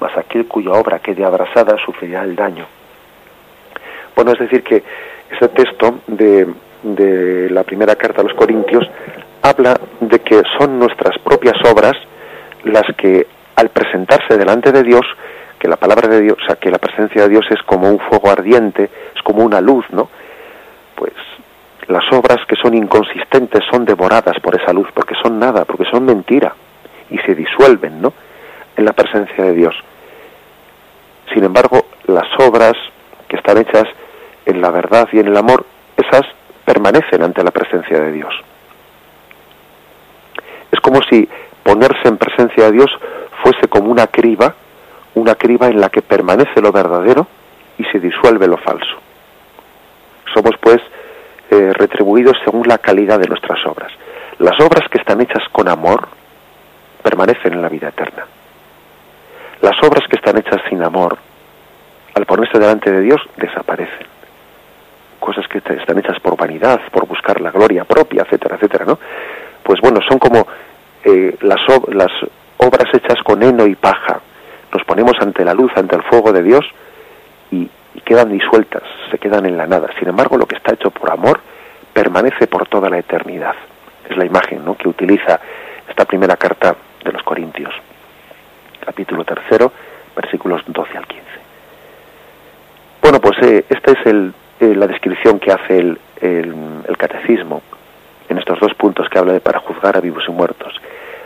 mas 0.00 0.16
aquel 0.16 0.46
cuya 0.46 0.72
obra 0.72 0.98
quede 0.98 1.24
abrasada 1.24 1.76
sufrirá 1.84 2.22
el 2.22 2.36
daño. 2.36 2.66
Bueno, 4.14 4.32
es 4.32 4.38
decir, 4.38 4.62
que 4.62 4.82
este 5.30 5.48
texto 5.48 6.00
de, 6.06 6.46
de 6.82 7.50
la 7.50 7.64
primera 7.64 7.96
carta 7.96 8.20
a 8.20 8.24
los 8.24 8.34
Corintios 8.34 8.86
habla 9.42 9.78
de 10.00 10.18
que 10.20 10.42
son 10.58 10.78
nuestras 10.78 11.18
propias 11.18 11.56
obras 11.70 11.94
las 12.64 12.84
que 12.96 13.26
al 13.56 13.70
presentarse 13.70 14.36
delante 14.36 14.72
de 14.72 14.82
Dios, 14.82 15.06
que 15.58 15.68
la 15.68 15.76
palabra 15.76 16.08
de 16.08 16.20
Dios, 16.20 16.36
o 16.42 16.46
sea, 16.46 16.56
que 16.56 16.70
la 16.70 16.78
presencia 16.78 17.22
de 17.22 17.28
Dios 17.30 17.46
es 17.50 17.62
como 17.62 17.88
un 17.88 17.98
fuego 17.98 18.30
ardiente, 18.30 18.90
es 19.14 19.22
como 19.22 19.42
una 19.42 19.60
luz, 19.60 19.86
¿no? 19.90 20.10
Pues 20.96 21.12
las 21.86 22.04
obras 22.12 22.44
que 22.48 22.56
son 22.56 22.74
inconsistentes 22.74 23.62
son 23.70 23.84
devoradas 23.84 24.40
por 24.40 24.60
esa 24.60 24.72
luz, 24.72 24.88
porque 24.92 25.14
son 25.22 25.38
nada, 25.38 25.64
porque 25.64 25.84
son 25.84 26.04
mentira, 26.04 26.54
y 27.10 27.18
se 27.18 27.34
disuelven, 27.34 28.02
¿no? 28.02 28.12
En 28.76 28.84
la 28.84 28.92
presencia 28.92 29.44
de 29.44 29.52
Dios. 29.52 29.74
Sin 31.32 31.44
embargo, 31.44 31.86
las 32.06 32.26
obras 32.40 32.74
que 33.28 33.36
están 33.36 33.58
hechas 33.58 33.84
en 34.46 34.60
la 34.60 34.70
verdad 34.70 35.08
y 35.12 35.20
en 35.20 35.28
el 35.28 35.36
amor, 35.36 35.64
esas 35.96 36.22
permanecen 36.64 37.22
ante 37.22 37.44
la 37.44 37.50
presencia 37.50 38.00
de 38.00 38.12
Dios. 38.12 38.34
Es 40.72 40.80
como 40.80 41.00
si 41.02 41.28
ponerse 41.62 42.08
en 42.08 42.16
presencia 42.16 42.64
de 42.64 42.72
Dios 42.72 42.90
fuese 43.42 43.68
como 43.68 43.90
una 43.90 44.08
criba, 44.08 44.54
una 45.14 45.34
criba 45.34 45.68
en 45.68 45.80
la 45.80 45.88
que 45.88 46.02
permanece 46.02 46.60
lo 46.60 46.72
verdadero 46.72 47.26
y 47.78 47.84
se 47.84 48.00
disuelve 48.00 48.46
lo 48.48 48.56
falso. 48.58 49.05
Somos 50.34 50.52
pues 50.60 50.78
eh, 51.50 51.72
retribuidos 51.74 52.36
según 52.44 52.66
la 52.66 52.78
calidad 52.78 53.18
de 53.18 53.28
nuestras 53.28 53.64
obras. 53.66 53.92
Las 54.38 54.58
obras 54.60 54.88
que 54.90 54.98
están 54.98 55.20
hechas 55.20 55.42
con 55.52 55.68
amor 55.68 56.08
permanecen 57.02 57.54
en 57.54 57.62
la 57.62 57.68
vida 57.68 57.88
eterna. 57.88 58.26
Las 59.62 59.82
obras 59.82 60.06
que 60.08 60.16
están 60.16 60.36
hechas 60.38 60.60
sin 60.68 60.82
amor, 60.82 61.16
al 62.14 62.26
ponerse 62.26 62.58
delante 62.58 62.90
de 62.90 63.00
Dios, 63.00 63.20
desaparecen. 63.36 64.06
Cosas 65.20 65.46
que 65.48 65.58
están 65.58 65.98
hechas 65.98 66.20
por 66.20 66.36
vanidad, 66.36 66.80
por 66.92 67.06
buscar 67.06 67.40
la 67.40 67.50
gloria 67.50 67.84
propia, 67.84 68.22
etcétera, 68.22 68.56
etcétera, 68.56 68.84
¿no? 68.84 68.98
Pues 69.62 69.80
bueno, 69.80 70.00
son 70.08 70.18
como 70.18 70.46
eh, 71.04 71.36
las, 71.40 71.60
las 71.88 72.12
obras 72.58 72.92
hechas 72.92 73.22
con 73.24 73.42
heno 73.42 73.66
y 73.66 73.74
paja. 73.74 74.20
Nos 74.72 74.84
ponemos 74.84 75.14
ante 75.20 75.44
la 75.44 75.54
luz, 75.54 75.72
ante 75.76 75.96
el 75.96 76.02
fuego 76.02 76.32
de 76.32 76.42
Dios 76.42 76.64
y, 77.50 77.70
quedan 78.04 78.30
disueltas, 78.30 78.82
se 79.10 79.18
quedan 79.18 79.46
en 79.46 79.56
la 79.56 79.66
nada. 79.66 79.88
Sin 79.98 80.08
embargo, 80.08 80.36
lo 80.36 80.46
que 80.46 80.56
está 80.56 80.74
hecho 80.74 80.90
por 80.90 81.10
amor 81.10 81.40
permanece 81.92 82.46
por 82.46 82.68
toda 82.68 82.90
la 82.90 82.98
eternidad. 82.98 83.54
Es 84.08 84.16
la 84.16 84.24
imagen 84.24 84.64
¿no? 84.64 84.76
que 84.76 84.88
utiliza 84.88 85.40
esta 85.88 86.04
primera 86.04 86.36
carta 86.36 86.76
de 87.04 87.12
los 87.12 87.22
Corintios, 87.22 87.72
capítulo 88.84 89.24
tercero, 89.24 89.72
versículos 90.14 90.62
12 90.66 90.98
al 90.98 91.06
15. 91.06 91.24
Bueno, 93.02 93.20
pues 93.20 93.38
eh, 93.42 93.64
esta 93.68 93.92
es 93.92 94.06
el, 94.06 94.32
eh, 94.60 94.74
la 94.74 94.86
descripción 94.86 95.38
que 95.38 95.52
hace 95.52 95.78
el, 95.78 95.98
el, 96.20 96.96
catecismo 96.96 97.62
en 98.28 98.38
estos 98.38 98.58
dos 98.58 98.74
puntos 98.74 99.08
que 99.08 99.18
habla 99.18 99.34
de 99.34 99.40
para 99.40 99.60
juzgar 99.60 99.96
a 99.96 100.00
vivos 100.00 100.24
y 100.26 100.32
muertos. 100.32 100.74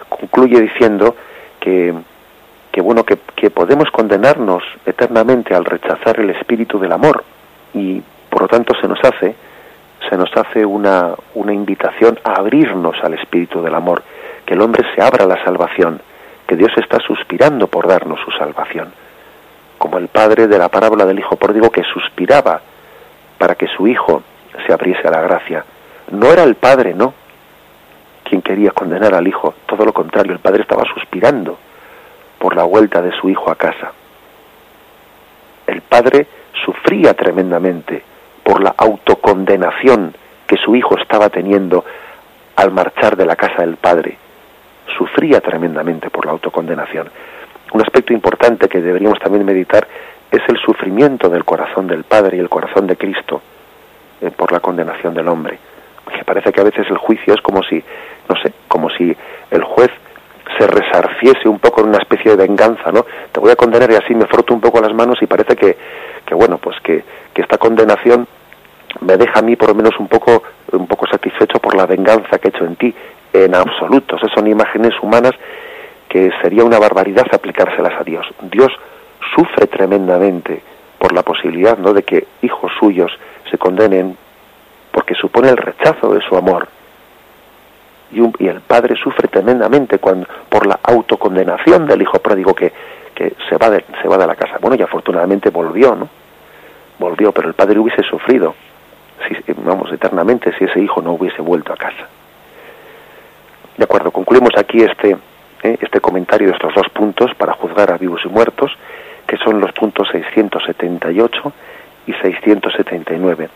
Concluye 0.08 0.60
diciendo 0.60 1.16
que, 1.58 1.94
que 2.72 2.80
bueno, 2.80 3.04
que, 3.04 3.18
que 3.36 3.50
podemos 3.50 3.90
condenarnos 3.90 4.62
eternamente 4.86 5.54
al 5.54 5.64
rechazar 5.64 6.20
el 6.20 6.30
espíritu 6.30 6.78
del 6.78 6.92
amor 6.92 7.24
y 7.74 8.02
por 8.28 8.42
lo 8.42 8.48
tanto 8.48 8.74
se 8.80 8.86
nos 8.86 9.02
hace 9.04 9.34
se 10.08 10.16
nos 10.16 10.30
hace 10.34 10.64
una, 10.64 11.14
una 11.34 11.52
invitación 11.52 12.18
a 12.24 12.34
abrirnos 12.34 12.96
al 13.02 13.14
espíritu 13.14 13.62
del 13.62 13.74
amor, 13.74 14.02
que 14.46 14.54
el 14.54 14.60
hombre 14.62 14.84
se 14.94 15.02
abra 15.02 15.24
a 15.24 15.28
la 15.28 15.44
salvación, 15.44 16.00
que 16.46 16.56
Dios 16.56 16.72
está 16.76 16.98
suspirando 17.00 17.66
por 17.66 17.86
darnos 17.86 18.18
su 18.24 18.30
salvación, 18.32 18.92
como 19.78 19.98
el 19.98 20.08
padre 20.08 20.48
de 20.48 20.58
la 20.58 20.68
parábola 20.68 21.04
del 21.04 21.18
hijo 21.18 21.36
pródigo 21.36 21.70
que 21.70 21.84
suspiraba 21.84 22.60
para 23.38 23.54
que 23.54 23.66
su 23.68 23.86
hijo 23.86 24.22
se 24.66 24.72
abriese 24.72 25.06
a 25.06 25.10
la 25.10 25.20
gracia. 25.20 25.64
No 26.10 26.32
era 26.32 26.44
el 26.44 26.54
padre, 26.54 26.94
no, 26.94 27.14
quien 28.24 28.42
quería 28.42 28.70
condenar 28.70 29.14
al 29.14 29.28
hijo, 29.28 29.54
todo 29.66 29.84
lo 29.84 29.92
contrario, 29.92 30.32
el 30.32 30.38
padre 30.38 30.62
estaba 30.62 30.84
suspirando 30.94 31.58
por 32.40 32.56
la 32.56 32.64
vuelta 32.64 33.02
de 33.02 33.12
su 33.12 33.28
hijo 33.28 33.50
a 33.50 33.54
casa. 33.54 33.92
El 35.66 35.82
padre 35.82 36.26
sufría 36.64 37.12
tremendamente 37.14 38.02
por 38.42 38.62
la 38.62 38.74
autocondenación 38.76 40.14
que 40.46 40.56
su 40.56 40.74
hijo 40.74 40.98
estaba 40.98 41.28
teniendo 41.28 41.84
al 42.56 42.72
marchar 42.72 43.16
de 43.16 43.26
la 43.26 43.36
casa 43.36 43.60
del 43.62 43.76
padre. 43.76 44.16
Sufría 44.96 45.40
tremendamente 45.40 46.08
por 46.08 46.24
la 46.24 46.32
autocondenación. 46.32 47.10
Un 47.72 47.82
aspecto 47.82 48.14
importante 48.14 48.68
que 48.68 48.80
deberíamos 48.80 49.20
también 49.20 49.44
meditar 49.44 49.86
es 50.30 50.40
el 50.48 50.58
sufrimiento 50.58 51.28
del 51.28 51.44
corazón 51.44 51.86
del 51.86 52.04
Padre 52.04 52.38
y 52.38 52.40
el 52.40 52.48
corazón 52.48 52.86
de 52.86 52.96
Cristo 52.96 53.42
eh, 54.20 54.30
por 54.30 54.50
la 54.50 54.60
condenación 54.60 55.14
del 55.14 55.28
hombre. 55.28 55.58
Me 56.16 56.24
parece 56.24 56.52
que 56.52 56.60
a 56.60 56.64
veces 56.64 56.86
el 56.88 56.96
juicio 56.96 57.34
es 57.34 57.40
como 57.40 57.62
si 57.62 57.82
no 58.28 58.36
sé, 58.42 58.52
como 58.66 58.90
si 58.90 59.16
el 59.50 59.62
juez 59.62 59.90
se 60.60 60.66
resarciese 60.66 61.48
un 61.48 61.58
poco 61.58 61.80
en 61.80 61.88
una 61.88 61.98
especie 61.98 62.32
de 62.32 62.36
venganza, 62.36 62.92
¿no? 62.92 63.06
Te 63.32 63.40
voy 63.40 63.50
a 63.50 63.56
condenar 63.56 63.90
y 63.90 63.94
así 63.94 64.14
me 64.14 64.26
froto 64.26 64.52
un 64.52 64.60
poco 64.60 64.78
las 64.80 64.92
manos 64.92 65.16
y 65.22 65.26
parece 65.26 65.56
que, 65.56 65.74
que 66.26 66.34
bueno, 66.34 66.58
pues 66.58 66.76
que, 66.80 67.02
que 67.32 67.40
esta 67.40 67.56
condenación 67.56 68.28
me 69.00 69.16
deja 69.16 69.38
a 69.38 69.42
mí 69.42 69.56
por 69.56 69.70
lo 69.70 69.74
menos 69.74 69.98
un 69.98 70.08
poco, 70.08 70.42
un 70.72 70.86
poco 70.86 71.06
satisfecho 71.06 71.58
por 71.60 71.74
la 71.74 71.86
venganza 71.86 72.38
que 72.38 72.48
he 72.48 72.50
hecho 72.50 72.66
en 72.66 72.76
ti. 72.76 72.94
En 73.32 73.54
absoluto, 73.54 74.16
esas 74.16 74.30
son 74.32 74.48
imágenes 74.48 74.92
humanas 75.00 75.32
que 76.08 76.30
sería 76.42 76.64
una 76.64 76.78
barbaridad 76.78 77.26
aplicárselas 77.32 77.98
a 77.98 78.04
Dios. 78.04 78.26
Dios 78.42 78.70
sufre 79.34 79.66
tremendamente 79.66 80.62
por 80.98 81.14
la 81.14 81.22
posibilidad 81.22 81.78
¿no? 81.78 81.94
de 81.94 82.02
que 82.02 82.26
hijos 82.42 82.70
suyos 82.78 83.10
se 83.50 83.56
condenen 83.56 84.14
porque 84.90 85.14
supone 85.14 85.48
el 85.48 85.56
rechazo 85.56 86.12
de 86.12 86.20
su 86.20 86.36
amor 86.36 86.68
y, 88.12 88.46
el 88.46 88.60
padre 88.60 88.96
sufre 88.96 89.28
tremendamente 89.28 89.98
cuando, 89.98 90.26
por 90.48 90.66
la 90.66 90.80
autocondenación 90.82 91.86
del 91.86 92.02
hijo 92.02 92.18
pródigo 92.18 92.54
que, 92.54 92.72
que 93.14 93.34
se, 93.48 93.56
va 93.56 93.70
de, 93.70 93.84
se 94.02 94.08
va 94.08 94.18
de 94.18 94.26
la 94.26 94.34
casa. 94.34 94.58
Bueno, 94.60 94.76
y 94.76 94.82
afortunadamente 94.82 95.50
volvió, 95.50 95.94
¿no? 95.94 96.08
Volvió, 96.98 97.32
pero 97.32 97.48
el 97.48 97.54
padre 97.54 97.78
hubiese 97.78 98.02
sufrido, 98.02 98.54
si, 99.26 99.52
vamos, 99.64 99.92
eternamente 99.92 100.52
si 100.58 100.64
ese 100.64 100.80
hijo 100.80 101.00
no 101.00 101.12
hubiese 101.12 101.40
vuelto 101.40 101.72
a 101.72 101.76
casa. 101.76 102.08
De 103.76 103.84
acuerdo, 103.84 104.10
concluimos 104.10 104.50
aquí 104.58 104.82
este, 104.82 105.16
eh, 105.62 105.78
este 105.80 106.00
comentario 106.00 106.48
de 106.48 106.54
estos 106.54 106.74
dos 106.74 106.88
puntos 106.90 107.34
para 107.34 107.52
juzgar 107.54 107.92
a 107.92 107.96
vivos 107.96 108.20
y 108.24 108.28
muertos, 108.28 108.76
que 109.26 109.36
son 109.38 109.60
los 109.60 109.72
puntos 109.72 110.08
678 110.10 111.52
y 112.06 112.12
679 112.12 113.48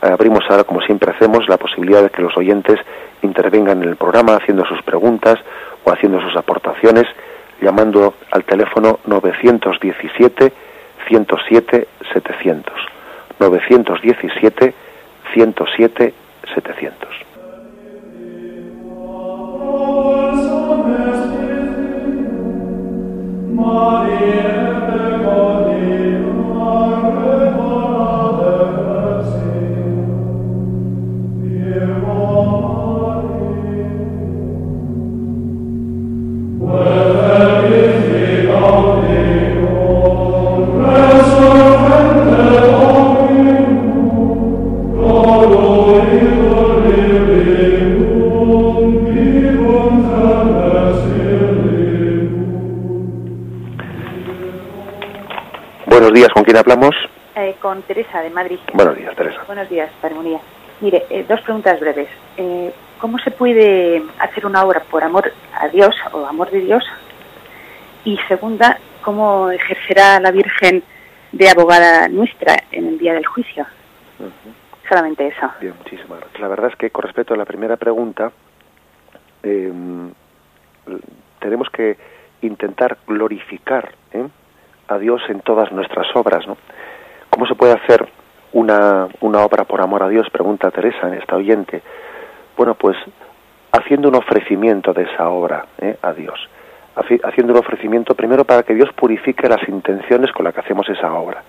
abrimos 0.00 0.44
ahora, 0.48 0.64
como 0.64 0.80
siempre 0.80 1.12
hacemos, 1.12 1.48
la 1.48 1.56
posibilidad 1.56 2.02
de 2.02 2.10
que 2.10 2.22
los 2.22 2.36
oyentes 2.36 2.78
intervengan 3.22 3.82
en 3.82 3.88
el 3.88 3.96
programa 3.96 4.36
haciendo 4.36 4.64
sus 4.64 4.82
preguntas 4.82 5.38
o 5.84 5.90
haciendo 5.90 6.20
sus 6.20 6.36
aportaciones, 6.36 7.04
llamando 7.60 8.14
al 8.30 8.44
teléfono 8.44 9.00
917 9.06 10.52
107 11.08 11.86
700. 55.98 56.12
917 56.12 56.32
107 56.34 56.54
700. 56.54 56.60
hablamos? 56.60 56.94
Eh, 57.34 57.56
con 57.60 57.82
Teresa 57.82 58.20
de 58.20 58.30
Madrid. 58.30 58.58
Buenos 58.72 58.96
días, 58.96 59.14
Teresa. 59.14 59.42
Buenos 59.46 59.68
días, 59.68 59.90
María. 60.02 60.40
Mire, 60.80 61.06
eh, 61.10 61.24
dos 61.28 61.40
preguntas 61.42 61.78
breves. 61.80 62.08
Eh, 62.36 62.72
¿Cómo 63.00 63.18
se 63.18 63.30
puede 63.30 64.02
hacer 64.18 64.44
una 64.44 64.64
obra 64.64 64.82
por 64.90 65.04
amor 65.04 65.32
a 65.54 65.68
Dios 65.68 65.94
o 66.12 66.26
amor 66.26 66.50
de 66.50 66.60
Dios? 66.60 66.84
Y 68.04 68.16
segunda, 68.28 68.78
¿cómo 69.02 69.50
ejercerá 69.50 70.18
la 70.18 70.32
Virgen 70.32 70.82
de 71.30 71.48
abogada 71.48 72.08
nuestra 72.08 72.56
en 72.72 72.88
el 72.88 72.98
día 72.98 73.14
del 73.14 73.26
juicio? 73.26 73.66
Solamente 74.88 75.28
eso. 75.28 75.48
Bien, 75.60 75.74
muchísimas 75.78 76.18
gracias. 76.18 76.40
La 76.40 76.48
verdad 76.48 76.70
es 76.72 76.76
que 76.76 76.90
con 76.90 77.04
respecto 77.04 77.34
a 77.34 77.36
la 77.36 77.44
primera 77.44 77.76
pregunta, 77.76 78.32
em, 79.42 80.10
tenemos 81.38 81.68
que 81.70 81.96
intentar 82.40 82.98
glorificar 83.06 83.92
¿eh? 84.12 84.26
A 84.88 84.98
Dios 84.98 85.22
en 85.28 85.40
todas 85.40 85.70
nuestras 85.72 86.06
obras, 86.14 86.46
¿no? 86.46 86.56
¿Cómo 87.30 87.46
se 87.46 87.54
puede 87.54 87.74
hacer 87.74 88.08
una, 88.52 89.08
una 89.20 89.44
obra 89.44 89.64
por 89.64 89.80
amor 89.80 90.02
a 90.02 90.08
Dios? 90.08 90.28
Pregunta 90.30 90.70
Teresa 90.70 91.06
en 91.08 91.14
esta 91.14 91.36
oyente. 91.36 91.82
Bueno, 92.56 92.74
pues 92.74 92.96
haciendo 93.70 94.08
un 94.08 94.16
ofrecimiento 94.16 94.92
de 94.92 95.02
esa 95.04 95.28
obra 95.28 95.66
¿eh? 95.78 95.96
a 96.02 96.12
Dios. 96.12 96.40
Haciendo 97.22 97.52
un 97.52 97.60
ofrecimiento 97.60 98.14
primero 98.16 98.44
para 98.44 98.64
que 98.64 98.74
Dios 98.74 98.92
purifique 98.94 99.48
las 99.48 99.68
intenciones 99.68 100.32
con 100.32 100.44
las 100.44 100.52
que 100.52 100.60
hacemos 100.60 100.88
esa 100.88 101.12
obra. 101.12 101.44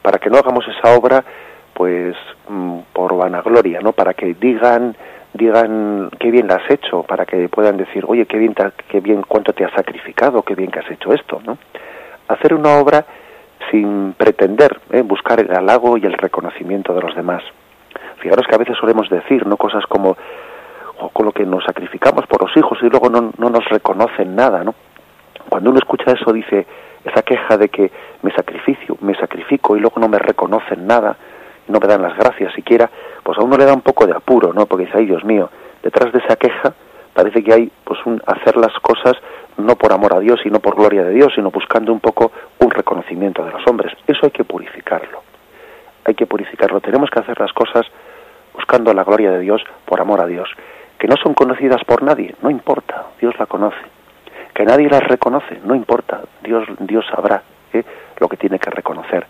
Para 0.00 0.18
que 0.18 0.30
no 0.30 0.38
hagamos 0.38 0.64
esa 0.68 0.94
obra 0.96 1.24
pues 1.72 2.14
mm, 2.48 2.78
por 2.92 3.16
vanagloria, 3.16 3.80
¿no? 3.80 3.92
Para 3.92 4.14
que 4.14 4.34
digan 4.34 4.94
digan 5.32 6.10
qué 6.20 6.30
bien 6.30 6.46
la 6.46 6.56
has 6.56 6.70
hecho, 6.70 7.02
para 7.02 7.26
que 7.26 7.48
puedan 7.48 7.76
decir, 7.76 8.04
oye, 8.06 8.24
qué 8.26 8.38
bien, 8.38 8.54
qué 8.86 9.00
bien, 9.00 9.22
cuánto 9.26 9.52
te 9.52 9.64
has 9.64 9.72
sacrificado, 9.72 10.42
qué 10.42 10.54
bien 10.54 10.70
que 10.70 10.78
has 10.78 10.90
hecho 10.92 11.12
esto, 11.12 11.42
¿no? 11.44 11.58
Hacer 12.28 12.54
una 12.54 12.78
obra 12.78 13.04
sin 13.70 14.14
pretender 14.14 14.80
¿eh? 14.90 15.02
buscar 15.02 15.40
el 15.40 15.54
halago 15.54 15.96
y 15.96 16.04
el 16.04 16.12
reconocimiento 16.14 16.94
de 16.94 17.02
los 17.02 17.14
demás. 17.14 17.42
Fijaros 18.18 18.46
que 18.46 18.54
a 18.54 18.58
veces 18.58 18.76
solemos 18.78 19.08
decir, 19.08 19.46
¿no? 19.46 19.56
Cosas 19.56 19.84
como, 19.86 20.16
con 21.12 21.26
lo 21.26 21.32
que 21.32 21.44
nos 21.44 21.64
sacrificamos 21.64 22.26
por 22.26 22.42
los 22.42 22.56
hijos 22.56 22.78
y 22.82 22.88
luego 22.88 23.08
no, 23.08 23.32
no 23.36 23.50
nos 23.50 23.64
reconocen 23.66 24.34
nada, 24.34 24.64
¿no? 24.64 24.74
Cuando 25.48 25.70
uno 25.70 25.78
escucha 25.78 26.12
eso 26.12 26.32
dice, 26.32 26.66
esa 27.04 27.22
queja 27.22 27.56
de 27.58 27.68
que 27.68 27.90
me 28.22 28.32
sacrificio, 28.32 28.96
me 29.00 29.14
sacrifico 29.14 29.76
y 29.76 29.80
luego 29.80 30.00
no 30.00 30.08
me 30.08 30.18
reconocen 30.18 30.86
nada, 30.86 31.16
no 31.68 31.78
me 31.78 31.86
dan 31.86 32.02
las 32.02 32.16
gracias 32.16 32.54
siquiera, 32.54 32.90
pues 33.22 33.38
a 33.38 33.42
uno 33.42 33.56
le 33.56 33.64
da 33.64 33.74
un 33.74 33.82
poco 33.82 34.06
de 34.06 34.14
apuro, 34.14 34.52
¿no? 34.52 34.66
Porque 34.66 34.86
dice, 34.86 34.98
ay 34.98 35.06
Dios 35.06 35.24
mío, 35.24 35.50
detrás 35.82 36.12
de 36.12 36.18
esa 36.20 36.36
queja 36.36 36.74
parece 37.14 37.42
que 37.42 37.52
hay 37.52 37.72
pues 37.84 37.98
un 38.04 38.20
hacer 38.26 38.56
las 38.56 38.74
cosas 38.80 39.14
no 39.56 39.76
por 39.76 39.92
amor 39.92 40.14
a 40.14 40.20
Dios, 40.20 40.40
sino 40.42 40.60
por 40.60 40.74
gloria 40.74 41.04
de 41.04 41.12
Dios, 41.12 41.32
sino 41.34 41.50
buscando 41.50 41.92
un 41.92 42.00
poco 42.00 42.32
un 42.58 42.70
reconocimiento 42.70 43.44
de 43.44 43.52
los 43.52 43.66
hombres. 43.66 43.92
Eso 44.06 44.20
hay 44.24 44.30
que 44.30 44.44
purificarlo. 44.44 45.22
Hay 46.04 46.14
que 46.14 46.26
purificarlo. 46.26 46.80
Tenemos 46.80 47.08
que 47.10 47.20
hacer 47.20 47.38
las 47.40 47.52
cosas 47.52 47.86
buscando 48.52 48.92
la 48.92 49.04
gloria 49.04 49.30
de 49.30 49.40
Dios 49.40 49.62
por 49.86 50.00
amor 50.00 50.20
a 50.20 50.26
Dios. 50.26 50.50
Que 50.98 51.08
no 51.08 51.16
son 51.16 51.34
conocidas 51.34 51.82
por 51.84 52.02
nadie, 52.02 52.34
no 52.42 52.50
importa, 52.50 53.06
Dios 53.20 53.34
la 53.38 53.46
conoce. 53.46 53.80
Que 54.52 54.64
nadie 54.64 54.88
las 54.88 55.02
reconoce, 55.02 55.60
no 55.64 55.74
importa, 55.74 56.20
Dios, 56.42 56.64
Dios 56.80 57.04
sabrá 57.10 57.42
¿eh? 57.72 57.84
lo 58.18 58.28
que 58.28 58.36
tiene 58.36 58.58
que 58.58 58.70
reconocer 58.70 59.26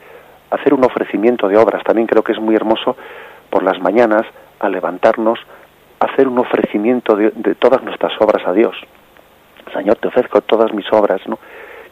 hacer 0.54 0.72
un 0.72 0.84
ofrecimiento 0.84 1.48
de 1.48 1.56
obras. 1.56 1.82
También 1.84 2.06
creo 2.06 2.22
que 2.22 2.32
es 2.32 2.40
muy 2.40 2.54
hermoso 2.54 2.96
por 3.50 3.62
las 3.62 3.80
mañanas, 3.80 4.22
al 4.60 4.72
levantarnos, 4.72 5.38
hacer 6.04 6.28
un 6.28 6.38
ofrecimiento 6.38 7.16
de, 7.16 7.54
todas 7.54 7.82
nuestras 7.82 8.12
obras 8.20 8.46
a 8.46 8.52
Dios. 8.52 8.76
Señor, 9.72 9.96
te 9.96 10.08
ofrezco 10.08 10.40
todas 10.42 10.72
mis 10.72 10.90
obras, 10.92 11.20
¿no? 11.26 11.38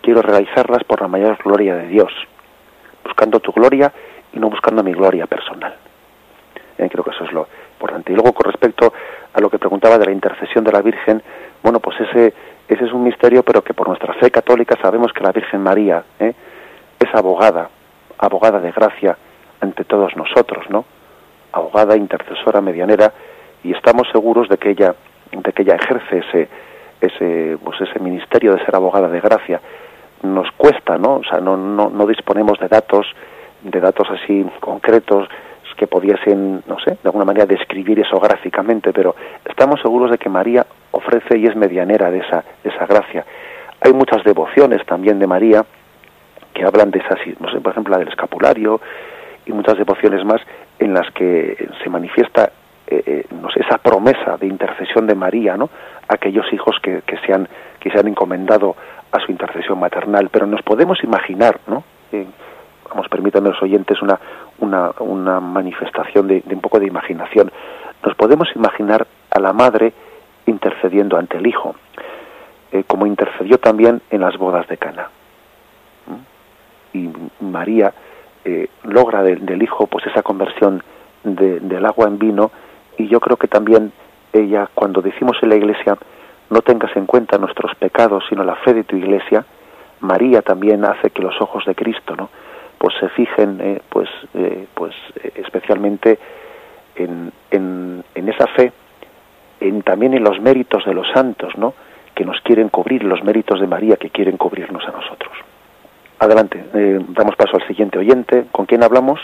Quiero 0.00 0.22
realizarlas 0.22 0.84
por 0.84 1.00
la 1.00 1.08
mayor 1.08 1.38
gloria 1.42 1.76
de 1.76 1.88
Dios, 1.88 2.12
buscando 3.04 3.40
tu 3.40 3.52
gloria 3.52 3.92
y 4.32 4.38
no 4.38 4.50
buscando 4.50 4.82
mi 4.82 4.92
gloria 4.92 5.26
personal. 5.26 5.74
Eh, 6.78 6.88
creo 6.90 7.04
que 7.04 7.10
eso 7.10 7.24
es 7.24 7.32
lo 7.32 7.46
importante. 7.74 8.12
Y 8.12 8.14
luego, 8.14 8.32
con 8.32 8.50
respecto 8.50 8.92
a 9.32 9.40
lo 9.40 9.48
que 9.48 9.58
preguntaba 9.58 9.98
de 9.98 10.06
la 10.06 10.12
intercesión 10.12 10.64
de 10.64 10.72
la 10.72 10.82
Virgen, 10.82 11.22
bueno, 11.62 11.80
pues 11.80 12.00
ese, 12.00 12.34
ese 12.68 12.84
es 12.84 12.92
un 12.92 13.04
misterio, 13.04 13.42
pero 13.42 13.62
que 13.62 13.74
por 13.74 13.88
nuestra 13.88 14.14
fe 14.14 14.30
católica 14.30 14.76
sabemos 14.82 15.12
que 15.12 15.22
la 15.22 15.32
Virgen 15.32 15.62
María 15.62 16.02
¿eh? 16.18 16.34
es 16.98 17.14
abogada 17.14 17.68
abogada 18.22 18.60
de 18.60 18.70
gracia 18.70 19.18
ante 19.60 19.84
todos 19.84 20.16
nosotros, 20.16 20.64
¿no? 20.70 20.84
Abogada, 21.52 21.96
intercesora, 21.96 22.60
medianera, 22.60 23.12
y 23.64 23.72
estamos 23.72 24.08
seguros 24.10 24.48
de 24.48 24.56
que 24.58 24.70
ella, 24.70 24.94
de 25.32 25.52
que 25.52 25.62
ella 25.62 25.76
ejerce 25.76 26.18
ese, 26.18 26.48
ese, 27.00 27.58
pues 27.62 27.80
ese 27.80 27.98
ministerio 27.98 28.54
de 28.54 28.64
ser 28.64 28.74
abogada 28.74 29.08
de 29.08 29.20
gracia. 29.20 29.60
Nos 30.22 30.50
cuesta, 30.52 30.98
¿no? 30.98 31.16
O 31.16 31.24
sea, 31.24 31.40
no, 31.40 31.56
no, 31.56 32.06
disponemos 32.06 32.58
de 32.58 32.68
datos, 32.68 33.06
de 33.62 33.80
datos 33.80 34.08
así 34.10 34.46
concretos 34.60 35.28
que 35.82 35.86
pudiesen, 35.88 36.62
no 36.68 36.78
sé, 36.78 36.90
de 36.90 37.06
alguna 37.06 37.24
manera 37.24 37.44
describir 37.44 37.98
eso 37.98 38.20
gráficamente, 38.20 38.92
pero 38.92 39.16
estamos 39.44 39.80
seguros 39.80 40.12
de 40.12 40.18
que 40.18 40.28
María 40.28 40.64
ofrece 40.92 41.38
y 41.38 41.46
es 41.46 41.56
medianera 41.56 42.08
de 42.08 42.18
esa, 42.18 42.44
de 42.62 42.70
esa 42.70 42.86
gracia. 42.86 43.24
Hay 43.80 43.92
muchas 43.92 44.22
devociones 44.22 44.84
también 44.86 45.18
de 45.18 45.26
María, 45.26 45.64
que 46.54 46.64
hablan 46.64 46.90
de 46.90 47.00
esas, 47.00 47.18
no 47.40 47.50
sé, 47.50 47.60
por 47.60 47.72
ejemplo, 47.72 47.92
la 47.92 47.98
del 47.98 48.08
escapulario 48.08 48.80
y 49.44 49.52
muchas 49.52 49.76
devociones 49.76 50.24
más 50.24 50.40
en 50.78 50.94
las 50.94 51.10
que 51.12 51.68
se 51.82 51.90
manifiesta 51.90 52.52
eh, 52.98 53.02
eh, 53.06 53.26
esa 53.56 53.78
promesa 53.78 54.36
de 54.36 54.46
intercesión 54.46 55.06
de 55.06 55.14
María, 55.14 55.56
¿no? 55.56 55.70
Aquellos 56.08 56.50
hijos 56.52 56.76
que, 56.82 57.02
que, 57.06 57.16
se 57.18 57.32
han, 57.32 57.48
que 57.80 57.90
se 57.90 57.98
han 57.98 58.08
encomendado 58.08 58.76
a 59.10 59.20
su 59.20 59.30
intercesión 59.30 59.78
maternal. 59.78 60.28
Pero 60.30 60.46
nos 60.46 60.62
podemos 60.62 61.02
imaginar, 61.04 61.60
¿no? 61.66 61.84
Eh, 62.12 62.26
vamos, 62.88 63.08
permítanme 63.08 63.50
los 63.50 63.62
oyentes 63.62 64.00
una, 64.02 64.18
una, 64.58 64.92
una 65.00 65.40
manifestación 65.40 66.28
de, 66.28 66.42
de, 66.44 66.54
un 66.54 66.60
poco 66.60 66.80
de 66.80 66.86
imaginación. 66.86 67.50
Nos 68.04 68.14
podemos 68.16 68.48
imaginar 68.54 69.06
a 69.30 69.40
la 69.40 69.52
madre 69.52 69.92
intercediendo 70.46 71.16
ante 71.16 71.38
el 71.38 71.46
hijo, 71.46 71.76
como 72.88 73.06
intercedió 73.06 73.58
también 73.58 74.00
en 74.10 74.22
las 74.22 74.36
bodas 74.36 74.66
de 74.66 74.76
Cana 74.76 75.08
y 76.92 77.10
María 77.40 77.92
eh, 78.44 78.68
logra 78.84 79.22
del 79.22 79.62
hijo 79.62 79.86
pues 79.86 80.06
esa 80.06 80.22
conversión 80.22 80.82
del 81.24 81.86
agua 81.86 82.08
en 82.08 82.18
vino 82.18 82.50
y 83.02 83.08
yo 83.08 83.20
creo 83.20 83.36
que 83.36 83.48
también 83.48 83.92
ella 84.32 84.68
cuando 84.74 85.02
decimos 85.02 85.36
en 85.42 85.50
la 85.50 85.56
iglesia 85.56 85.96
no 86.50 86.62
tengas 86.62 86.94
en 86.96 87.06
cuenta 87.06 87.38
nuestros 87.38 87.74
pecados 87.76 88.24
sino 88.28 88.44
la 88.44 88.56
fe 88.56 88.74
de 88.74 88.84
tu 88.84 88.96
iglesia 88.96 89.44
María 90.00 90.42
también 90.42 90.84
hace 90.84 91.10
que 91.10 91.22
los 91.22 91.40
ojos 91.40 91.64
de 91.66 91.74
Cristo 91.74 92.14
no 92.16 92.30
pues 92.78 92.94
se 92.98 93.08
fijen 93.10 93.60
eh, 93.60 93.82
pues 93.88 94.08
eh, 94.34 94.66
pues 94.74 94.94
especialmente 95.34 96.18
en, 96.96 97.32
en, 97.50 98.04
en, 98.14 98.28
esa 98.28 98.46
fe 98.48 98.72
en 99.60 99.82
también 99.82 100.14
en 100.14 100.24
los 100.24 100.40
méritos 100.40 100.84
de 100.84 100.94
los 100.94 101.06
santos 101.12 101.56
no 101.56 101.74
que 102.14 102.24
nos 102.24 102.40
quieren 102.42 102.68
cubrir 102.68 103.04
los 103.04 103.22
méritos 103.24 103.60
de 103.60 103.66
María 103.66 103.96
que 103.96 104.10
quieren 104.10 104.36
cubrirnos 104.36 104.84
a 104.86 104.92
nosotros 104.92 105.32
Adelante, 106.22 106.64
eh, 106.74 107.00
damos 107.08 107.34
paso 107.34 107.56
al 107.56 107.66
siguiente 107.66 107.98
oyente. 107.98 108.44
¿Con 108.52 108.64
quién 108.64 108.84
hablamos? 108.84 109.18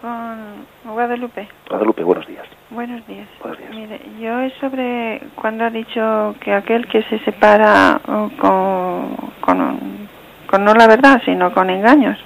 Con 0.00 0.66
Guadalupe. 0.92 1.46
Guadalupe, 1.68 2.02
buenos 2.02 2.26
días. 2.26 2.44
Buenos 2.74 3.06
días. 3.06 3.28
Mire, 3.70 4.00
yo 4.20 4.40
es 4.40 4.52
sobre 4.54 5.20
cuando 5.36 5.64
ha 5.64 5.70
dicho 5.70 6.34
que 6.40 6.52
aquel 6.52 6.88
que 6.88 7.04
se 7.04 7.20
separa 7.20 8.00
con, 8.04 9.14
con, 9.40 10.64
no 10.64 10.74
la 10.74 10.88
verdad, 10.88 11.22
sino 11.24 11.52
con 11.52 11.70
engaños. 11.70 12.18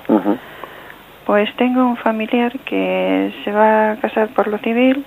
Pues 1.26 1.54
tengo 1.56 1.84
un 1.84 1.98
familiar 1.98 2.58
que 2.60 3.30
se 3.44 3.52
va 3.52 3.92
a 3.92 3.96
casar 3.96 4.28
por 4.28 4.48
lo 4.48 4.56
civil, 4.58 5.04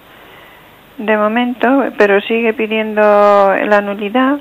de 0.99 1.17
momento, 1.17 1.85
pero 1.97 2.21
sigue 2.21 2.53
pidiendo 2.53 3.01
la 3.01 3.81
nulidad. 3.81 4.37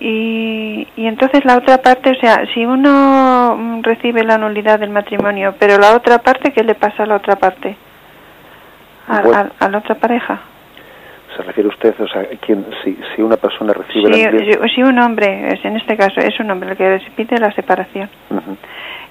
Y, 0.00 0.88
y 0.96 1.06
entonces 1.06 1.44
la 1.44 1.58
otra 1.58 1.78
parte, 1.78 2.10
o 2.10 2.16
sea, 2.16 2.44
si 2.52 2.66
uno 2.66 3.80
recibe 3.82 4.24
la 4.24 4.36
nulidad 4.36 4.80
del 4.80 4.90
matrimonio, 4.90 5.54
pero 5.60 5.78
la 5.78 5.94
otra 5.94 6.18
parte, 6.18 6.50
¿qué 6.52 6.64
le 6.64 6.74
pasa 6.74 7.04
a 7.04 7.06
la 7.06 7.16
otra 7.16 7.36
parte? 7.36 7.76
A, 9.08 9.68
la 9.68 9.78
otra 9.78 9.94
pareja. 9.96 10.40
¿Se 11.36 11.42
refiere 11.42 11.68
usted, 11.68 11.94
o 11.98 12.08
sea, 12.08 12.26
quién, 12.40 12.66
si, 12.84 12.98
si 13.14 13.22
una 13.22 13.36
persona 13.36 13.72
recibe 13.72 14.12
sí, 14.12 14.22
la 14.22 14.68
si, 14.68 14.82
un 14.82 14.98
hombre, 14.98 15.58
en 15.62 15.76
este 15.76 15.96
caso, 15.96 16.20
es 16.20 16.38
un 16.40 16.50
hombre 16.50 16.72
el 16.72 16.76
que 16.76 17.00
pide 17.16 17.38
la 17.38 17.52
separación. 17.52 18.10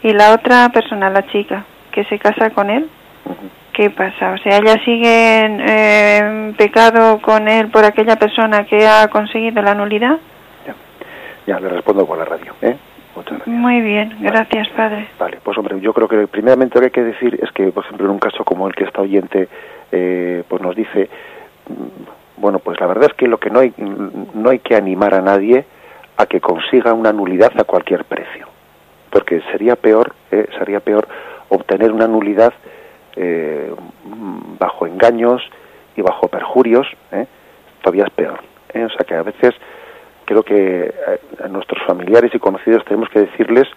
Y 0.03 0.13
la 0.13 0.33
otra 0.33 0.69
persona, 0.69 1.09
la 1.09 1.25
chica, 1.27 1.65
que 1.91 2.03
se 2.05 2.19
casa 2.19 2.51
con 2.51 2.69
él, 2.69 2.87
¿qué 3.73 3.89
pasa? 3.89 4.33
O 4.33 4.37
sea, 4.37 4.57
ella 4.57 4.75
sigue 4.83 5.45
en 5.45 5.61
eh, 5.67 6.53
pecado 6.57 7.19
con 7.21 7.47
él 7.47 7.69
por 7.69 7.85
aquella 7.85 8.15
persona 8.17 8.65
que 8.65 8.87
ha 8.87 9.07
conseguido 9.07 9.61
la 9.61 9.73
nulidad. 9.73 10.17
Ya, 11.47 11.59
le 11.59 11.69
respondo 11.69 12.05
con 12.05 12.19
la 12.19 12.25
radio. 12.25 12.53
¿eh? 12.61 12.77
Muchas 13.15 13.37
gracias. 13.37 13.55
Muy 13.55 13.81
bien, 13.81 14.15
gracias, 14.19 14.69
padre. 14.69 15.07
Vale, 15.19 15.39
pues 15.43 15.57
hombre, 15.57 15.79
yo 15.81 15.93
creo 15.93 16.07
que 16.07 16.27
primeramente 16.27 16.75
lo 16.75 16.81
que 16.81 16.85
hay 16.85 16.91
que 16.91 17.11
decir 17.13 17.39
es 17.41 17.51
que, 17.51 17.71
por 17.71 17.83
ejemplo, 17.83 18.05
en 18.05 18.13
un 18.13 18.19
caso 18.19 18.43
como 18.43 18.67
el 18.67 18.75
que 18.75 18.83
está 18.83 19.01
oyente, 19.01 19.49
eh, 19.91 20.43
pues 20.47 20.61
nos 20.61 20.75
dice, 20.75 21.09
bueno, 22.37 22.59
pues 22.59 22.79
la 22.79 22.87
verdad 22.87 23.09
es 23.11 23.13
que 23.15 23.27
lo 23.27 23.39
que 23.39 23.49
no 23.49 23.59
hay, 23.59 23.73
no 23.77 24.49
hay 24.49 24.59
que 24.59 24.75
animar 24.75 25.13
a 25.13 25.21
nadie 25.21 25.65
a 26.17 26.25
que 26.25 26.39
consiga 26.39 26.93
una 26.93 27.11
nulidad 27.11 27.51
a 27.59 27.63
cualquier 27.63 28.05
precio, 28.05 28.47
porque 29.09 29.41
sería 29.51 29.75
peor, 29.75 30.13
eh, 30.31 30.47
sería 30.57 30.79
peor 30.79 31.07
obtener 31.49 31.91
una 31.91 32.07
nulidad 32.07 32.53
eh, 33.15 33.73
bajo 34.59 34.87
engaños 34.87 35.41
y 35.95 36.01
bajo 36.01 36.27
perjurios, 36.27 36.87
¿eh? 37.11 37.25
todavía 37.81 38.05
es 38.05 38.11
peor. 38.11 38.39
¿eh? 38.73 38.85
O 38.85 38.89
sea 38.89 39.05
que 39.05 39.15
a 39.15 39.23
veces 39.23 39.53
creo 40.25 40.43
que 40.43 40.93
a, 41.43 41.47
nuestros 41.47 41.83
familiares 41.85 42.33
y 42.33 42.39
conocidos 42.39 42.85
tenemos 42.85 43.09
que 43.09 43.21
decirles 43.21 43.67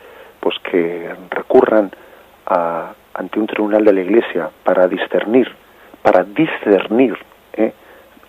pues 0.41 0.57
que 0.71 1.11
recurran 1.31 1.91
ante 2.47 3.41
un 3.41 3.47
tribunal 3.47 3.85
de 3.85 3.93
la 3.93 4.01
Iglesia 4.03 4.51
para 4.63 4.87
discernir, 4.87 5.51
para 6.05 6.23
discernir 6.23 7.17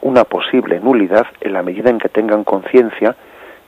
una 0.05 0.23
posible 0.23 0.79
nulidad 0.79 1.25
en 1.41 1.53
la 1.53 1.63
medida 1.63 1.89
en 1.89 1.97
que 1.97 2.09
tengan 2.09 2.43
conciencia 2.43 3.15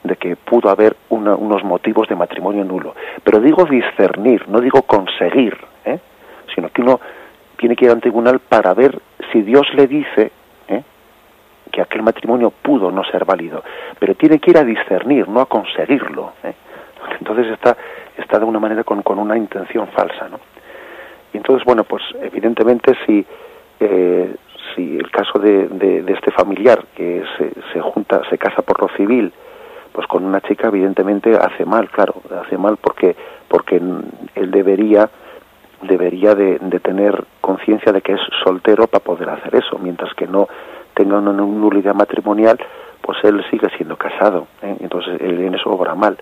de 0.04 0.14
que 0.14 0.36
pudo 0.36 0.70
haber 0.70 0.96
unos 1.10 1.64
motivos 1.64 2.08
de 2.08 2.14
matrimonio 2.14 2.64
nulo. 2.64 2.94
Pero 3.24 3.40
digo 3.40 3.64
discernir, 3.64 4.48
no 4.48 4.60
digo 4.60 4.82
conseguir, 4.82 5.58
¿eh? 5.84 5.98
sino 6.54 6.68
que 6.68 6.82
uno 6.82 7.00
tiene 7.56 7.74
que 7.74 7.86
ir 7.86 7.90
al 7.90 8.00
tribunal 8.00 8.38
para 8.38 8.72
ver 8.72 9.00
si 9.32 9.42
Dios 9.42 9.66
le 9.74 9.88
dice 9.88 10.30
¿eh? 10.68 10.82
que 11.72 11.82
aquel 11.82 12.02
matrimonio 12.02 12.52
pudo 12.52 12.92
no 12.92 13.02
ser 13.04 13.24
válido. 13.24 13.64
Pero 13.98 14.14
tiene 14.14 14.38
que 14.38 14.52
ir 14.52 14.58
a 14.58 14.64
discernir, 14.64 15.28
no 15.28 15.40
a 15.40 15.46
conseguirlo. 15.46 16.34
¿eh? 16.44 16.54
Entonces 17.18 17.48
está, 17.48 17.76
está 18.16 18.38
de 18.38 18.44
una 18.44 18.60
manera 18.60 18.84
con, 18.84 19.02
con 19.02 19.18
una 19.18 19.36
intención 19.36 19.88
falsa. 19.88 20.28
¿no? 20.28 20.38
Y 21.32 21.38
entonces, 21.38 21.64
bueno, 21.64 21.82
pues 21.82 22.04
evidentemente 22.22 22.96
si, 23.04 23.26
si 23.78 24.98
el 24.98 25.10
caso 25.10 25.38
de, 25.38 25.68
de, 25.68 26.12
este 26.12 26.30
familiar 26.32 26.84
que 26.94 27.22
se, 27.36 27.50
se 27.72 27.80
junta, 27.80 28.22
se 28.28 28.38
casa 28.38 28.62
por 28.62 28.80
lo 28.80 28.88
civil, 28.96 29.32
pues 29.92 30.06
con 30.06 30.24
una 30.24 30.40
chica 30.40 30.68
evidentemente 30.68 31.36
hace 31.36 31.64
mal, 31.64 31.88
claro, 31.90 32.14
hace 32.44 32.56
mal 32.58 32.76
porque 32.76 33.16
porque 33.48 33.80
él 34.34 34.50
debería 34.50 35.08
debería 35.82 36.34
de, 36.34 36.58
tener 36.80 37.24
conciencia 37.40 37.92
de 37.92 38.00
que 38.00 38.12
es 38.12 38.20
soltero 38.42 38.86
para 38.86 39.04
poder 39.04 39.30
hacer 39.30 39.54
eso, 39.54 39.78
mientras 39.78 40.12
que 40.14 40.26
no 40.26 40.48
tenga 40.94 41.18
una 41.18 41.32
nulidad 41.32 41.94
matrimonial, 41.94 42.58
pues 43.00 43.18
él 43.22 43.44
sigue 43.50 43.68
siendo 43.76 43.96
casado, 43.96 44.48
¿eh? 44.62 44.76
entonces 44.80 45.20
él 45.20 45.40
en 45.40 45.54
eso 45.54 45.70
obra 45.70 45.94
mal. 45.94 46.18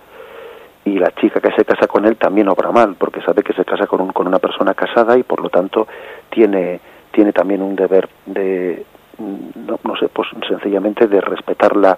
Y 0.84 0.98
la 0.98 1.10
chica 1.12 1.40
que 1.40 1.52
se 1.52 1.64
casa 1.64 1.88
con 1.88 2.04
él 2.04 2.16
también 2.16 2.48
obra 2.48 2.70
mal, 2.70 2.94
porque 2.96 3.20
sabe 3.22 3.42
que 3.42 3.54
se 3.54 3.64
casa 3.64 3.86
con, 3.86 4.00
un, 4.02 4.12
con 4.12 4.26
una 4.26 4.38
persona 4.38 4.74
casada 4.74 5.18
y 5.18 5.22
por 5.22 5.40
lo 5.40 5.48
tanto 5.48 5.88
tiene, 6.30 6.80
tiene 7.16 7.32
también 7.32 7.62
un 7.62 7.74
deber 7.74 8.10
de, 8.26 8.84
no, 9.18 9.96
sé, 9.96 10.08
pues 10.10 10.28
sencillamente 10.46 11.06
de 11.06 11.22
respetar 11.22 11.74
la, 11.74 11.96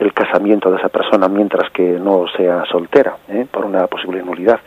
el 0.00 0.12
casamiento 0.12 0.68
de 0.68 0.78
esa 0.78 0.88
persona 0.88 1.28
mientras 1.28 1.70
que 1.70 1.84
no 2.00 2.26
sea 2.36 2.64
soltera, 2.64 3.16
¿eh? 3.28 3.46
por 3.48 3.64
una 3.64 3.86
posible 3.86 4.20
nulidad. 4.20 4.58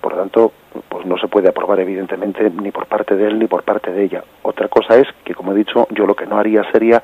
Por 0.00 0.12
lo 0.12 0.18
tanto, 0.20 0.52
pues 0.88 1.04
no 1.06 1.18
se 1.18 1.26
puede 1.26 1.48
aprobar 1.48 1.80
evidentemente 1.80 2.48
ni 2.50 2.70
por 2.70 2.86
parte 2.86 3.16
de 3.16 3.26
él 3.26 3.40
ni 3.40 3.48
por 3.48 3.64
parte 3.64 3.90
de 3.90 4.04
ella. 4.04 4.22
Otra 4.42 4.68
cosa 4.68 4.96
es 4.96 5.08
que, 5.24 5.34
como 5.34 5.50
he 5.50 5.56
dicho, 5.56 5.88
yo 5.90 6.06
lo 6.06 6.14
que 6.14 6.26
no 6.26 6.38
haría 6.38 6.62
sería 6.70 7.02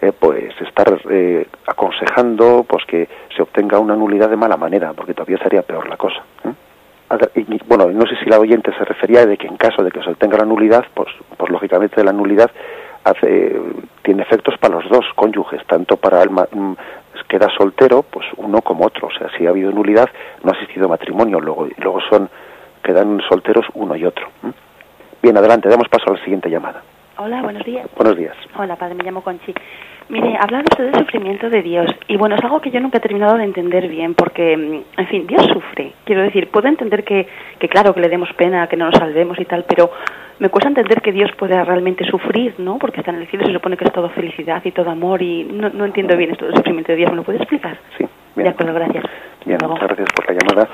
eh, 0.00 0.12
pues 0.16 0.54
estar 0.60 1.00
eh, 1.10 1.48
aconsejando 1.66 2.64
pues 2.68 2.84
que 2.84 3.08
se 3.34 3.42
obtenga 3.42 3.80
una 3.80 3.96
nulidad 3.96 4.30
de 4.30 4.36
mala 4.36 4.56
manera, 4.56 4.92
porque 4.92 5.14
todavía 5.14 5.38
sería 5.38 5.62
peor 5.62 5.88
la 5.88 5.96
cosa. 5.96 6.22
Y, 7.34 7.60
bueno, 7.66 7.90
no 7.90 8.06
sé 8.06 8.16
si 8.22 8.30
la 8.30 8.38
oyente 8.38 8.72
se 8.72 8.84
refería 8.84 9.26
de 9.26 9.36
que 9.36 9.46
en 9.46 9.56
caso 9.56 9.82
de 9.82 9.90
que 9.90 10.02
se 10.02 10.10
obtenga 10.10 10.38
la 10.38 10.44
nulidad, 10.44 10.84
pues, 10.94 11.08
pues 11.36 11.50
lógicamente 11.50 12.04
la 12.04 12.12
nulidad 12.12 12.50
hace, 13.04 13.60
tiene 14.02 14.22
efectos 14.22 14.56
para 14.58 14.74
los 14.76 14.88
dos 14.88 15.04
cónyuges, 15.16 15.64
tanto 15.66 15.96
para 15.96 16.22
el 16.22 16.30
mm, 16.30 16.76
queda 17.30 17.48
soltero, 17.56 18.02
pues 18.02 18.26
uno 18.36 18.60
como 18.60 18.84
otro. 18.84 19.08
O 19.08 19.10
sea, 19.10 19.28
si 19.38 19.46
ha 19.46 19.50
habido 19.50 19.70
nulidad, 19.70 20.08
no 20.42 20.50
ha 20.50 20.54
existido 20.54 20.88
matrimonio, 20.88 21.40
luego, 21.40 21.68
luego 21.78 22.00
son, 22.10 22.28
quedan 22.82 23.20
solteros 23.28 23.66
uno 23.74 23.96
y 23.96 24.04
otro. 24.04 24.28
Bien, 25.22 25.36
adelante, 25.36 25.68
damos 25.68 25.88
paso 25.88 26.10
a 26.10 26.14
la 26.14 26.24
siguiente 26.24 26.50
llamada. 26.50 26.82
Hola, 27.22 27.42
buenos 27.42 27.62
días. 27.66 27.86
Buenos 27.94 28.16
días. 28.16 28.34
Hola, 28.56 28.76
padre, 28.76 28.94
me 28.94 29.04
llamo 29.04 29.20
Conchi. 29.20 29.52
Mire, 30.08 30.38
hablaba 30.40 30.64
usted 30.70 30.84
del 30.84 31.00
sufrimiento 31.00 31.50
de 31.50 31.60
Dios 31.60 31.94
y 32.08 32.16
bueno, 32.16 32.34
es 32.34 32.42
algo 32.42 32.62
que 32.62 32.70
yo 32.70 32.80
nunca 32.80 32.96
he 32.96 33.00
terminado 33.02 33.36
de 33.36 33.44
entender 33.44 33.88
bien 33.88 34.14
porque, 34.14 34.56
mm, 34.56 35.00
en 35.00 35.06
fin, 35.08 35.26
Dios 35.26 35.44
sufre. 35.52 35.92
Quiero 36.04 36.22
decir, 36.22 36.48
puedo 36.50 36.68
entender 36.68 37.04
que, 37.04 37.28
que 37.58 37.68
claro, 37.68 37.92
que 37.92 38.00
le 38.00 38.08
demos 38.08 38.32
pena, 38.38 38.66
que 38.68 38.76
no 38.78 38.86
nos 38.86 38.94
salvemos 38.94 39.38
y 39.38 39.44
tal, 39.44 39.66
pero 39.68 39.90
me 40.38 40.48
cuesta 40.48 40.70
entender 40.70 41.02
que 41.02 41.12
Dios 41.12 41.30
pueda 41.36 41.62
realmente 41.62 42.06
sufrir, 42.06 42.54
¿no? 42.56 42.78
Porque 42.78 43.00
está 43.00 43.10
en 43.10 43.18
el 43.18 43.26
cielo, 43.26 43.44
se 43.44 43.52
supone 43.52 43.76
que 43.76 43.84
es 43.84 43.92
todo 43.92 44.08
felicidad 44.08 44.62
y 44.64 44.70
todo 44.72 44.90
amor 44.90 45.20
y 45.20 45.44
no, 45.44 45.68
no 45.68 45.84
entiendo 45.84 46.16
bien 46.16 46.30
esto 46.30 46.46
del 46.46 46.54
sufrimiento 46.54 46.92
de 46.92 46.96
Dios. 46.96 47.10
¿Me 47.10 47.18
lo 47.18 47.22
puede 47.22 47.36
explicar? 47.36 47.76
Sí. 47.98 48.06
Bien. 48.34 48.44
De 48.44 48.48
acuerdo, 48.48 48.72
gracias. 48.72 49.04
Bien, 49.44 49.58
muchas 49.68 49.88
gracias 49.88 50.08
por 50.16 50.26
la 50.26 50.38
llamada. 50.40 50.70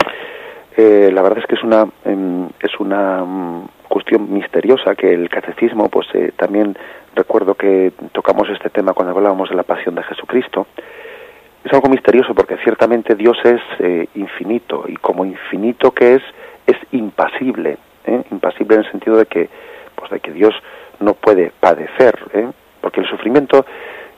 Eh, 0.77 1.11
la 1.13 1.23
verdad 1.23 1.39
es 1.41 1.47
que 1.47 1.57
es 1.57 1.65
una, 1.65 1.87
em, 2.05 2.49
es 2.61 2.79
una 2.79 3.25
mm, 3.25 3.69
cuestión 3.89 4.33
misteriosa 4.33 4.95
que 4.95 5.13
el 5.13 5.29
catecismo, 5.29 5.89
pues 5.89 6.07
eh, 6.15 6.33
también 6.37 6.77
recuerdo 7.15 7.55
que 7.55 7.93
tocamos 8.13 8.49
este 8.51 8.71
tema 8.71 8.93
cuando 8.93 9.15
hablábamos 9.15 9.49
de 9.49 9.57
la 9.57 9.63
pasión 9.63 9.95
de 9.95 10.03
Jesucristo. 10.03 10.67
Es 11.65 11.73
algo 11.73 11.89
misterioso 11.89 12.35
porque 12.35 12.57
ciertamente 12.59 13.15
Dios 13.15 13.37
es 13.45 13.61
eh, 13.81 14.09
infinito 14.15 14.85
y 14.87 14.97
como 14.97 15.25
infinito 15.25 15.91
que 15.93 16.15
es, 16.15 16.23
es 16.67 16.77
impasible. 16.93 17.79
¿eh? 18.07 18.23
impasible 18.31 18.77
en 18.77 18.85
el 18.85 18.91
sentido 18.91 19.17
de 19.17 19.27
que, 19.27 19.49
pues 19.95 20.11
de 20.11 20.21
que 20.21 20.33
Dios 20.33 20.55
no 21.01 21.15
puede 21.15 21.53
padecer, 21.59 22.19
¿eh? 22.33 22.49
porque 22.81 23.01
el 23.01 23.09
sufrimiento, 23.09 23.67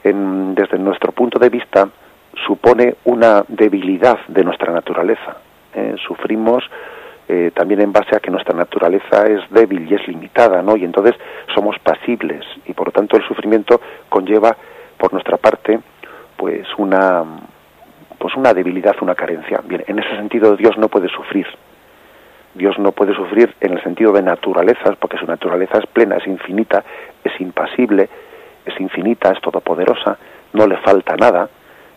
desde 0.05 0.79
nuestro 0.79 1.13
punto 1.13 1.39
de 1.39 1.49
vista, 1.49 1.89
supone 2.47 2.97
una 3.05 3.45
debilidad 3.49 4.19
de 4.29 4.45
nuestra 4.45 4.73
naturaleza. 4.73 5.39
¿Eh? 7.29 7.51
También 7.55 7.81
en 7.81 7.93
base 7.93 8.17
a 8.17 8.21
que 8.21 8.31
nuestra 8.31 8.55
naturaleza 8.55 9.27
es 9.27 9.41
débil 9.51 9.91
y 9.91 9.95
es 9.95 10.07
limitada, 10.09 10.63
¿no? 10.63 10.77
Y 10.77 10.85
entonces 10.85 11.15
somos 11.55 11.79
pasibles 11.79 12.45
y 12.67 12.73
por 12.73 12.89
lo 12.89 12.93
tanto 12.93 13.17
el 13.17 13.27
sufrimiento 13.27 13.81
conlleva 14.09 14.57
por 14.97 15.13
nuestra 15.13 15.37
parte 15.37 15.79
pues 16.37 16.67
una 16.79 17.25
pues 18.19 18.35
una 18.35 18.53
debilidad, 18.53 18.97
una 19.01 19.15
carencia. 19.15 19.61
Bien, 19.65 19.85
en 19.87 19.99
ese 19.99 20.17
sentido 20.17 20.57
Dios 20.57 20.77
no 20.77 20.89
puede 20.89 21.09
sufrir, 21.09 21.47
Dios 22.55 22.79
no 22.79 22.93
puede 22.93 23.15
sufrir 23.15 23.55
en 23.61 23.75
el 23.75 23.83
sentido 23.83 24.13
de 24.13 24.23
naturalezas, 24.23 24.97
porque 24.99 25.19
su 25.19 25.27
naturaleza 25.27 25.79
es 25.79 25.87
plena, 25.87 26.17
es 26.17 26.27
infinita, 26.27 26.83
es 27.23 27.41
impasible, 27.41 28.09
es 28.67 28.81
infinita, 28.81 29.31
es 29.31 29.41
todopoderosa, 29.41 30.19
no 30.53 30.67
le 30.67 30.77
falta 30.79 31.17
nada. 31.17 31.49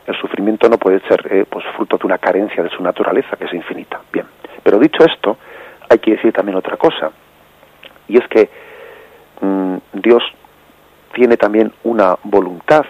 El 0.06 0.16
sufrimiento 0.20 0.68
no 0.70 0.78
puede 0.78 1.00
ser 1.08 1.26
eh, 1.32 1.46
pues 1.50 1.66
fruto 1.76 1.98
de 1.98 2.06
una 2.06 2.18
carencia 2.18 2.64
de 2.64 2.70
su 2.70 2.84
naturaleza, 2.84 3.36
que 3.38 3.46
es 3.46 3.54
infinita. 3.54 4.02
Bien, 4.12 4.26
pero 4.64 4.80
dicho 4.80 5.04
esto, 5.04 5.38
hay 5.90 6.00
que 6.00 6.12
decir 6.12 6.34
también 6.34 6.58
otra 6.58 6.78
cosa, 6.78 7.12
y 8.08 8.18
es 8.18 8.28
que 8.28 8.50
mm, 9.42 9.76
Dios 9.94 10.24
tiene 11.14 11.38
también 11.38 11.74
una 11.84 12.18
voluntad 12.24 12.86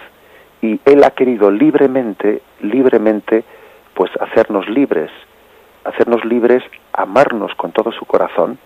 y 0.62 0.80
Él 0.86 1.04
ha 1.04 1.12
querido 1.12 1.50
libremente, 1.50 2.42
libremente, 2.62 3.44
pues 3.94 4.12
hacernos 4.20 4.68
libres 4.70 5.10
hacernos 5.84 6.24
libres, 6.26 6.64
amarnos 6.94 7.54
con 7.56 7.72
todo 7.72 7.92
su 7.92 8.06
corazón, 8.06 8.58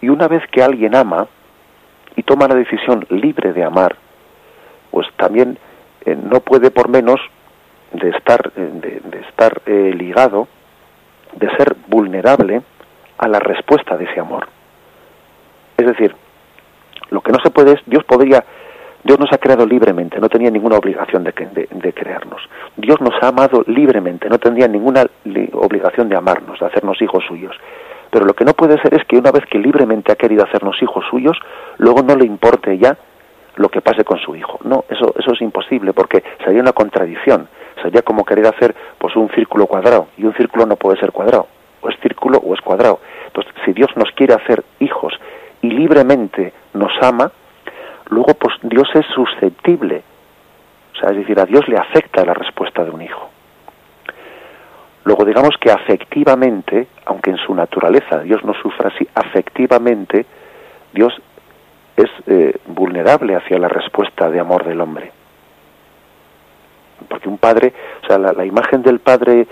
y 0.00 0.08
una 0.08 0.28
vez 0.28 0.42
que 0.50 0.62
alguien 0.62 0.94
ama 0.94 1.26
y 2.16 2.22
toma 2.22 2.48
la 2.48 2.54
decisión 2.54 3.06
libre 3.10 3.52
de 3.52 3.64
amar, 3.64 3.96
pues 4.90 5.06
también 5.16 5.58
eh, 6.04 6.16
no 6.16 6.40
puede 6.40 6.70
por 6.70 6.88
menos 6.88 7.20
de 7.92 8.10
estar, 8.10 8.52
eh, 8.56 9.00
de, 9.04 9.20
estar 9.20 9.62
eh, 9.66 9.92
ligado, 9.96 10.48
de 11.38 11.48
ser 11.56 11.76
vulnerable 11.86 12.62
a 13.18 13.28
la 13.28 13.38
respuesta 13.38 13.96
de 13.96 14.04
ese 14.04 14.20
amor. 14.20 14.48
Es 15.76 15.86
decir, 15.86 16.14
lo 17.10 17.20
que 17.20 17.32
no 17.32 17.38
se 17.42 17.50
puede 17.50 17.72
es, 17.72 17.80
Dios 17.86 18.04
podría 18.04 18.44
Dios 19.04 19.18
nos 19.18 19.32
ha 19.32 19.38
creado 19.38 19.64
libremente, 19.64 20.20
no 20.20 20.28
tenía 20.28 20.50
ninguna 20.50 20.76
obligación 20.76 21.22
de, 21.24 21.32
crearnos. 21.92 22.42
Dios 22.76 23.00
nos 23.00 23.14
ha 23.22 23.28
amado 23.28 23.62
libremente, 23.66 24.28
no 24.28 24.38
tendría 24.38 24.66
ninguna 24.66 25.06
obligación 25.52 26.08
de 26.08 26.16
amarnos, 26.16 26.58
de 26.58 26.66
hacernos 26.66 27.00
hijos 27.00 27.24
suyos. 27.26 27.56
Pero 28.10 28.26
lo 28.26 28.34
que 28.34 28.44
no 28.44 28.54
puede 28.54 28.80
ser 28.82 28.94
es 28.94 29.04
que 29.06 29.16
una 29.16 29.30
vez 29.30 29.44
que 29.46 29.58
libremente 29.58 30.12
ha 30.12 30.16
querido 30.16 30.44
hacernos 30.44 30.82
hijos 30.82 31.04
suyos, 31.10 31.38
luego 31.78 32.02
no 32.02 32.16
le 32.16 32.26
importe 32.26 32.76
ya 32.76 32.96
lo 33.56 33.68
que 33.68 33.80
pase 33.80 34.04
con 34.04 34.18
su 34.18 34.34
hijo. 34.34 34.58
No, 34.64 34.84
eso, 34.88 35.14
eso 35.16 35.32
es 35.32 35.40
imposible 35.42 35.92
porque 35.92 36.22
sería 36.44 36.60
una 36.60 36.72
contradicción. 36.72 37.48
Sería 37.82 38.02
como 38.02 38.24
querer 38.24 38.46
hacer 38.46 38.74
pues 38.98 39.14
un 39.16 39.28
círculo 39.30 39.66
cuadrado 39.66 40.08
y 40.16 40.24
un 40.24 40.34
círculo 40.34 40.66
no 40.66 40.76
puede 40.76 40.98
ser 40.98 41.12
cuadrado. 41.12 41.46
O 41.80 41.88
es 41.88 41.98
círculo 42.00 42.38
o 42.38 42.54
es 42.54 42.60
cuadrado. 42.60 43.00
Entonces, 43.26 43.52
si 43.64 43.72
Dios 43.72 43.90
nos 43.96 44.10
quiere 44.12 44.34
hacer 44.34 44.64
hijos 44.80 45.12
y 45.62 45.70
libremente 45.70 46.52
nos 46.74 46.92
ama, 47.02 47.30
luego 48.08 48.34
pues 48.34 48.54
Dios 48.62 48.88
es 48.94 49.06
susceptible. 49.14 50.02
O 50.94 50.98
sea, 50.98 51.10
es 51.10 51.18
decir, 51.18 51.38
a 51.38 51.44
Dios 51.44 51.68
le 51.68 51.76
afecta 51.76 52.24
la 52.24 52.34
respuesta 52.34 52.84
de 52.84 52.90
un 52.90 53.02
hijo. 53.02 53.30
Luego 55.04 55.24
digamos 55.24 55.56
que 55.60 55.70
afectivamente, 55.70 56.88
aunque 57.06 57.30
en 57.30 57.38
su 57.38 57.54
naturaleza 57.54 58.18
Dios 58.20 58.44
no 58.44 58.52
sufra 58.54 58.88
así, 58.88 59.08
afectivamente 59.14 60.26
Dios 60.92 61.14
es 61.96 62.10
eh, 62.26 62.54
vulnerable 62.66 63.34
hacia 63.34 63.58
la 63.58 63.68
respuesta 63.68 64.28
de 64.28 64.40
amor 64.40 64.64
del 64.64 64.80
hombre. 64.80 65.12
Porque 67.08 67.28
un 67.28 67.38
padre, 67.38 67.72
o 68.02 68.06
sea, 68.06 68.18
la, 68.18 68.44
imagen 68.44 68.82
del 68.82 68.98
padre 68.98 69.46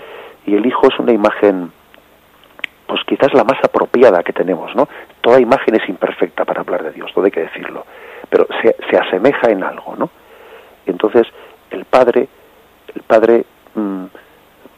y 0.45 0.55
el 0.55 0.65
hijo 0.65 0.87
es 0.87 0.99
una 0.99 1.11
imagen 1.11 1.71
pues 2.87 3.01
quizás 3.05 3.33
la 3.33 3.43
más 3.43 3.61
apropiada 3.63 4.23
que 4.23 4.31
tenemos, 4.31 4.73
¿no? 4.73 4.87
Toda 5.19 5.41
imagen 5.41 5.75
es 5.75 5.87
imperfecta 5.89 6.45
para 6.45 6.61
hablar 6.61 6.83
de 6.83 6.91
Dios, 6.91 7.11
todo 7.13 7.25
hay 7.25 7.31
que 7.31 7.41
decirlo, 7.41 7.85
pero 8.29 8.47
se, 8.61 8.75
se 8.89 8.97
asemeja 8.97 9.51
en 9.51 9.61
algo, 9.63 9.95
¿no? 9.97 10.09
Entonces, 10.85 11.27
el 11.69 11.83
Padre, 11.83 12.29
el 12.95 13.01
Padre, 13.01 13.43
mm, 13.75 14.05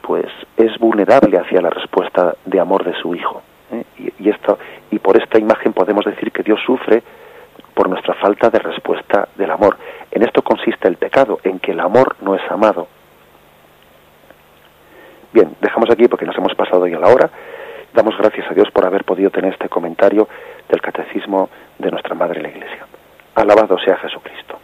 pues 0.01 0.25
es 0.57 0.75
vulnerable 0.79 1.37
hacia 1.37 1.61
la 1.61 1.69
respuesta 1.69 2.33
de 2.45 2.59
amor 2.59 2.83
de 2.83 2.93
su 2.99 3.13
Hijo. 3.13 3.43
¿eh? 3.71 3.83
Y, 3.99 4.23
y, 4.23 4.29
esto, 4.29 4.57
y 4.89 4.97
por 4.97 5.21
esta 5.21 5.37
imagen 5.37 5.73
podemos 5.73 6.03
decir 6.03 6.31
que 6.31 6.41
Dios 6.41 6.59
sufre 6.65 7.03
por 7.73 7.89
nuestra 7.89 8.13
falta 8.15 8.49
de 8.49 8.59
respuesta 8.59 9.29
del 9.35 9.51
amor. 9.51 9.77
En 10.11 10.23
esto 10.23 10.41
consiste 10.41 10.87
el 10.87 10.97
pecado, 10.97 11.39
en 11.43 11.59
que 11.59 11.71
el 11.71 11.79
amor 11.79 12.15
no 12.21 12.35
es 12.35 12.51
amado. 12.51 12.87
Bien, 15.31 15.55
dejamos 15.61 15.89
aquí 15.91 16.07
porque 16.07 16.25
nos 16.25 16.37
hemos 16.37 16.55
pasado 16.55 16.87
ya 16.87 16.99
la 16.99 17.09
hora. 17.09 17.29
Damos 17.93 18.17
gracias 18.17 18.49
a 18.49 18.53
Dios 18.53 18.69
por 18.71 18.85
haber 18.85 19.03
podido 19.03 19.29
tener 19.29 19.53
este 19.53 19.69
comentario 19.69 20.27
del 20.67 20.81
catecismo 20.81 21.49
de 21.77 21.91
nuestra 21.91 22.15
Madre 22.15 22.41
la 22.41 22.49
Iglesia. 22.49 22.85
Alabado 23.35 23.77
sea 23.79 23.97
Jesucristo. 23.97 24.58